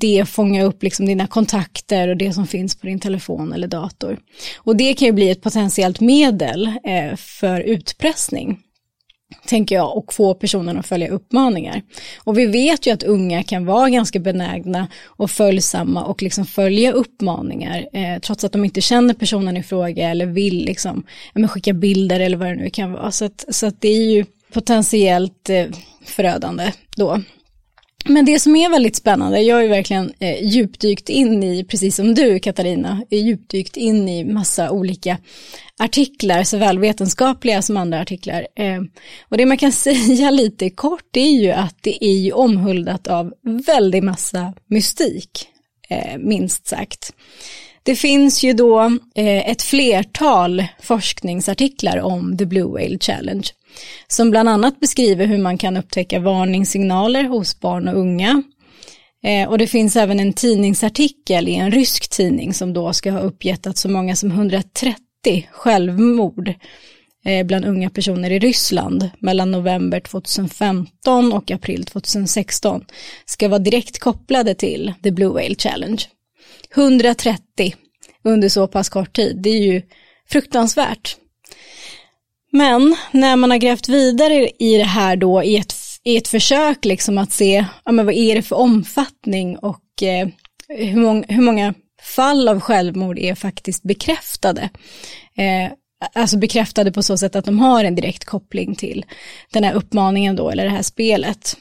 det 0.00 0.24
fånga 0.28 0.62
upp 0.62 0.82
liksom 0.82 1.06
dina 1.06 1.26
kontakter 1.26 2.08
och 2.08 2.16
det 2.16 2.32
som 2.32 2.46
finns 2.46 2.76
på 2.76 2.86
din 2.86 3.00
telefon 3.00 3.52
eller 3.52 3.68
dator. 3.68 4.18
Och 4.56 4.76
det 4.76 4.94
kan 4.94 5.06
ju 5.06 5.12
bli 5.12 5.30
ett 5.30 5.42
potentiellt 5.42 6.00
medel 6.00 6.66
eh, 6.66 7.16
för 7.16 7.60
utpressning 7.60 8.58
tänker 9.46 9.74
jag, 9.74 9.96
och 9.96 10.14
få 10.14 10.34
personen 10.34 10.78
att 10.78 10.86
följa 10.86 11.08
uppmaningar. 11.08 11.82
Och 12.18 12.38
vi 12.38 12.46
vet 12.46 12.86
ju 12.86 12.90
att 12.90 13.02
unga 13.02 13.42
kan 13.42 13.66
vara 13.66 13.90
ganska 13.90 14.18
benägna 14.18 14.88
och 15.06 15.30
följsamma 15.30 16.04
och 16.04 16.22
liksom 16.22 16.46
följa 16.46 16.92
uppmaningar, 16.92 17.88
eh, 17.92 18.18
trots 18.18 18.44
att 18.44 18.52
de 18.52 18.64
inte 18.64 18.80
känner 18.80 19.14
personen 19.14 19.56
i 19.56 19.62
fråga 19.62 20.10
eller 20.10 20.26
vill 20.26 20.64
liksom, 20.64 21.02
ja, 21.34 21.48
skicka 21.48 21.72
bilder 21.72 22.20
eller 22.20 22.36
vad 22.36 22.48
det 22.48 22.54
nu 22.54 22.70
kan 22.70 22.92
vara. 22.92 23.10
Så 23.10 23.24
att, 23.24 23.44
så 23.48 23.66
att 23.66 23.80
det 23.80 23.88
är 23.88 24.10
ju 24.10 24.24
potentiellt 24.52 25.50
eh, 25.50 25.66
förödande 26.04 26.72
då. 26.96 27.22
Men 28.04 28.24
det 28.24 28.40
som 28.40 28.56
är 28.56 28.70
väldigt 28.70 28.96
spännande, 28.96 29.40
jag 29.40 29.56
har 29.56 29.62
ju 29.62 29.68
verkligen 29.68 30.12
eh, 30.18 30.42
djupdykt 30.42 31.08
in 31.08 31.42
i, 31.42 31.64
precis 31.64 31.96
som 31.96 32.14
du 32.14 32.38
Katarina, 32.38 33.02
eh, 33.10 33.18
djupdykt 33.18 33.76
in 33.76 34.08
i 34.08 34.24
massa 34.24 34.70
olika 34.70 35.18
artiklar, 35.78 36.42
såväl 36.42 36.78
vetenskapliga 36.78 37.62
som 37.62 37.76
andra 37.76 38.00
artiklar. 38.00 38.46
Eh, 38.56 38.80
och 39.28 39.36
det 39.36 39.46
man 39.46 39.56
kan 39.56 39.72
säga 39.86 40.30
lite 40.30 40.70
kort 40.70 41.04
det 41.10 41.20
är 41.20 41.40
ju 41.40 41.50
att 41.50 41.76
det 41.80 42.04
är 42.04 42.16
ju 42.16 42.32
omhuldat 42.32 43.06
av 43.06 43.32
väldigt 43.66 44.04
massa 44.04 44.54
mystik, 44.66 45.48
eh, 45.88 46.18
minst 46.18 46.66
sagt. 46.66 47.12
Det 47.82 47.96
finns 47.96 48.42
ju 48.42 48.52
då 48.52 48.80
eh, 49.14 49.50
ett 49.50 49.62
flertal 49.62 50.64
forskningsartiklar 50.82 51.98
om 51.98 52.38
The 52.38 52.46
Blue 52.46 52.72
Whale 52.72 52.98
Challenge 52.98 53.48
som 54.06 54.30
bland 54.30 54.48
annat 54.48 54.80
beskriver 54.80 55.26
hur 55.26 55.38
man 55.38 55.58
kan 55.58 55.76
upptäcka 55.76 56.20
varningssignaler 56.20 57.24
hos 57.24 57.60
barn 57.60 57.88
och 57.88 57.98
unga. 57.98 58.42
Eh, 59.24 59.48
och 59.48 59.58
det 59.58 59.66
finns 59.66 59.96
även 59.96 60.20
en 60.20 60.32
tidningsartikel 60.32 61.48
i 61.48 61.54
en 61.54 61.70
rysk 61.70 62.08
tidning 62.08 62.54
som 62.54 62.72
då 62.72 62.92
ska 62.92 63.10
ha 63.10 63.20
uppgett 63.20 63.66
att 63.66 63.76
så 63.76 63.88
många 63.88 64.16
som 64.16 64.30
130 64.30 65.48
självmord 65.50 66.54
eh, 67.24 67.46
bland 67.46 67.64
unga 67.64 67.90
personer 67.90 68.30
i 68.30 68.38
Ryssland 68.38 69.10
mellan 69.18 69.50
november 69.50 70.00
2015 70.00 71.32
och 71.32 71.50
april 71.50 71.84
2016 71.84 72.84
ska 73.24 73.48
vara 73.48 73.58
direkt 73.58 73.98
kopplade 73.98 74.54
till 74.54 74.94
The 75.02 75.10
Blue 75.10 75.32
Whale 75.32 75.54
Challenge. 75.54 76.02
130 76.76 77.74
under 78.24 78.48
så 78.48 78.66
pass 78.66 78.88
kort 78.88 79.16
tid, 79.16 79.42
det 79.42 79.50
är 79.50 79.62
ju 79.62 79.82
fruktansvärt. 80.28 81.16
Men 82.50 82.96
när 83.12 83.36
man 83.36 83.50
har 83.50 83.58
grävt 83.58 83.88
vidare 83.88 84.50
i 84.58 84.78
det 84.78 84.84
här 84.84 85.16
då 85.16 85.42
i 85.42 85.56
ett, 85.56 85.74
i 86.04 86.16
ett 86.16 86.28
försök 86.28 86.84
liksom 86.84 87.18
att 87.18 87.32
se 87.32 87.64
ja, 87.84 87.92
men 87.92 88.06
vad 88.06 88.14
är 88.14 88.34
det 88.34 88.42
för 88.42 88.56
omfattning 88.56 89.58
och 89.58 90.02
eh, 90.02 90.28
hur, 90.68 90.96
mång, 90.96 91.24
hur 91.28 91.42
många 91.42 91.74
fall 92.02 92.48
av 92.48 92.60
självmord 92.60 93.18
är 93.18 93.34
faktiskt 93.34 93.82
bekräftade. 93.82 94.70
Eh, 95.36 95.72
alltså 96.14 96.38
bekräftade 96.38 96.92
på 96.92 97.02
så 97.02 97.18
sätt 97.18 97.36
att 97.36 97.44
de 97.44 97.58
har 97.58 97.84
en 97.84 97.94
direkt 97.94 98.24
koppling 98.24 98.74
till 98.74 99.04
den 99.52 99.64
här 99.64 99.74
uppmaningen 99.74 100.36
då, 100.36 100.50
eller 100.50 100.64
det 100.64 100.70
här 100.70 100.82
spelet. 100.82 101.56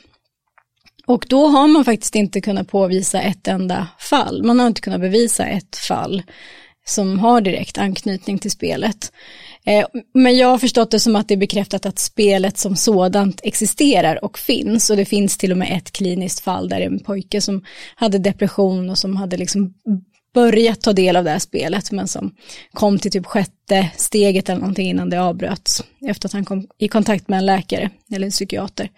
Och 1.08 1.26
då 1.30 1.48
har 1.48 1.68
man 1.68 1.86
faktiskt 1.86 2.16
inte 2.16 2.42
kunnat 2.42 2.68
påvisa 2.68 3.22
ett 3.22 3.48
enda 3.48 3.88
fall. 4.00 4.44
Man 4.44 4.60
har 4.60 4.68
inte 4.68 4.82
kunnat 4.82 5.02
bevisa 5.02 5.46
ett 5.46 5.76
fall 5.76 6.24
som 6.90 7.20
har 7.20 7.42
direkt 7.42 7.78
anknytning 7.78 8.40
till 8.40 8.52
spelet. 8.52 9.12
Eh, 9.66 9.86
men 10.14 10.38
jag 10.38 10.48
har 10.48 10.58
förstått 10.58 10.92
det 10.92 11.00
som 11.00 11.16
att 11.16 11.28
det 11.28 11.34
är 11.34 11.38
bekräftat 11.38 11.86
att 11.86 12.00
spelet 12.00 12.58
som 12.58 12.76
sådant 12.76 13.40
existerar 13.44 14.26
och 14.26 14.40
finns. 14.40 14.90
Och 14.90 14.98
det 14.98 15.06
finns 15.06 15.38
till 15.38 15.52
och 15.52 15.58
med 15.58 15.78
ett 15.78 15.92
kliniskt 15.92 16.40
fall 16.40 16.70
där 16.70 16.82
en 16.82 17.00
pojke 17.00 17.42
som 17.42 17.66
hade 17.96 18.18
depression 18.18 18.90
och 18.90 18.98
som 18.98 19.16
hade 19.16 19.38
liksom 19.38 19.74
börjat 20.34 20.82
ta 20.82 20.94
del 20.94 21.16
av 21.16 21.24
det 21.24 21.30
här 21.30 21.40
spelet 21.40 21.92
men 21.92 22.08
som 22.08 22.36
kom 22.74 23.00
till 23.00 23.12
typ 23.12 23.26
sjätte 23.26 23.90
steget 23.96 24.50
eller 24.50 24.60
någonting 24.60 24.90
innan 24.90 25.10
det 25.10 25.22
avbröts 25.22 25.84
efter 26.02 26.28
att 26.28 26.34
han 26.34 26.46
kom 26.46 26.68
i 26.78 26.88
kontakt 26.88 27.28
med 27.28 27.38
en 27.38 27.46
läkare 27.46 27.90
eller 28.12 28.26
en 28.26 28.32
psykiater. 28.32 28.90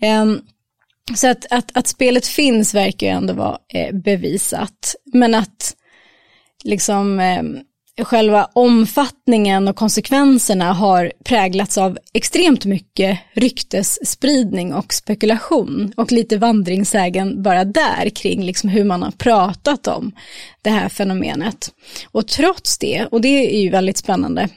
Ehm, 0.00 0.40
så 1.14 1.30
att, 1.30 1.46
att, 1.50 1.76
att, 1.76 1.86
spelet 1.86 2.26
finns 2.26 2.74
verkar 2.74 3.06
ju 3.06 3.12
ändå 3.12 3.34
vara 3.34 3.58
eh, 3.68 3.94
bevisat 3.94 4.94
men 5.12 5.34
att 5.34 5.74
liksom 6.64 7.20
eh, 7.20 7.42
själva 8.04 8.48
omfattningen 8.52 9.68
och 9.68 9.76
konsekvenserna 9.76 10.72
har 10.72 11.12
präglats 11.24 11.78
av 11.78 11.98
extremt 12.12 12.64
mycket 12.64 13.18
ryktesspridning 13.32 14.74
och 14.74 14.92
spekulation 14.92 15.92
och 15.96 16.12
lite 16.12 16.38
vandringssägen 16.38 17.42
bara 17.42 17.64
där 17.64 18.08
kring 18.08 18.44
liksom 18.44 18.70
hur 18.70 18.84
man 18.84 19.02
har 19.02 19.10
pratat 19.10 19.86
om 19.86 20.12
det 20.62 20.70
här 20.70 20.88
fenomenet. 20.88 21.70
Och 22.12 22.28
trots 22.28 22.78
det, 22.78 23.06
och 23.10 23.20
det 23.20 23.56
är 23.56 23.60
ju 23.60 23.70
väldigt 23.70 23.96
spännande 23.96 24.48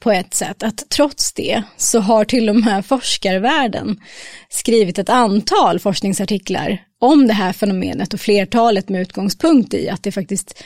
på 0.00 0.12
ett 0.12 0.34
sätt, 0.34 0.62
att 0.62 0.90
trots 0.90 1.32
det 1.32 1.62
så 1.76 2.00
har 2.00 2.24
till 2.24 2.48
och 2.48 2.56
med 2.56 2.86
forskarvärlden 2.86 4.00
skrivit 4.48 4.98
ett 4.98 5.08
antal 5.08 5.80
forskningsartiklar 5.80 6.78
om 7.00 7.26
det 7.26 7.34
här 7.34 7.52
fenomenet 7.52 8.14
och 8.14 8.20
flertalet 8.20 8.88
med 8.88 9.00
utgångspunkt 9.00 9.74
i 9.74 9.88
att 9.88 10.02
det 10.02 10.12
faktiskt 10.12 10.62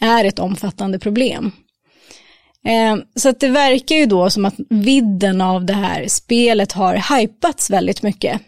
är 0.00 0.24
ett 0.24 0.38
omfattande 0.38 0.98
problem. 0.98 1.52
Eh, 2.66 2.96
så 3.16 3.28
att 3.28 3.40
det 3.40 3.48
verkar 3.48 3.96
ju 3.96 4.06
då 4.06 4.30
som 4.30 4.44
att 4.44 4.54
vidden 4.70 5.40
av 5.40 5.64
det 5.64 5.72
här 5.72 6.08
spelet 6.08 6.72
har 6.72 7.18
hypats 7.18 7.70
väldigt 7.70 8.02
mycket 8.02 8.40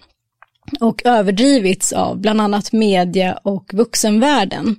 och 0.80 1.06
överdrivits 1.06 1.92
av 1.92 2.20
bland 2.20 2.40
annat 2.40 2.72
media 2.72 3.38
och 3.42 3.70
vuxenvärlden. 3.74 4.76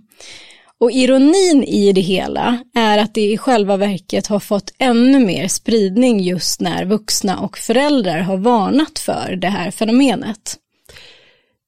Och 0.79 0.91
ironin 0.91 1.63
i 1.63 1.93
det 1.93 2.01
hela 2.01 2.63
är 2.75 2.97
att 2.97 3.13
det 3.13 3.31
i 3.31 3.37
själva 3.37 3.77
verket 3.77 4.27
har 4.27 4.39
fått 4.39 4.73
ännu 4.79 5.19
mer 5.19 5.47
spridning 5.47 6.19
just 6.19 6.61
när 6.61 6.85
vuxna 6.85 7.39
och 7.39 7.57
föräldrar 7.57 8.19
har 8.19 8.37
varnat 8.37 8.99
för 8.99 9.35
det 9.35 9.47
här 9.47 9.71
fenomenet. 9.71 10.57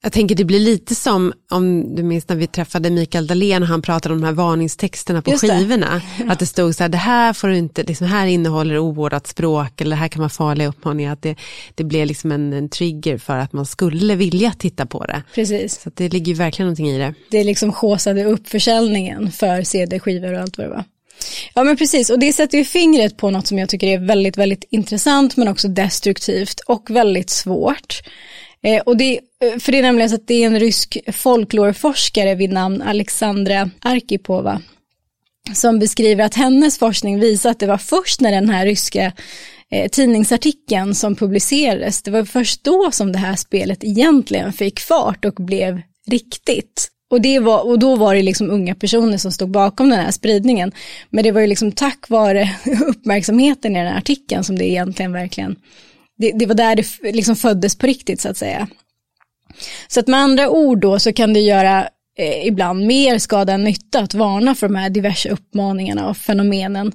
Jag 0.01 0.11
tänker 0.11 0.35
det 0.35 0.45
blir 0.45 0.59
lite 0.59 0.95
som, 0.95 1.33
om 1.51 1.95
du 1.95 2.03
minns 2.03 2.27
när 2.27 2.35
vi 2.35 2.47
träffade 2.47 2.89
Mikael 2.89 3.27
Dahlén 3.27 3.63
och 3.63 3.69
han 3.69 3.81
pratade 3.81 4.15
om 4.15 4.21
de 4.21 4.27
här 4.27 4.33
varningstexterna 4.33 5.21
på 5.21 5.31
Just 5.31 5.41
skivorna. 5.41 6.01
Det. 6.17 6.23
Att 6.31 6.39
det 6.39 6.45
stod 6.45 6.75
så 6.75 6.83
här, 6.83 6.89
det 6.89 6.97
här 6.97 7.33
får 7.33 7.47
du 7.47 7.57
inte, 7.57 7.83
liksom 7.83 8.07
här 8.07 8.27
innehåller 8.27 8.77
ovårdat 8.77 9.27
språk 9.27 9.81
eller 9.81 9.95
det 9.95 9.99
här 9.99 10.07
kan 10.07 10.19
vara 10.19 10.29
farliga 10.29 10.67
uppmaningar. 10.67 11.13
Att 11.13 11.21
det, 11.21 11.35
det 11.75 11.83
blev 11.83 12.07
liksom 12.07 12.31
en, 12.31 12.53
en 12.53 12.69
trigger 12.69 13.17
för 13.17 13.37
att 13.37 13.53
man 13.53 13.65
skulle 13.65 14.15
vilja 14.15 14.51
titta 14.51 14.85
på 14.85 15.05
det. 15.05 15.23
Precis. 15.33 15.81
Så 15.81 15.91
det 15.93 16.13
ligger 16.13 16.27
ju 16.27 16.37
verkligen 16.37 16.65
någonting 16.65 16.89
i 16.89 16.97
det. 16.97 17.13
Det 17.31 17.43
liksom 17.43 17.69
håsade 17.69 18.25
upp 18.25 18.47
försäljningen 18.47 19.31
för 19.31 19.63
CD-skivor 19.63 20.33
och 20.33 20.39
allt 20.39 20.57
vad 20.57 20.67
det 20.67 20.71
var. 20.71 20.83
Ja 21.53 21.63
men 21.63 21.77
precis, 21.77 22.09
och 22.09 22.19
det 22.19 22.33
sätter 22.33 22.57
ju 22.57 22.65
fingret 22.65 23.17
på 23.17 23.29
något 23.31 23.47
som 23.47 23.59
jag 23.59 23.69
tycker 23.69 23.87
är 23.87 23.97
väldigt, 23.97 24.37
väldigt 24.37 24.63
intressant 24.69 25.37
men 25.37 25.47
också 25.47 25.67
destruktivt 25.67 26.59
och 26.59 26.89
väldigt 26.89 27.29
svårt. 27.29 28.01
Eh, 28.63 28.81
och 28.81 28.97
det, 28.97 29.19
eh, 29.43 29.59
för 29.59 29.71
det 29.71 29.77
är 29.77 29.81
nämligen 29.81 30.09
så 30.09 30.15
att 30.15 30.27
det 30.27 30.43
är 30.43 30.47
en 30.47 30.59
rysk 30.59 30.97
folklorforskare 31.13 32.35
vid 32.35 32.53
namn 32.53 32.81
Alexandra 32.81 33.69
Arkipova 33.81 34.61
som 35.53 35.79
beskriver 35.79 36.23
att 36.23 36.35
hennes 36.35 36.79
forskning 36.79 37.19
visar 37.19 37.49
att 37.49 37.59
det 37.59 37.67
var 37.67 37.77
först 37.77 38.21
när 38.21 38.31
den 38.31 38.49
här 38.49 38.65
ryska 38.65 39.11
eh, 39.71 39.89
tidningsartikeln 39.89 40.95
som 40.95 41.15
publicerades, 41.15 42.01
det 42.01 42.11
var 42.11 42.23
först 42.23 42.63
då 42.63 42.91
som 42.91 43.11
det 43.11 43.19
här 43.19 43.35
spelet 43.35 43.83
egentligen 43.83 44.53
fick 44.53 44.79
fart 44.79 45.25
och 45.25 45.33
blev 45.33 45.81
riktigt. 46.07 46.87
Och, 47.11 47.21
det 47.21 47.39
var, 47.39 47.67
och 47.67 47.79
då 47.79 47.95
var 47.95 48.15
det 48.15 48.21
liksom 48.21 48.49
unga 48.49 48.75
personer 48.75 49.17
som 49.17 49.31
stod 49.31 49.51
bakom 49.51 49.89
den 49.89 49.99
här 49.99 50.11
spridningen. 50.11 50.71
Men 51.09 51.23
det 51.23 51.31
var 51.31 51.41
ju 51.41 51.47
liksom 51.47 51.71
tack 51.71 52.09
vare 52.09 52.49
uppmärksamheten 52.87 53.75
i 53.75 53.79
den 53.79 53.87
här 53.87 53.97
artikeln 53.97 54.43
som 54.43 54.57
det 54.57 54.69
egentligen 54.69 55.11
verkligen 55.11 55.55
det, 56.19 56.31
det 56.31 56.45
var 56.45 56.55
där 56.55 56.75
det 56.75 57.11
liksom 57.11 57.35
föddes 57.35 57.77
på 57.77 57.87
riktigt 57.87 58.21
så 58.21 58.29
att 58.29 58.37
säga. 58.37 58.67
Så 59.87 59.99
att 59.99 60.07
med 60.07 60.19
andra 60.19 60.49
ord 60.49 60.79
då 60.81 60.99
så 60.99 61.13
kan 61.13 61.33
det 61.33 61.39
göra 61.39 61.89
eh, 62.17 62.47
ibland 62.47 62.85
mer 62.85 63.17
skada 63.17 63.53
än 63.53 63.63
nytta 63.63 63.99
att 63.99 64.13
varna 64.13 64.55
för 64.55 64.67
de 64.67 64.75
här 64.75 64.89
diverse 64.89 65.29
uppmaningarna 65.29 66.09
och 66.09 66.17
fenomenen. 66.17 66.91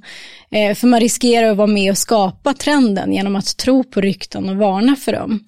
Eh, 0.50 0.74
för 0.74 0.86
man 0.86 1.00
riskerar 1.00 1.50
att 1.50 1.56
vara 1.56 1.66
med 1.66 1.90
och 1.90 1.98
skapa 1.98 2.54
trenden 2.54 3.12
genom 3.12 3.36
att 3.36 3.56
tro 3.56 3.84
på 3.84 4.00
rykten 4.00 4.48
och 4.48 4.56
varna 4.56 4.96
för 4.96 5.12
dem. 5.12 5.40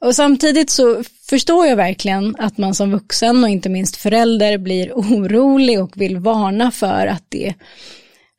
Och 0.00 0.14
samtidigt 0.14 0.70
så 0.70 1.04
förstår 1.30 1.66
jag 1.66 1.76
verkligen 1.76 2.36
att 2.38 2.58
man 2.58 2.74
som 2.74 2.90
vuxen 2.90 3.44
och 3.44 3.50
inte 3.50 3.68
minst 3.68 3.96
förälder 3.96 4.58
blir 4.58 4.92
orolig 4.94 5.80
och 5.80 6.00
vill 6.00 6.18
varna 6.18 6.70
för 6.70 7.06
att 7.06 7.24
det 7.28 7.54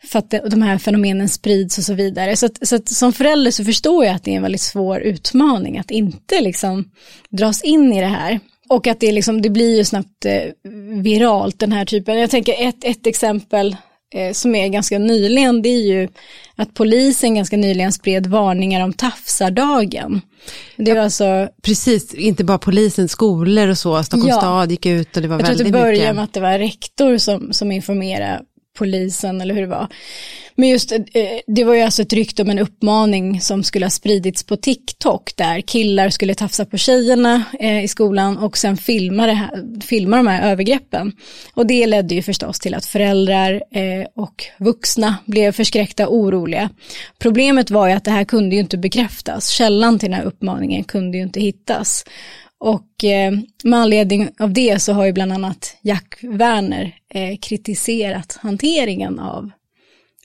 för 0.03 0.19
att 0.19 0.29
de 0.29 0.61
här 0.61 0.77
fenomenen 0.77 1.29
sprids 1.29 1.77
och 1.77 1.83
så 1.83 1.93
vidare. 1.93 2.35
Så, 2.35 2.45
att, 2.45 2.67
så 2.67 2.75
att 2.75 2.89
som 2.89 3.13
förälder 3.13 3.51
så 3.51 3.65
förstår 3.65 4.05
jag 4.05 4.15
att 4.15 4.23
det 4.23 4.31
är 4.31 4.35
en 4.35 4.41
väldigt 4.41 4.61
svår 4.61 4.99
utmaning 4.99 5.77
att 5.77 5.91
inte 5.91 6.41
liksom 6.41 6.91
dras 7.29 7.61
in 7.61 7.93
i 7.93 8.01
det 8.01 8.07
här. 8.07 8.39
Och 8.69 8.87
att 8.87 8.99
det, 8.99 9.11
liksom, 9.11 9.41
det 9.41 9.49
blir 9.49 9.77
ju 9.77 9.85
snabbt 9.85 10.25
eh, 10.25 10.71
viralt 11.03 11.59
den 11.59 11.71
här 11.71 11.85
typen. 11.85 12.19
Jag 12.19 12.29
tänker 12.29 12.67
ett, 12.67 12.83
ett 12.83 13.07
exempel 13.07 13.75
eh, 14.15 14.31
som 14.33 14.55
är 14.55 14.67
ganska 14.67 14.99
nyligen, 14.99 15.61
det 15.61 15.69
är 15.69 15.81
ju 15.81 16.07
att 16.55 16.73
polisen 16.73 17.35
ganska 17.35 17.57
nyligen 17.57 17.93
spred 17.93 18.27
varningar 18.27 18.83
om 18.83 18.93
tafsardagen. 18.93 20.21
Det 20.77 20.93
var 20.93 21.01
alltså... 21.01 21.49
Precis, 21.63 22.13
inte 22.13 22.43
bara 22.43 22.57
polisen, 22.57 23.09
skolor 23.09 23.67
och 23.67 23.77
så, 23.77 24.03
Stockholms 24.03 24.29
ja, 24.29 24.37
stad 24.37 24.71
gick 24.71 24.85
ut 24.85 25.15
och 25.15 25.21
det 25.21 25.27
var 25.27 25.37
väldigt 25.37 25.57
mycket. 25.57 25.65
Jag 25.65 25.73
tror 25.73 25.81
att 25.81 25.87
det 25.87 25.97
började 25.97 26.13
med 26.13 26.23
att 26.23 26.33
det 26.33 26.39
var 26.39 26.59
rektor 26.59 27.17
som, 27.17 27.53
som 27.53 27.71
informerade 27.71 28.41
polisen 28.81 29.41
eller 29.41 29.53
hur 29.53 29.61
det 29.61 29.67
var. 29.67 29.87
Men 30.55 30.69
just 30.69 30.91
eh, 30.91 30.99
det 31.47 31.63
var 31.63 31.73
ju 31.73 31.81
alltså 31.81 32.01
ett 32.01 32.13
rykte 32.13 32.41
om 32.41 32.49
en 32.49 32.59
uppmaning 32.59 33.41
som 33.41 33.63
skulle 33.63 33.85
ha 33.85 33.89
spridits 33.89 34.43
på 34.43 34.57
TikTok 34.57 35.35
där 35.35 35.61
killar 35.61 36.09
skulle 36.09 36.35
tafsa 36.35 36.65
på 36.65 36.77
tjejerna 36.77 37.43
eh, 37.59 37.83
i 37.83 37.87
skolan 37.87 38.37
och 38.37 38.57
sen 38.57 38.77
filma, 38.77 39.25
det 39.25 39.33
här, 39.33 39.81
filma 39.81 40.17
de 40.17 40.27
här 40.27 40.51
övergreppen. 40.51 41.11
Och 41.53 41.67
det 41.67 41.87
ledde 41.87 42.15
ju 42.15 42.21
förstås 42.21 42.59
till 42.59 42.73
att 42.73 42.85
föräldrar 42.85 43.63
eh, 43.71 44.05
och 44.15 44.43
vuxna 44.59 45.15
blev 45.25 45.51
förskräckta 45.51 46.07
och 46.07 46.15
oroliga. 46.15 46.69
Problemet 47.19 47.71
var 47.71 47.87
ju 47.87 47.93
att 47.93 48.05
det 48.05 48.11
här 48.11 48.23
kunde 48.23 48.55
ju 48.55 48.61
inte 48.61 48.77
bekräftas. 48.77 49.49
Källan 49.49 49.99
till 49.99 50.09
den 50.09 50.19
här 50.19 50.25
uppmaningen 50.25 50.83
kunde 50.83 51.17
ju 51.17 51.23
inte 51.23 51.39
hittas. 51.39 52.05
Och 52.63 53.03
eh, 53.03 53.33
med 53.63 53.79
anledning 53.79 54.29
av 54.39 54.53
det 54.53 54.81
så 54.81 54.93
har 54.93 55.05
ju 55.05 55.13
bland 55.13 55.33
annat 55.33 55.77
Jack 55.81 56.15
Werner 56.21 56.95
eh, 57.09 57.37
kritiserat 57.37 58.39
hanteringen 58.41 59.19
av 59.19 59.51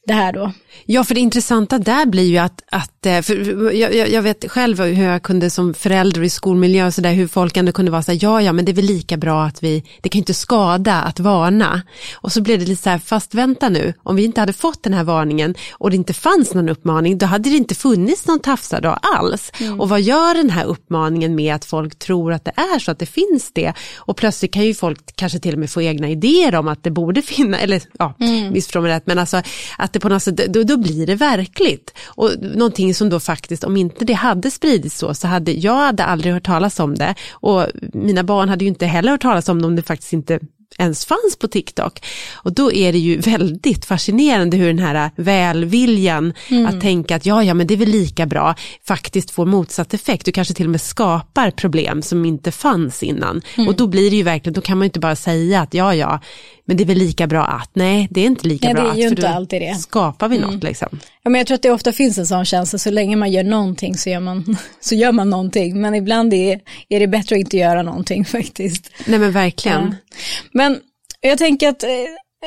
det 0.06 0.12
här 0.12 0.32
då. 0.32 0.52
Ja, 0.84 1.04
för 1.04 1.14
det 1.14 1.20
intressanta 1.20 1.78
där 1.78 2.06
blir 2.06 2.24
ju 2.24 2.38
att, 2.38 2.62
att 2.70 3.06
eh, 3.06 3.22
för 3.22 3.72
jag, 3.72 4.10
jag 4.10 4.22
vet 4.22 4.50
själv 4.50 4.80
hur 4.80 5.04
jag 5.04 5.22
kunde 5.22 5.50
som 5.50 5.74
förälder 5.74 6.22
i 6.22 6.30
skolmiljö 6.30 6.86
och 6.86 6.94
så 6.94 7.00
där, 7.00 7.12
hur 7.12 7.28
folk 7.28 7.56
ändå 7.56 7.72
kunde 7.72 7.90
vara 7.90 8.02
så 8.02 8.12
här, 8.12 8.18
ja, 8.22 8.42
ja, 8.42 8.52
men 8.52 8.64
det 8.64 8.72
är 8.72 8.74
väl 8.76 8.84
lika 8.84 9.16
bra 9.16 9.44
att 9.44 9.62
vi, 9.62 9.84
det 10.00 10.08
kan 10.08 10.18
ju 10.18 10.22
inte 10.22 10.34
skada 10.34 10.94
att 10.94 11.20
varna. 11.20 11.82
Och 12.14 12.32
så 12.32 12.40
blev 12.40 12.58
det 12.58 12.64
lite 12.64 12.82
så 12.82 12.90
här, 12.90 12.98
fast 12.98 13.34
vänta 13.34 13.68
nu, 13.68 13.94
om 14.02 14.16
vi 14.16 14.24
inte 14.24 14.40
hade 14.40 14.52
fått 14.52 14.82
den 14.82 14.94
här 14.94 15.04
varningen 15.04 15.54
och 15.72 15.90
det 15.90 15.96
inte 15.96 16.14
fanns 16.14 16.54
någon 16.54 16.68
uppmaning, 16.68 17.18
då 17.18 17.26
hade 17.26 17.50
det 17.50 17.56
inte 17.56 17.74
funnits 17.74 18.26
någon 18.26 18.40
tafsardag 18.40 18.98
alls. 19.02 19.52
Mm. 19.60 19.80
Och 19.80 19.88
vad 19.88 20.00
gör 20.00 20.34
den 20.34 20.50
här 20.50 20.64
uppmaningen 20.64 21.34
med 21.34 21.54
att 21.54 21.64
folk 21.64 21.98
tror 21.98 22.32
att 22.32 22.44
det 22.44 22.52
är 22.56 22.78
så, 22.78 22.90
att 22.90 22.98
det 22.98 23.06
finns 23.06 23.52
det? 23.52 23.72
Och 23.96 24.16
plötsligt 24.16 24.52
kan 24.52 24.64
ju 24.64 24.74
folk 24.74 25.16
kanske 25.16 25.38
till 25.38 25.52
och 25.52 25.60
med 25.60 25.70
få 25.70 25.82
egna 25.82 26.08
idéer 26.08 26.54
om 26.54 26.68
att 26.68 26.82
det 26.82 26.90
borde 26.90 27.22
finnas, 27.22 27.60
eller 27.60 27.82
ja, 27.98 28.14
mm. 28.20 28.52
missförstå 28.52 28.80
mig 28.80 28.90
rätt, 28.90 29.06
men 29.06 29.18
alltså 29.18 29.42
att 29.78 29.95
det 29.96 30.00
på 30.00 30.08
något 30.08 30.22
sätt, 30.22 30.36
då, 30.36 30.62
då 30.62 30.76
blir 30.76 31.06
det 31.06 31.14
verkligt. 31.14 31.94
Och 32.04 32.30
någonting 32.40 32.94
som 32.94 33.08
då 33.08 33.20
faktiskt, 33.20 33.64
om 33.64 33.76
inte 33.76 34.04
det 34.04 34.12
hade 34.12 34.50
spridits 34.50 34.98
så, 34.98 35.14
så 35.14 35.26
hade 35.26 35.52
jag 35.52 35.76
hade 35.76 36.04
aldrig 36.04 36.34
hört 36.34 36.46
talas 36.46 36.80
om 36.80 36.94
det. 36.94 37.14
Och 37.30 37.66
mina 37.92 38.24
barn 38.24 38.48
hade 38.48 38.64
ju 38.64 38.68
inte 38.68 38.86
heller 38.86 39.10
hört 39.10 39.22
talas 39.22 39.48
om 39.48 39.62
det 39.62 39.66
om 39.66 39.76
det 39.76 39.82
faktiskt 39.82 40.12
inte 40.12 40.40
ens 40.78 41.06
fanns 41.06 41.36
på 41.38 41.48
TikTok. 41.48 42.04
Och 42.34 42.52
då 42.52 42.72
är 42.72 42.92
det 42.92 42.98
ju 42.98 43.18
väldigt 43.20 43.84
fascinerande 43.84 44.56
hur 44.56 44.66
den 44.66 44.78
här 44.78 45.10
välviljan 45.16 46.32
mm. 46.50 46.66
att 46.66 46.80
tänka 46.80 47.16
att 47.16 47.26
ja, 47.26 47.44
ja, 47.44 47.54
men 47.54 47.66
det 47.66 47.74
är 47.74 47.78
väl 47.78 47.88
lika 47.88 48.26
bra, 48.26 48.54
faktiskt 48.84 49.30
får 49.30 49.46
motsatt 49.46 49.94
effekt. 49.94 50.24
Du 50.24 50.32
kanske 50.32 50.54
till 50.54 50.66
och 50.66 50.70
med 50.70 50.80
skapar 50.80 51.50
problem 51.50 52.02
som 52.02 52.24
inte 52.24 52.52
fanns 52.52 53.02
innan. 53.02 53.42
Mm. 53.56 53.68
Och 53.68 53.76
då 53.76 53.86
blir 53.86 54.10
det 54.10 54.16
ju 54.16 54.22
verkligen, 54.22 54.54
då 54.54 54.60
kan 54.60 54.78
man 54.78 54.84
ju 54.84 54.88
inte 54.88 55.00
bara 55.00 55.16
säga 55.16 55.60
att 55.60 55.74
ja, 55.74 55.94
ja, 55.94 56.20
men 56.66 56.76
det 56.76 56.82
är 56.82 56.86
väl 56.86 56.98
lika 56.98 57.26
bra 57.26 57.44
att, 57.44 57.70
nej, 57.72 58.08
det 58.10 58.20
är 58.20 58.26
inte 58.26 58.48
lika 58.48 58.66
nej, 58.66 58.74
bra 58.74 58.84
att, 58.84 58.96
för 58.96 59.02
inte 59.02 59.28
alltid 59.28 59.62
det. 59.62 59.74
skapar 59.74 60.28
vi 60.28 60.36
mm. 60.36 60.50
något 60.50 60.64
liksom. 60.64 60.88
Ja, 61.22 61.30
men 61.30 61.38
jag 61.38 61.46
tror 61.46 61.54
att 61.54 61.62
det 61.62 61.70
ofta 61.70 61.92
finns 61.92 62.18
en 62.18 62.26
sån 62.26 62.44
känsla, 62.44 62.78
så 62.78 62.90
länge 62.90 63.16
man 63.16 63.32
gör 63.32 63.44
någonting 63.44 63.96
så 63.96 64.10
gör 64.10 64.20
man, 64.20 64.56
så 64.80 64.94
gör 64.94 65.12
man 65.12 65.30
någonting, 65.30 65.80
men 65.80 65.94
ibland 65.94 66.34
är, 66.34 66.60
är 66.88 67.00
det 67.00 67.06
bättre 67.06 67.36
att 67.36 67.40
inte 67.40 67.56
göra 67.56 67.82
någonting 67.82 68.24
faktiskt. 68.36 68.90
Nej 69.06 69.18
men 69.18 69.32
verkligen. 69.32 69.82
Ja. 69.82 70.16
Men 70.52 70.78
jag 71.20 71.38
tänker 71.38 71.68
att 71.68 71.82
eh, 71.82 71.88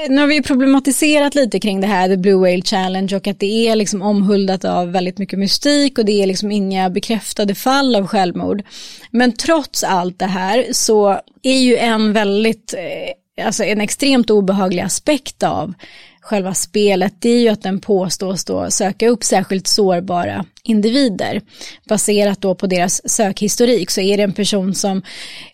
nu 0.10 0.22
har 0.22 0.28
vi 0.28 0.42
problematiserat 0.42 1.36
lite 1.36 1.60
kring 1.60 1.82
det 1.82 1.88
här, 1.88 2.10
The 2.10 2.18
Blue 2.18 2.36
Whale 2.36 2.62
Challenge 2.62 3.16
och 3.16 3.28
att 3.28 3.40
det 3.40 3.68
är 3.68 3.76
liksom 3.76 4.02
omhuldat 4.02 4.66
av 4.66 4.92
väldigt 4.92 5.18
mycket 5.18 5.40
mystik 5.40 5.98
och 5.98 6.06
det 6.06 6.22
är 6.22 6.28
liksom 6.28 6.52
inga 6.52 6.90
bekräftade 6.90 7.56
fall 7.56 7.96
av 7.96 8.08
självmord. 8.08 8.64
Men 9.12 9.32
trots 9.32 9.84
allt 9.84 10.20
det 10.20 10.26
här 10.26 10.66
så 10.72 11.20
är 11.44 11.60
ju 11.60 11.78
en 11.78 12.14
väldigt, 12.14 12.74
eh, 12.74 13.12
alltså 13.46 13.64
en 13.64 13.82
extremt 13.82 14.30
obehaglig 14.30 14.82
aspekt 14.82 15.44
av 15.44 15.74
själva 16.22 16.54
spelet, 16.54 17.14
det 17.20 17.30
är 17.30 17.40
ju 17.40 17.50
att 17.50 17.62
den 17.62 17.80
påstås 17.80 18.46
då 18.46 18.72
söka 18.72 19.10
upp 19.10 19.24
särskilt 19.24 19.68
sårbara 19.68 20.46
individer. 20.64 21.42
Baserat 21.88 22.42
då 22.42 22.56
på 22.56 22.68
deras 22.68 23.10
sökhistorik 23.10 23.90
så 23.90 24.02
är 24.02 24.18
det 24.18 24.24
en 24.24 24.34
person 24.34 24.76
som 24.76 25.02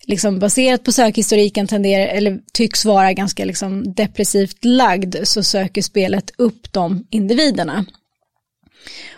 liksom 0.04 0.40
baserat 0.40 0.84
på 0.84 0.92
sökhistoriken 0.92 1.68
tenderar 1.68 2.08
eller 2.08 2.40
tycks 2.54 2.86
vara 2.86 3.14
ganska 3.14 3.46
liksom 3.46 3.94
depressivt 3.94 4.66
lagd 4.66 5.16
så 5.24 5.44
söker 5.44 5.82
spelet 5.82 6.32
upp 6.38 6.74
de 6.74 7.08
individerna. 7.10 7.86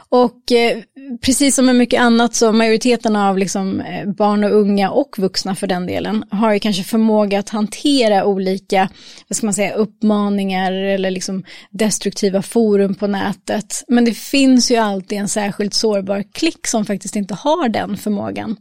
Och 0.09 0.51
eh, 0.51 0.77
precis 1.21 1.55
som 1.55 1.65
med 1.65 1.75
mycket 1.75 2.01
annat 2.01 2.35
så 2.35 2.51
majoriteten 2.51 3.15
av 3.15 3.37
liksom, 3.37 3.81
eh, 3.81 4.07
barn 4.07 4.43
och 4.43 4.51
unga 4.51 4.91
och 4.91 5.19
vuxna 5.19 5.55
för 5.55 5.67
den 5.67 5.85
delen 5.85 6.25
har 6.31 6.53
ju 6.53 6.59
kanske 6.59 6.83
förmåga 6.83 7.39
att 7.39 7.49
hantera 7.49 8.25
olika, 8.25 8.89
vad 9.27 9.37
ska 9.37 9.47
man 9.47 9.53
säga, 9.53 9.73
uppmaningar 9.73 10.71
eller 10.71 11.11
liksom 11.11 11.43
destruktiva 11.69 12.41
forum 12.41 12.95
på 12.95 13.07
nätet. 13.07 13.83
Men 13.87 14.05
det 14.05 14.13
finns 14.13 14.71
ju 14.71 14.75
alltid 14.75 15.17
en 15.17 15.29
särskilt 15.29 15.73
sårbar 15.73 16.23
klick 16.31 16.67
som 16.67 16.85
faktiskt 16.85 17.15
inte 17.15 17.33
har 17.33 17.69
den 17.69 17.97
förmågan. 17.97 18.55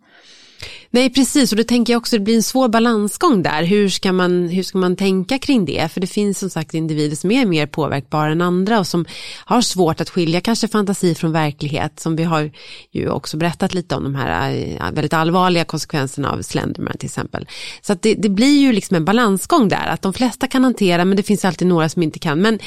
Nej 0.91 1.11
precis 1.11 1.53
och 1.53 1.59
då 1.59 1.65
tänker 1.65 1.93
jag 1.93 1.99
också 2.01 2.17
att 2.17 2.21
det 2.21 2.25
blir 2.25 2.37
en 2.37 2.43
svår 2.43 2.69
balansgång 2.69 3.43
där. 3.43 3.63
Hur 3.63 3.89
ska, 3.89 4.13
man, 4.13 4.49
hur 4.49 4.63
ska 4.63 4.79
man 4.79 4.97
tänka 4.97 5.39
kring 5.39 5.65
det? 5.65 5.93
För 5.93 6.01
det 6.01 6.07
finns 6.07 6.39
som 6.39 6.51
sagt 6.51 6.75
individer 6.75 7.17
som 7.17 7.31
är 7.31 7.47
mer 7.47 7.67
påverkbara 7.67 8.33
än 8.33 8.43
andra 8.43 8.79
och 8.79 8.87
som 8.87 9.05
har 9.45 9.61
svårt 9.61 10.01
att 10.01 10.11
skilja 10.11 10.41
kanske 10.41 10.69
fantasi 10.69 11.15
från 11.15 11.33
verklighet. 11.33 12.01
Som 12.01 12.17
vi 12.17 12.25
har 12.25 12.51
ju 12.91 13.09
också 13.09 13.37
berättat 13.37 13.75
lite 13.75 13.95
om 13.95 14.03
de 14.03 14.15
här 14.15 14.55
eh, 14.55 14.91
väldigt 14.93 15.15
allvarliga 15.15 15.65
konsekvenserna 15.65 16.31
av 16.31 16.43
Slenderman 16.43 16.97
till 16.99 17.07
exempel. 17.07 17.49
Så 17.81 17.93
att 17.93 18.03
det, 18.03 18.15
det 18.15 18.29
blir 18.29 18.61
ju 18.61 18.73
liksom 18.73 18.97
en 18.97 19.05
balansgång 19.05 19.69
där. 19.69 19.87
Att 19.87 20.03
de 20.03 20.13
flesta 20.13 20.47
kan 20.47 20.65
hantera 20.65 21.05
men 21.05 21.17
det 21.17 21.23
finns 21.23 21.45
alltid 21.45 21.69
några 21.69 21.89
som 21.89 22.03
inte 22.03 22.19
kan. 22.19 22.43
Men 22.43 22.59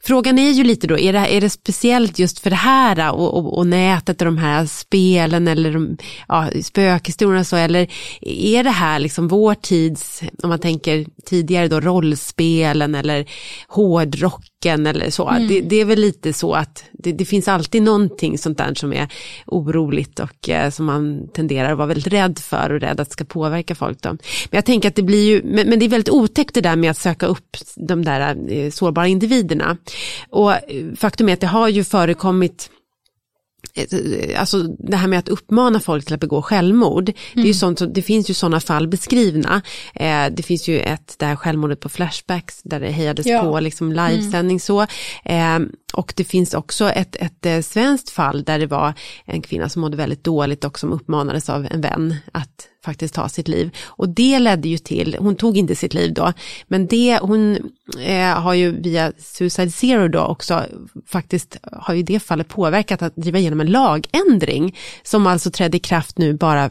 frågan 0.00 0.38
är 0.38 0.50
ju 0.50 0.64
lite 0.64 0.86
då, 0.86 0.98
är 0.98 1.12
det, 1.12 1.18
är 1.18 1.40
det 1.40 1.50
speciellt 1.50 2.18
just 2.18 2.38
för 2.38 2.50
det 2.50 2.56
här 2.56 3.12
och, 3.12 3.34
och, 3.38 3.58
och 3.58 3.66
nätet 3.66 4.20
och 4.20 4.24
de 4.24 4.38
här 4.38 4.66
spelen 4.66 5.48
eller 5.48 5.72
de, 5.72 5.96
ja, 6.28 6.48
spökhistorierna 6.62 7.44
så 7.44 7.56
eller 7.68 7.92
är 8.20 8.64
det 8.64 8.70
här 8.70 8.98
liksom 8.98 9.28
vår 9.28 9.54
tids, 9.54 10.22
om 10.42 10.48
man 10.48 10.58
tänker 10.58 11.06
tidigare 11.24 11.68
då 11.68 11.80
rollspelen 11.80 12.94
eller 12.94 13.26
hårdrocken 13.68 14.86
eller 14.86 15.10
så. 15.10 15.28
Mm. 15.28 15.48
Det, 15.48 15.60
det, 15.60 15.76
är 15.76 15.84
väl 15.84 16.00
lite 16.00 16.32
så 16.32 16.52
att 16.52 16.84
det, 16.92 17.12
det, 17.12 17.24
finns 17.24 17.48
alltid 17.48 17.82
någonting 17.82 18.38
sånt 18.38 18.58
där 18.58 18.74
som 18.74 18.92
är 18.92 19.08
oroligt 19.46 20.20
och 20.20 20.48
eh, 20.48 20.70
som 20.70 20.86
man 20.86 21.28
tenderar 21.28 21.72
att 21.72 21.78
vara 21.78 21.88
väldigt 21.88 22.12
rädd 22.12 22.38
för 22.38 22.72
och 22.72 22.80
rädd 22.80 23.00
att 23.00 23.12
ska 23.12 23.24
påverka 23.24 23.74
folk. 23.74 24.02
Då. 24.02 24.08
Men 24.10 24.18
jag 24.50 24.64
tänker 24.64 24.88
att 24.88 24.96
det 24.96 25.02
blir 25.02 25.28
ju, 25.28 25.42
men, 25.44 25.68
men 25.68 25.78
det 25.78 25.84
är 25.84 25.88
väldigt 25.88 26.14
otäckt 26.14 26.54
det 26.54 26.60
där 26.60 26.76
med 26.76 26.90
att 26.90 26.98
söka 26.98 27.26
upp 27.26 27.56
de 27.76 28.04
där 28.04 28.36
eh, 28.48 28.70
sårbara 28.70 29.06
individerna. 29.06 29.76
Och 30.30 30.52
eh, 30.52 30.58
faktum 30.96 31.28
är 31.28 31.32
att 31.32 31.40
det 31.40 31.46
har 31.46 31.68
ju 31.68 31.84
förekommit 31.84 32.70
alltså 34.36 34.62
det 34.62 34.96
här 34.96 35.08
med 35.08 35.18
att 35.18 35.28
uppmana 35.28 35.80
folk 35.80 36.04
till 36.04 36.14
att 36.14 36.20
begå 36.20 36.42
självmord, 36.42 37.08
mm. 37.08 37.14
det, 37.34 37.40
är 37.40 37.44
ju 37.44 37.48
mm. 37.48 37.54
sånt, 37.54 37.94
det 37.94 38.02
finns 38.02 38.30
ju 38.30 38.34
sådana 38.34 38.60
fall 38.60 38.88
beskrivna. 38.88 39.62
Eh, 39.94 40.26
det 40.30 40.42
finns 40.42 40.68
ju 40.68 40.80
ett, 40.80 41.14
det 41.18 41.26
här 41.26 41.36
självmordet 41.36 41.80
på 41.80 41.88
Flashbacks 41.88 42.62
där 42.62 42.80
det 42.80 42.90
hejades 42.90 43.26
ja. 43.26 43.42
på 43.42 43.60
liksom 43.60 43.92
livesändning 43.92 44.54
mm. 44.54 44.60
så. 44.60 44.80
Eh, 45.24 45.58
och 45.96 46.12
det 46.16 46.24
finns 46.24 46.54
också 46.54 46.90
ett, 46.90 47.16
ett, 47.16 47.46
eh, 47.46 47.60
svenskt 47.60 48.10
fall 48.10 48.44
där 48.44 48.58
det 48.58 48.66
var 48.66 48.92
en 49.24 49.42
kvinna 49.42 49.68
som 49.68 49.82
mådde 49.82 49.96
väldigt 49.96 50.24
dåligt 50.24 50.64
och 50.64 50.78
som 50.78 50.92
uppmanades 50.92 51.48
av 51.50 51.66
en 51.70 51.80
vän 51.80 52.16
att 52.32 52.68
faktiskt 52.84 53.14
ta 53.14 53.28
sitt 53.28 53.48
liv. 53.48 53.70
Och 53.84 54.08
det 54.08 54.38
ledde 54.38 54.68
ju 54.68 54.78
till, 54.78 55.16
hon 55.18 55.36
tog 55.36 55.56
inte 55.56 55.76
sitt 55.76 55.94
liv 55.94 56.14
då, 56.14 56.32
men 56.68 56.86
det, 56.86 57.18
hon 57.22 57.56
eh, 57.98 58.40
har 58.40 58.54
ju 58.54 58.80
via 58.80 59.12
Suicide 59.18 59.70
Zero 59.70 60.08
då 60.08 60.20
också 60.20 60.64
faktiskt 61.06 61.56
har 61.72 61.94
ju 61.94 62.02
det 62.02 62.20
fallet 62.20 62.48
påverkat 62.48 63.02
att 63.02 63.16
driva 63.16 63.38
igenom 63.38 63.60
en 63.60 63.70
lagändring 63.70 64.76
som 65.02 65.26
alltså 65.26 65.50
trädde 65.50 65.76
i 65.76 65.80
kraft 65.80 66.18
nu 66.18 66.34
bara 66.34 66.70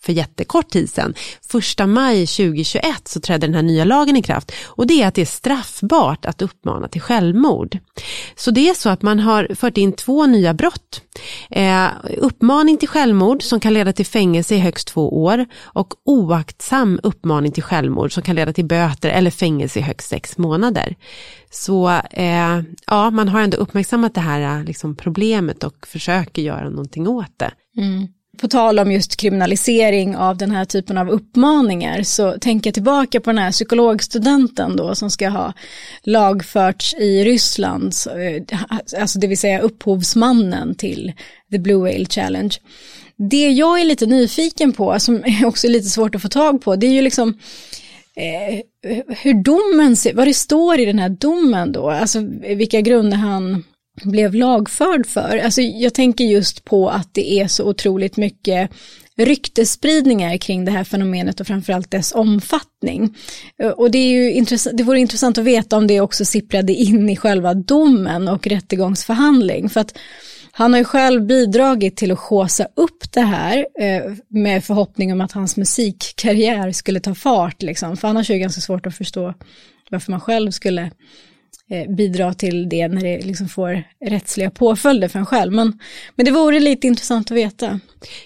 för 0.00 0.12
jättekort 0.12 0.70
tid 0.70 0.90
sedan. 0.90 1.14
Första 1.48 1.86
maj 1.86 2.26
2021 2.26 3.08
så 3.08 3.20
trädde 3.20 3.46
den 3.46 3.54
här 3.54 3.62
nya 3.62 3.84
lagen 3.84 4.16
i 4.16 4.22
kraft 4.22 4.52
och 4.66 4.86
det 4.86 5.02
är 5.02 5.08
att 5.08 5.14
det 5.14 5.22
är 5.22 5.26
straffbart 5.26 6.26
att 6.26 6.42
uppmana 6.42 6.88
till 6.88 7.00
självmord. 7.00 7.78
Så 8.36 8.50
det 8.50 8.68
är 8.68 8.74
så 8.74 8.88
att 8.88 9.02
man 9.02 9.18
har 9.18 9.54
fört 9.54 9.76
in 9.76 9.92
två 9.92 10.26
nya 10.26 10.54
brott. 10.54 11.02
Eh, 11.50 11.88
uppmaning 12.18 12.76
till 12.76 12.88
självmord 12.88 13.42
som 13.42 13.60
kan 13.60 13.74
leda 13.74 13.92
till 13.92 14.06
fängelse 14.06 14.54
i 14.54 14.58
högst 14.58 14.88
två 14.88 15.22
år 15.22 15.46
och 15.62 15.94
oaktsam 16.04 17.00
uppmaning 17.02 17.52
till 17.52 17.62
självmord 17.62 18.12
som 18.12 18.22
kan 18.22 18.36
leda 18.36 18.52
till 18.52 18.64
böter 18.64 19.10
eller 19.10 19.30
fängelse 19.30 19.78
i 19.78 19.82
högst 19.82 20.08
sex 20.08 20.38
månader. 20.38 20.96
Så 21.50 21.88
eh, 22.10 22.60
ja, 22.86 23.10
man 23.10 23.28
har 23.28 23.40
ändå 23.40 23.56
uppmärksammat 23.56 24.14
det 24.14 24.20
här 24.20 24.58
eh, 24.58 24.64
liksom, 24.64 24.96
problemet 24.96 25.64
och 25.64 25.86
försöker 25.86 26.42
göra 26.42 26.68
någonting 26.68 27.08
åt 27.08 27.38
det. 27.38 27.50
Mm 27.76 28.08
på 28.40 28.48
tal 28.48 28.78
om 28.78 28.92
just 28.92 29.16
kriminalisering 29.16 30.16
av 30.16 30.36
den 30.36 30.50
här 30.50 30.64
typen 30.64 30.98
av 30.98 31.10
uppmaningar 31.10 32.02
så 32.02 32.32
tänker 32.32 32.68
jag 32.68 32.74
tillbaka 32.74 33.20
på 33.20 33.30
den 33.30 33.38
här 33.38 33.52
psykologstudenten 33.52 34.76
då 34.76 34.94
som 34.94 35.10
ska 35.10 35.28
ha 35.28 35.52
lagförts 36.02 36.94
i 36.94 37.24
Ryssland, 37.24 37.94
eh, 38.06 38.60
alltså 39.00 39.18
det 39.18 39.26
vill 39.26 39.38
säga 39.38 39.60
upphovsmannen 39.60 40.74
till 40.74 41.12
The 41.50 41.58
Blue 41.58 41.92
Whale 41.92 42.06
Challenge. 42.06 42.56
Det 43.16 43.48
jag 43.50 43.80
är 43.80 43.84
lite 43.84 44.06
nyfiken 44.06 44.72
på, 44.72 45.00
som 45.00 45.24
är 45.24 45.46
också 45.46 45.68
lite 45.68 45.88
svårt 45.88 46.14
att 46.14 46.22
få 46.22 46.28
tag 46.28 46.62
på, 46.62 46.76
det 46.76 46.86
är 46.86 46.92
ju 46.92 47.02
liksom 47.02 47.38
eh, 48.16 48.60
hur 49.08 49.34
domen 49.34 49.96
ser, 49.96 50.14
vad 50.14 50.26
det 50.26 50.34
står 50.34 50.80
i 50.80 50.84
den 50.84 50.98
här 50.98 51.08
domen 51.08 51.72
då, 51.72 51.90
alltså 51.90 52.18
vilka 52.40 52.80
grunder 52.80 53.16
han 53.16 53.64
blev 54.02 54.34
lagförd 54.34 55.06
för. 55.06 55.40
Alltså 55.44 55.60
jag 55.60 55.94
tänker 55.94 56.24
just 56.24 56.64
på 56.64 56.90
att 56.90 57.14
det 57.14 57.40
är 57.40 57.48
så 57.48 57.64
otroligt 57.64 58.16
mycket 58.16 58.70
ryktespridningar 59.16 60.36
kring 60.36 60.64
det 60.64 60.70
här 60.70 60.84
fenomenet 60.84 61.40
och 61.40 61.46
framförallt 61.46 61.90
dess 61.90 62.12
omfattning. 62.12 63.16
Eh, 63.58 63.68
och 63.70 63.90
det, 63.90 63.98
är 63.98 64.12
ju 64.12 64.32
intressant, 64.32 64.76
det 64.76 64.82
vore 64.82 65.00
intressant 65.00 65.38
att 65.38 65.44
veta 65.44 65.76
om 65.76 65.86
det 65.86 66.00
också 66.00 66.24
sipprade 66.24 66.72
in 66.72 67.08
i 67.08 67.16
själva 67.16 67.54
domen 67.54 68.28
och 68.28 68.46
rättegångsförhandling. 68.46 69.68
För 69.68 69.80
att 69.80 69.98
han 70.52 70.72
har 70.72 70.78
ju 70.78 70.84
själv 70.84 71.26
bidragit 71.26 71.96
till 71.96 72.12
att 72.12 72.18
håsa 72.18 72.68
upp 72.76 73.12
det 73.12 73.20
här 73.20 73.66
eh, 73.80 74.12
med 74.28 74.64
förhoppning 74.64 75.12
om 75.12 75.20
att 75.20 75.32
hans 75.32 75.56
musikkarriär 75.56 76.72
skulle 76.72 77.00
ta 77.00 77.14
fart. 77.14 77.62
Liksom. 77.62 77.96
För 77.96 78.08
annars 78.08 78.30
är 78.30 78.34
det 78.34 78.40
ganska 78.40 78.60
svårt 78.60 78.86
att 78.86 78.96
förstå 78.96 79.34
varför 79.90 80.10
man 80.10 80.20
själv 80.20 80.50
skulle 80.50 80.90
Eh, 81.72 81.90
bidra 81.90 82.34
till 82.34 82.68
det 82.68 82.88
när 82.88 83.00
det 83.00 83.26
liksom 83.26 83.48
får 83.48 83.82
rättsliga 84.04 84.50
påföljder 84.50 85.08
för 85.08 85.18
en 85.18 85.26
själv. 85.26 85.52
Men, 85.52 85.78
men 86.14 86.26
det 86.26 86.32
vore 86.32 86.60
lite 86.60 86.86
intressant 86.86 87.30
att 87.30 87.36
veta. 87.36 87.80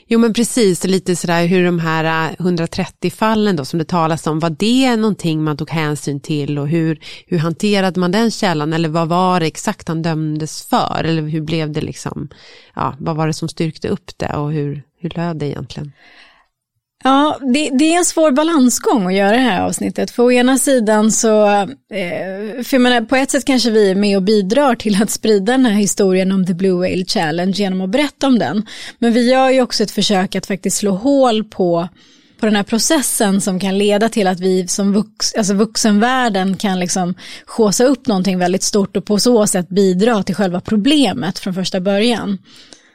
Jo 0.07 0.19
men 0.19 0.33
precis, 0.33 0.85
lite 0.85 1.17
sådär 1.17 1.47
hur 1.47 1.65
de 1.65 1.79
här 1.79 2.29
eh, 2.31 2.35
130 2.41 3.11
fallen 3.11 3.57
då 3.57 3.65
som 3.65 3.79
det 3.79 3.85
talas 3.85 4.27
om, 4.27 4.41
var 4.41 4.51
det 4.51 4.97
någonting 4.97 5.45
man 5.45 5.57
tog 5.57 5.71
hänsyn 5.71 6.21
till 6.21 6.59
och 6.59 6.69
hur, 6.69 7.01
hur 7.27 7.39
hanterade 7.39 8.01
man 8.01 8.13
den 8.13 8.31
källan 8.31 8.73
eller 8.73 8.89
vad 8.89 9.09
var 9.09 9.41
det 9.41 9.47
exakt 9.47 9.89
han 9.89 10.03
dömdes 10.03 10.63
för 10.67 11.05
eller 11.05 11.23
hur 11.23 11.41
blev 11.41 11.73
det 11.73 11.81
liksom, 11.81 12.29
ja 12.75 12.97
vad 12.99 13.17
var 13.17 13.27
det 13.27 13.33
som 13.33 13.49
styrkte 13.49 13.89
upp 13.89 14.19
det 14.19 14.37
och 14.37 14.53
hur, 14.53 14.83
hur 15.01 15.11
löd 15.11 15.37
det 15.37 15.47
egentligen? 15.47 15.93
Ja, 17.07 17.39
det, 17.41 17.71
det, 17.71 17.95
är 17.95 17.99
en 17.99 18.05
svår 18.05 18.33
balansgång 18.33 19.07
att 19.07 19.15
göra 19.15 19.31
det 19.31 19.43
här 19.43 19.61
avsnittet. 19.63 20.11
För 20.11 20.23
å 20.23 20.33
ena 20.33 20.59
sidan 20.59 21.13
så, 21.13 21.47
eh, 21.47 22.63
för 22.65 22.79
menar, 22.79 23.01
på 23.01 23.17
ett 23.17 23.31
sätt 23.31 23.45
kanske 23.45 23.71
vi 23.71 23.91
är 23.91 23.95
med 23.95 24.17
och 24.17 24.23
bidrar 24.23 24.75
till 24.75 25.03
att 25.03 25.11
sprida 25.11 25.53
den 25.53 25.67
här 25.67 25.73
historien 25.73 26.33
om 26.33 26.47
The 26.47 26.55
Blue 26.55 26.89
Whale 26.89 27.05
Challenge 27.05 27.53
genom 27.53 27.81
att 27.81 27.91
berätta 27.91 28.27
om 28.27 28.39
den. 28.39 28.67
Men 28.99 29.13
vi 29.13 29.31
gör 29.31 29.51
ju 29.51 29.63
också 29.63 29.83
ett 29.83 29.91
försök 29.91 30.35
att 30.35 30.47
faktiskt 30.47 30.77
slå 30.77 30.91
hål 30.91 31.45
på 31.45 31.89
på 32.41 32.47
den 32.47 32.57
här 32.57 32.63
processen 32.63 33.41
som 33.41 33.61
kan 33.61 33.79
leda 33.79 34.09
till 34.09 34.27
att 34.27 34.41
vi 34.41 34.69
som 34.69 34.93
vux, 34.93 35.35
alltså 35.35 35.55
vuxenvärlden 35.55 36.57
kan 36.57 36.81
liksom 36.81 37.15
skåsa 37.47 37.85
upp 37.85 38.07
någonting 38.07 38.39
väldigt 38.39 38.63
stort 38.63 38.97
och 38.97 39.05
på 39.05 39.19
så 39.19 39.47
sätt 39.47 39.69
bidra 39.69 40.23
till 40.23 40.35
själva 40.35 40.61
problemet 40.61 41.39
från 41.39 41.55
första 41.55 41.81
början. 41.81 42.39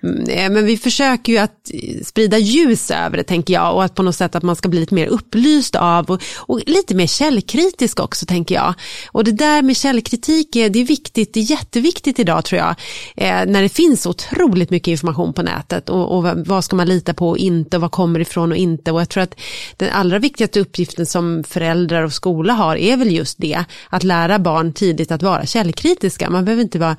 Mm, 0.03 0.29
eh, 0.29 0.49
men 0.49 0.65
vi 0.65 0.77
försöker 0.77 1.33
ju 1.33 1.39
att 1.39 1.71
eh, 1.73 2.03
sprida 2.03 2.37
ljus 2.37 2.91
över 2.91 3.17
det 3.17 3.23
tänker 3.23 3.53
jag 3.53 3.75
och 3.75 3.83
att 3.83 3.95
på 3.95 4.03
något 4.03 4.15
sätt 4.15 4.35
att 4.35 4.43
man 4.43 4.55
ska 4.55 4.69
bli 4.69 4.79
lite 4.79 4.95
mer 4.95 5.07
upplyst 5.07 5.75
av 5.75 6.05
och, 6.05 6.21
och 6.37 6.61
lite 6.65 6.95
mer 6.95 7.07
källkritisk 7.07 7.99
också 7.99 8.25
tänker 8.25 8.55
jag. 8.55 8.73
Och 9.11 9.23
det 9.23 9.31
där 9.31 9.61
med 9.61 9.77
källkritik 9.77 10.55
är, 10.55 10.69
det 10.69 10.79
är 10.79 10.85
viktigt, 10.85 11.33
det 11.33 11.39
är 11.39 11.51
jätteviktigt 11.51 12.19
idag 12.19 12.45
tror 12.45 12.59
jag. 12.59 12.75
Eh, 13.15 13.45
när 13.45 13.61
det 13.61 13.69
finns 13.69 14.05
otroligt 14.05 14.69
mycket 14.69 14.91
information 14.91 15.33
på 15.33 15.41
nätet 15.41 15.89
och, 15.89 16.17
och, 16.17 16.37
vad 16.45 16.63
ska 16.63 16.75
man 16.75 16.87
lita 16.87 17.13
på 17.13 17.29
och 17.29 17.37
inte 17.37 17.77
och 17.77 17.81
vad 17.81 17.91
kommer 17.91 18.19
ifrån 18.19 18.51
och 18.51 18.57
inte. 18.57 18.91
Och 18.91 19.01
jag 19.01 19.09
tror 19.09 19.23
att 19.23 19.35
den 19.77 19.89
allra 19.89 20.19
viktigaste 20.19 20.59
uppgiften 20.59 21.05
som 21.05 21.43
föräldrar 21.43 22.03
och 22.03 22.13
skola 22.13 22.53
har 22.53 22.75
är 22.75 22.97
väl 22.97 23.11
just 23.11 23.37
det, 23.37 23.63
att 23.89 24.03
lära 24.03 24.39
barn 24.39 24.73
tidigt 24.73 25.11
att 25.11 25.23
vara 25.23 25.45
källkritiska. 25.45 26.29
Man 26.29 26.45
behöver 26.45 26.63
inte 26.63 26.79
vara 26.79 26.97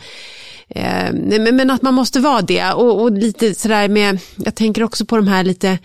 Eh, 0.75 1.13
men 1.53 1.71
att 1.71 1.83
man 1.83 1.95
måste 1.95 2.21
vara 2.21 2.43
det 2.43 2.73
och, 2.73 3.03
och, 3.03 3.13
lite 3.13 3.55
sådär 3.55 3.89
med, 3.89 4.19
jag 4.37 4.55
tänker 4.55 4.83
också 4.83 5.05
på 5.05 5.17
de 5.17 5.29
här 5.29 5.45
lite 5.45 5.79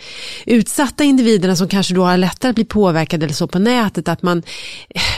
utsatta 0.46 1.04
individerna 1.04 1.56
som 1.56 1.68
kanske 1.68 1.94
då 1.94 2.04
har 2.04 2.18
lättare 2.18 2.50
att 2.50 2.56
bli 2.56 2.66
påverkade 2.66 3.26
eller 3.26 3.34
så 3.34 3.48
på 3.48 3.60
nätet, 3.60 4.08
att 4.08 4.22
man, 4.22 4.44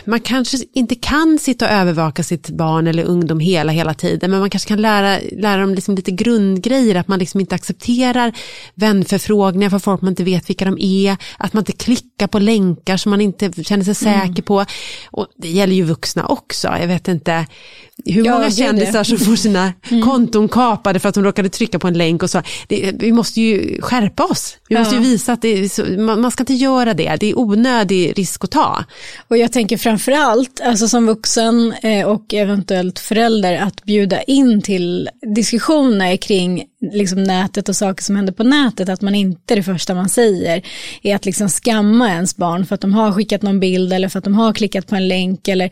man 0.06 0.20
kanske 0.20 0.58
inte 0.74 0.96
kan 0.96 1.40
sitta 1.40 1.66
och 1.66 1.72
övervaka 1.72 2.24
sitt 2.24 2.50
barn 2.50 2.88
eller 2.88 3.04
ungdom 3.04 3.40
hela, 3.40 3.72
hela 3.72 3.94
tiden, 3.94 4.32
men 4.32 4.40
man 4.40 4.50
kanske 4.50 4.68
kan 4.68 4.82
lära, 4.82 5.20
lära 5.32 5.62
dem 5.62 5.76
liksom 5.76 5.96
lite 5.96 6.12
grundgrejer, 6.12 6.96
att 6.96 7.08
man 7.08 7.20
liksom 7.20 7.40
inte 7.40 7.56
accepterar 7.56 8.34
vänförfrågningar 8.76 9.70
för 9.70 9.80
folk 9.80 10.02
man 10.02 10.12
inte 10.12 10.24
vet 10.24 10.50
vilka 10.50 10.66
de 10.66 10.78
är, 10.80 11.18
att 11.38 11.54
man 11.54 11.62
inte 11.62 11.72
klickar 11.72 12.28
på 12.28 12.40
länkar 12.40 12.98
som 12.98 13.10
man 13.10 13.22
inte 13.22 13.64
känner 13.64 13.94
sig 13.94 14.08
mm. 14.08 14.28
säker 14.28 14.44
på. 14.44 14.66
Och 15.12 15.28
det 15.38 15.50
gäller 15.50 15.74
ju 15.74 15.84
vuxna 15.84 16.26
också, 16.26 16.68
jag 16.68 16.88
vet 16.88 17.08
inte 17.08 17.46
hur 18.06 18.26
ja, 18.26 18.34
många 18.34 18.52
kändisar 18.52 19.04
som 19.04 19.18
får 19.18 19.36
sina 19.36 19.74
mm. 19.90 20.04
konton 20.04 20.50
kapade 20.50 21.00
för 21.00 21.10
att 21.10 21.16
de 21.16 21.24
råkade 21.24 21.50
trycka 21.50 21.80
på 21.80 21.88
en 21.88 21.98
länk 21.98 22.24
och 22.24 22.30
så. 22.30 22.42
Det, 22.68 22.92
vi 23.00 23.12
måste 23.12 23.42
ju 23.42 23.82
skärpa 23.82 24.24
oss. 24.24 24.58
Vi 24.70 24.76
ja. 24.76 24.80
måste 24.80 24.96
ju 24.96 25.02
visa 25.02 25.34
att 25.34 25.46
så, 25.72 25.84
man, 25.84 26.22
man, 26.22 26.32
ska 26.32 26.42
inte 26.42 26.54
göra 26.54 26.94
det. 26.94 27.18
Det 27.20 27.30
är 27.30 27.40
onödig 27.40 28.18
risk 28.18 28.44
att 28.44 28.52
ta. 28.52 28.84
Och 29.28 29.38
jag 29.38 29.52
tänker 29.52 29.78
framförallt, 29.78 30.62
alltså 30.64 30.88
som 30.88 31.06
vuxen 31.06 31.74
eh, 31.84 32.08
och 32.08 32.34
eventuellt 32.34 33.00
förälder, 33.00 33.58
att 33.58 33.84
bjuda 33.84 34.22
in 34.22 34.62
till 34.62 35.10
diskussioner 35.36 36.18
kring 36.18 36.64
liksom 36.82 37.24
nätet 37.24 37.70
och 37.70 37.76
saker 37.76 38.04
som 38.04 38.16
händer 38.16 38.34
på 38.34 38.44
nätet, 38.44 38.90
att 38.90 39.02
man 39.02 39.16
inte 39.16 39.56
det 39.56 39.64
första 39.64 39.96
man 39.96 40.10
säger 40.10 40.62
är 41.02 41.16
att 41.16 41.26
liksom 41.26 41.50
skamma 41.50 42.10
ens 42.10 42.38
barn 42.38 42.66
för 42.66 42.76
att 42.76 42.82
de 42.82 42.94
har 42.94 43.12
skickat 43.12 43.42
någon 43.42 43.60
bild 43.60 43.94
eller 43.94 44.10
för 44.10 44.18
att 44.18 44.24
de 44.24 44.36
har 44.36 44.54
klickat 44.54 44.88
på 44.88 44.96
en 44.96 45.08
länk 45.08 45.48
eller 45.48 45.66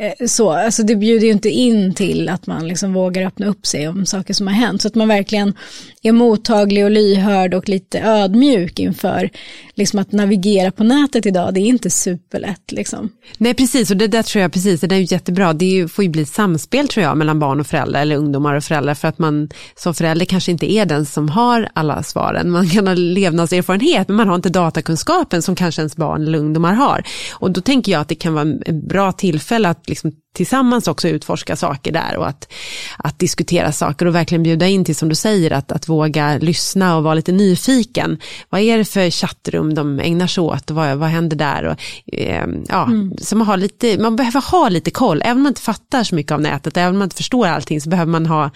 eh, 0.00 0.26
så. 0.26 0.50
Alltså 0.50 0.82
det 0.82 0.96
bjuder 0.96 1.26
ju 1.26 1.32
inte 1.32 1.50
in 1.50 1.94
till 1.94 2.28
att 2.28 2.46
man 2.46 2.68
liksom 2.68 2.92
vågar 2.92 3.26
öppna 3.26 3.46
upp 3.46 3.66
sig 3.66 3.88
om 3.88 4.06
saker 4.06 4.34
som 4.34 4.46
har 4.46 4.54
hänt. 4.54 4.82
Så 4.82 4.88
att 4.88 4.94
man 4.94 5.08
verkligen 5.08 5.54
är 6.02 6.12
mottaglig 6.12 6.84
och 6.84 6.90
lyhörd 6.90 7.54
och 7.54 7.68
lite 7.68 8.00
ödmjuk 8.00 8.78
inför 8.78 9.30
liksom 9.74 9.98
att 9.98 10.12
navigera 10.12 10.70
på 10.70 10.84
nätet 10.84 11.26
idag. 11.26 11.54
Det 11.54 11.60
är 11.60 11.66
inte 11.66 11.90
superlätt 11.90 12.72
liksom. 12.72 13.10
Nej 13.38 13.54
precis 13.54 13.90
och 13.90 13.96
det 13.96 14.06
där 14.06 14.22
tror 14.22 14.42
jag 14.42 14.52
precis, 14.52 14.80
det 14.80 14.94
är 14.94 14.98
ju 14.98 15.06
jättebra. 15.10 15.52
Det 15.52 15.64
är 15.64 15.70
ju, 15.70 15.88
får 15.88 16.04
ju 16.04 16.10
bli 16.10 16.22
ett 16.22 16.28
samspel 16.28 16.88
tror 16.88 17.04
jag 17.04 17.16
mellan 17.16 17.38
barn 17.38 17.60
och 17.60 17.66
föräldrar 17.66 18.00
eller 18.00 18.16
ungdomar 18.16 18.54
och 18.54 18.64
föräldrar 18.64 18.94
för 18.94 19.08
att 19.08 19.18
man 19.18 19.48
som 19.76 19.94
förälder 19.94 20.26
kanske 20.26 20.52
inte 20.56 20.72
är 20.72 20.86
den 20.86 21.06
som 21.06 21.28
har 21.28 21.68
alla 21.74 22.02
svaren. 22.02 22.50
Man 22.50 22.68
kan 22.68 22.86
ha 22.86 22.94
levnadserfarenhet 22.94 24.08
men 24.08 24.16
man 24.16 24.28
har 24.28 24.34
inte 24.34 24.48
datakunskapen 24.48 25.42
som 25.42 25.54
kanske 25.54 25.82
ens 25.82 25.96
barn 25.96 26.22
eller 26.22 26.38
ungdomar 26.38 26.72
har. 26.72 27.02
Och 27.32 27.50
då 27.50 27.60
tänker 27.60 27.92
jag 27.92 28.00
att 28.00 28.08
det 28.08 28.14
kan 28.14 28.34
vara 28.34 28.48
ett 28.66 28.88
bra 28.88 29.12
tillfälle 29.12 29.68
att 29.68 29.88
liksom 29.88 30.12
tillsammans 30.36 30.88
också 30.88 31.08
utforska 31.08 31.56
saker 31.56 31.92
där 31.92 32.16
och 32.16 32.28
att, 32.28 32.52
att 32.98 33.18
diskutera 33.18 33.72
saker 33.72 34.06
och 34.06 34.14
verkligen 34.14 34.42
bjuda 34.42 34.66
in 34.66 34.84
till 34.84 34.96
som 34.96 35.08
du 35.08 35.14
säger 35.14 35.50
att, 35.50 35.72
att 35.72 35.88
våga 35.88 36.38
lyssna 36.38 36.96
och 36.96 37.02
vara 37.02 37.14
lite 37.14 37.32
nyfiken. 37.32 38.18
Vad 38.50 38.60
är 38.60 38.78
det 38.78 38.84
för 38.84 39.10
chattrum 39.10 39.74
de 39.74 40.00
ägnar 40.00 40.26
sig 40.26 40.42
åt 40.42 40.70
och 40.70 40.76
vad, 40.76 40.98
vad 40.98 41.08
händer 41.08 41.36
där? 41.36 41.64
Och, 41.64 41.76
eh, 42.14 42.46
ja, 42.68 42.84
mm. 42.84 43.12
så 43.18 43.36
man, 43.36 43.46
har 43.46 43.56
lite, 43.56 43.98
man 43.98 44.16
behöver 44.16 44.50
ha 44.50 44.68
lite 44.68 44.90
koll, 44.90 45.22
även 45.24 45.36
om 45.36 45.42
man 45.42 45.50
inte 45.50 45.60
fattar 45.60 46.04
så 46.04 46.14
mycket 46.14 46.32
av 46.32 46.40
nätet, 46.40 46.76
även 46.76 46.90
om 46.90 46.98
man 46.98 47.06
inte 47.06 47.16
förstår 47.16 47.46
allting 47.46 47.80
så 47.80 47.88
behöver 47.88 48.12
man 48.12 48.26
ha 48.26 48.50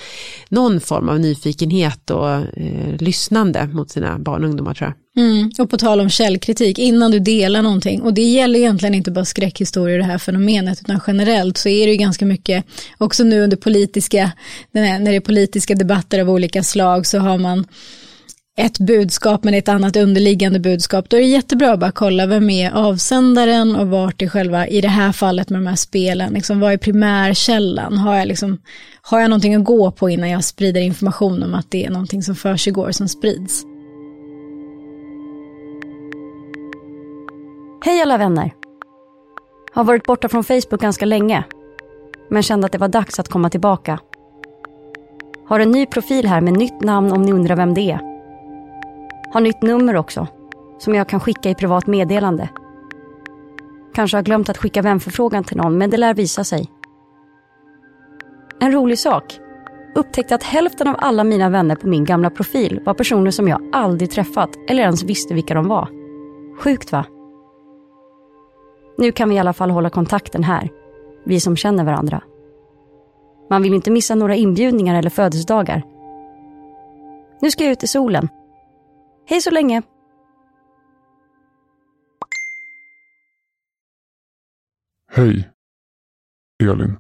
någon 0.49 0.81
form 0.81 1.09
av 1.09 1.21
nyfikenhet 1.21 2.11
och 2.11 2.31
eh, 2.31 2.97
lyssnande 2.99 3.67
mot 3.67 3.91
sina 3.91 4.19
barn 4.19 4.45
och 4.45 4.49
ungdomar 4.51 4.75
tror 4.75 4.89
jag. 4.89 4.95
Mm. 5.21 5.51
Och 5.59 5.71
på 5.71 5.77
tal 5.77 6.01
om 6.01 6.11
källkritik, 6.11 6.79
innan 6.79 7.11
du 7.11 7.19
delar 7.19 7.63
någonting, 7.63 8.03
och 8.03 8.15
det 8.15 8.23
gäller 8.23 8.59
egentligen 8.59 8.95
inte 8.95 9.11
bara 9.11 9.25
skräckhistorier 9.25 9.99
det 9.99 10.05
här 10.05 10.19
fenomenet, 10.19 10.81
utan 10.81 11.01
generellt 11.07 11.57
så 11.57 11.69
är 11.69 11.87
det 11.87 11.93
ju 11.93 11.99
ganska 11.99 12.27
mycket, 12.27 12.65
också 12.99 13.25
nu 13.25 13.41
under 13.41 13.57
politiska, 13.57 14.33
när 14.73 15.01
det 15.01 15.17
är 15.17 15.21
politiska 15.21 15.75
debatter 15.75 16.21
av 16.21 16.31
olika 16.31 16.63
slag 16.63 17.07
så 17.07 17.19
har 17.19 17.39
man 17.39 17.67
ett 18.59 18.79
budskap 18.79 19.45
men 19.45 19.55
ett 19.55 19.69
annat 19.69 19.97
underliggande 19.97 20.61
budskap, 20.61 21.11
då 21.11 21.17
är 21.17 21.21
det 21.21 21.27
jättebra 21.27 21.73
att 21.73 21.81
bara 21.81 21.93
kolla 21.93 22.27
vem 22.27 22.51
är 22.51 22.71
avsändaren 22.71 23.77
och 23.77 23.89
vart 23.89 24.23
är 24.23 24.29
själva, 24.29 24.67
i 24.69 24.81
det 24.81 24.89
här 24.89 25.13
fallet 25.13 25.51
med 25.51 25.61
de 25.61 25.67
här 25.67 25.77
spelen, 25.77 26.33
liksom, 26.33 26.61
vad 26.61 26.73
är 26.73 26.77
primärkällan? 26.77 27.99
Har 27.99 28.17
jag, 28.17 28.29
liksom, 28.29 28.59
har 29.03 29.21
jag 29.21 29.31
någonting 29.31 29.55
att 29.55 29.65
gå 29.65 29.91
på 29.91 30.11
innan 30.11 30.31
jag 30.31 30.45
sprider 30.45 30.81
information 30.81 31.43
om 31.43 31.55
att 31.55 31.71
det 31.71 31.85
är 31.85 31.91
någonting 31.91 32.23
som 32.23 32.35
försiggår 32.35 32.93
som 32.93 33.09
sprids? 33.09 33.70
Hej 37.85 38.03
alla 38.03 38.19
vänner! 38.19 38.53
Har 39.73 39.85
varit 39.85 40.07
borta 40.07 40.29
från 40.29 40.45
Facebook 40.45 40.81
ganska 40.81 41.07
länge, 41.07 41.45
men 42.29 42.43
kände 42.43 42.67
att 42.67 42.73
det 42.73 42.79
var 42.79 42.89
dags 42.89 43.19
att 43.19 43.29
komma 43.29 43.51
tillbaka. 43.51 43.99
Har 45.47 45.61
en 45.61 45.71
ny 45.71 45.87
profil 45.87 46.27
här 46.27 46.41
med 46.41 46.53
nytt 46.53 46.81
namn 46.81 47.13
om 47.13 47.23
ni 47.23 47.33
undrar 47.33 47.57
vem 47.57 47.75
det 47.75 47.91
är. 47.91 48.01
Har 49.33 49.41
nytt 49.41 49.63
nummer 49.63 49.97
också, 49.97 50.27
som 50.79 50.95
jag 50.95 51.09
kan 51.09 51.21
skicka 51.21 51.51
i 51.51 51.55
privat 51.55 51.87
meddelande. 51.87 52.49
Kanske 53.95 54.17
har 54.17 54.23
glömt 54.23 54.49
att 54.49 54.59
skicka 54.59 54.83
vänförfrågan 54.83 55.45
till 55.45 55.57
någon, 55.57 55.79
men 55.79 55.91
det 55.91 55.97
lär 55.97 56.15
visa 56.15 56.45
sig. 56.45 56.71
En 58.61 58.73
rolig 58.73 58.99
sak. 58.99 59.41
Upptäckte 59.95 60.35
att 60.35 60.43
hälften 60.43 60.89
av 60.89 60.97
alla 60.99 61.25
mina 61.25 61.49
vänner 61.49 61.77
på 61.77 61.89
min 61.89 62.05
gamla 62.05 62.31
profil 62.31 62.81
var 62.87 62.95
personer 62.95 63.31
som 63.31 63.49
jag 63.49 63.63
aldrig 63.73 64.11
träffat 64.11 64.51
eller 64.69 64.83
ens 64.83 65.03
visste 65.03 65.35
vilka 65.35 65.55
de 65.55 65.69
var. 65.69 65.89
Sjukt 66.59 66.93
va? 66.93 67.05
Nu 69.01 69.13
kan 69.13 69.29
vi 69.29 69.35
i 69.35 69.39
alla 69.39 69.53
fall 69.53 69.71
hålla 69.71 69.91
kontakten 69.91 70.45
här, 70.45 70.69
vi 71.25 71.41
som 71.41 71.57
känner 71.57 71.85
varandra. 71.85 72.23
Man 73.51 73.63
vill 73.63 73.75
inte 73.75 73.91
missa 73.91 74.15
några 74.15 74.35
inbjudningar 74.35 74.95
eller 74.95 75.11
födelsedagar. 75.11 75.83
Nu 77.41 77.51
ska 77.51 77.65
jag 77.65 77.73
ut 77.73 77.83
i 77.83 77.87
solen. 77.87 78.29
Hej 79.27 79.41
så 79.41 79.51
länge! 79.51 79.83
Hej, 85.13 85.51
Elin. 86.63 86.97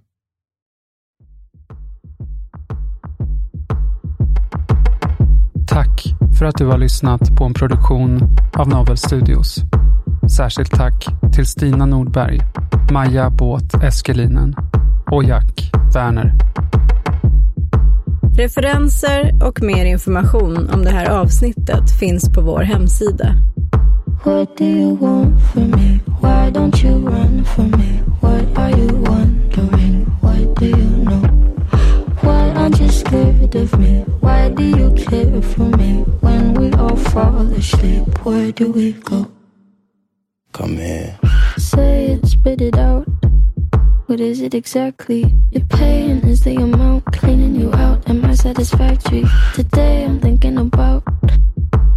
Tack 5.68 6.04
för 6.38 6.46
att 6.46 6.58
du 6.58 6.66
har 6.66 6.78
lyssnat 6.78 7.36
på 7.38 7.44
en 7.44 7.54
produktion 7.54 8.20
av 8.58 8.68
Novel 8.68 8.96
Studios. 8.96 9.56
Särskilt 10.36 10.70
tack 10.70 11.06
till 11.34 11.46
Stina 11.46 11.86
Nordberg, 11.86 12.40
Maja 12.90 13.30
Båt 13.30 13.74
Eskelinen 13.82 14.56
och 15.10 15.24
Jack 15.24 15.70
Werner. 15.94 16.34
Referenser 18.36 19.34
och 19.42 19.62
mer 19.62 19.84
information 19.84 20.70
om 20.70 20.84
det 20.84 20.90
här 20.90 21.10
avsnittet 21.10 21.98
finns 21.98 22.32
på 22.32 22.40
vår 22.40 22.60
hemsida. 22.60 23.34
What 24.24 24.58
do 24.58 24.64
you 24.64 24.96
want 24.96 25.42
from 25.52 25.70
me? 25.70 25.98
Why 26.20 26.50
don't 26.50 26.84
you 26.84 27.08
run 27.08 27.44
from 27.44 27.70
me? 27.70 28.02
What 28.20 28.58
are 28.58 28.70
you 28.70 28.88
wondering? 28.88 30.06
What 30.20 30.56
do 30.58 30.66
you 30.66 31.04
know? 31.04 31.22
Why 32.22 32.50
aren't 32.56 32.82
you 32.82 32.88
scared 32.88 33.54
of 33.56 33.78
me? 33.78 34.04
Why 34.20 34.54
do 34.56 34.62
you 34.62 34.94
care 34.94 35.42
for 35.42 35.76
me? 35.76 36.04
When 36.20 36.54
we 36.54 36.72
all 36.72 36.96
fall 36.96 37.46
asleep, 37.58 38.24
where 38.24 38.52
do 38.52 38.72
we 38.72 38.92
go? 38.92 39.26
Come 40.60 40.76
here. 40.76 41.18
Say 41.56 42.08
it, 42.08 42.26
spit 42.26 42.60
it 42.60 42.76
out. 42.76 43.08
What 44.08 44.20
is 44.20 44.42
it 44.42 44.52
exactly? 44.52 45.34
Your 45.52 45.64
pain 45.64 46.18
is 46.18 46.42
the 46.42 46.56
amount 46.56 47.06
cleaning 47.06 47.54
you 47.56 47.72
out. 47.72 48.06
Am 48.10 48.22
I 48.26 48.34
satisfactory? 48.34 49.24
Today 49.54 50.04
I'm 50.04 50.20
thinking 50.20 50.58
about 50.58 51.02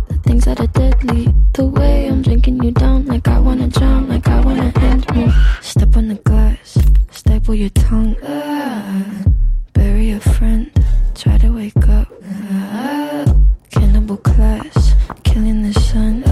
the 0.07 0.17
things 0.23 0.45
that 0.45 0.61
are 0.61 0.67
deadly. 0.67 1.27
The 1.51 1.65
way 1.65 2.07
I'm 2.07 2.21
drinking 2.21 2.63
you 2.63 2.71
down, 2.71 3.05
like 3.05 3.27
I 3.27 3.37
wanna 3.37 3.67
drown, 3.67 4.07
like 4.07 4.29
I 4.29 4.39
wanna 4.39 4.71
end 4.77 5.13
me. 5.13 5.29
Step 5.61 5.97
on 5.97 6.07
the 6.07 6.15
glass, 6.23 6.77
staple 7.11 7.55
your 7.55 7.71
tongue. 7.71 8.15
Ah, 8.23 9.25
bury 9.73 10.11
a 10.11 10.21
friend, 10.21 10.71
try 11.15 11.37
to 11.39 11.49
wake 11.49 11.89
up. 11.89 12.07
Ah, 12.61 13.25
cannibal 13.71 14.15
class, 14.15 14.95
killing 15.25 15.63
the 15.63 15.73
sun. 15.81 16.22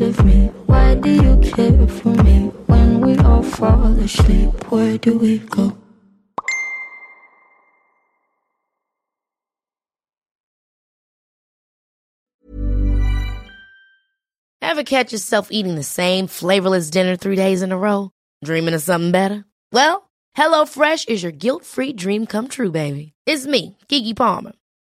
Of 0.00 0.24
me? 0.24 0.46
Why 0.66 0.94
do 0.94 1.10
you 1.10 1.36
care 1.50 1.86
for 1.88 2.14
me? 2.22 2.48
When 2.66 3.00
we 3.00 3.16
all 3.18 3.42
fall 3.42 3.86
asleep, 3.98 4.50
where 4.70 4.98
do 4.98 5.18
we 5.18 5.38
go? 5.38 5.76
Ever 14.62 14.82
catch 14.82 15.12
yourself 15.12 15.48
eating 15.50 15.74
the 15.76 15.82
same 15.82 16.26
flavorless 16.26 16.90
dinner 16.90 17.16
three 17.16 17.36
days 17.36 17.62
in 17.62 17.72
a 17.72 17.78
row? 17.78 18.10
Dreaming 18.44 18.74
of 18.74 18.82
something 18.82 19.12
better? 19.12 19.44
Well, 19.72 20.10
HelloFresh 20.36 21.08
is 21.08 21.22
your 21.22 21.32
guilt-free 21.32 21.94
dream 21.94 22.26
come 22.26 22.48
true, 22.48 22.70
baby. 22.70 23.14
It's 23.24 23.46
me, 23.46 23.76
Kiki 23.88 24.12
Palmer. 24.12 24.52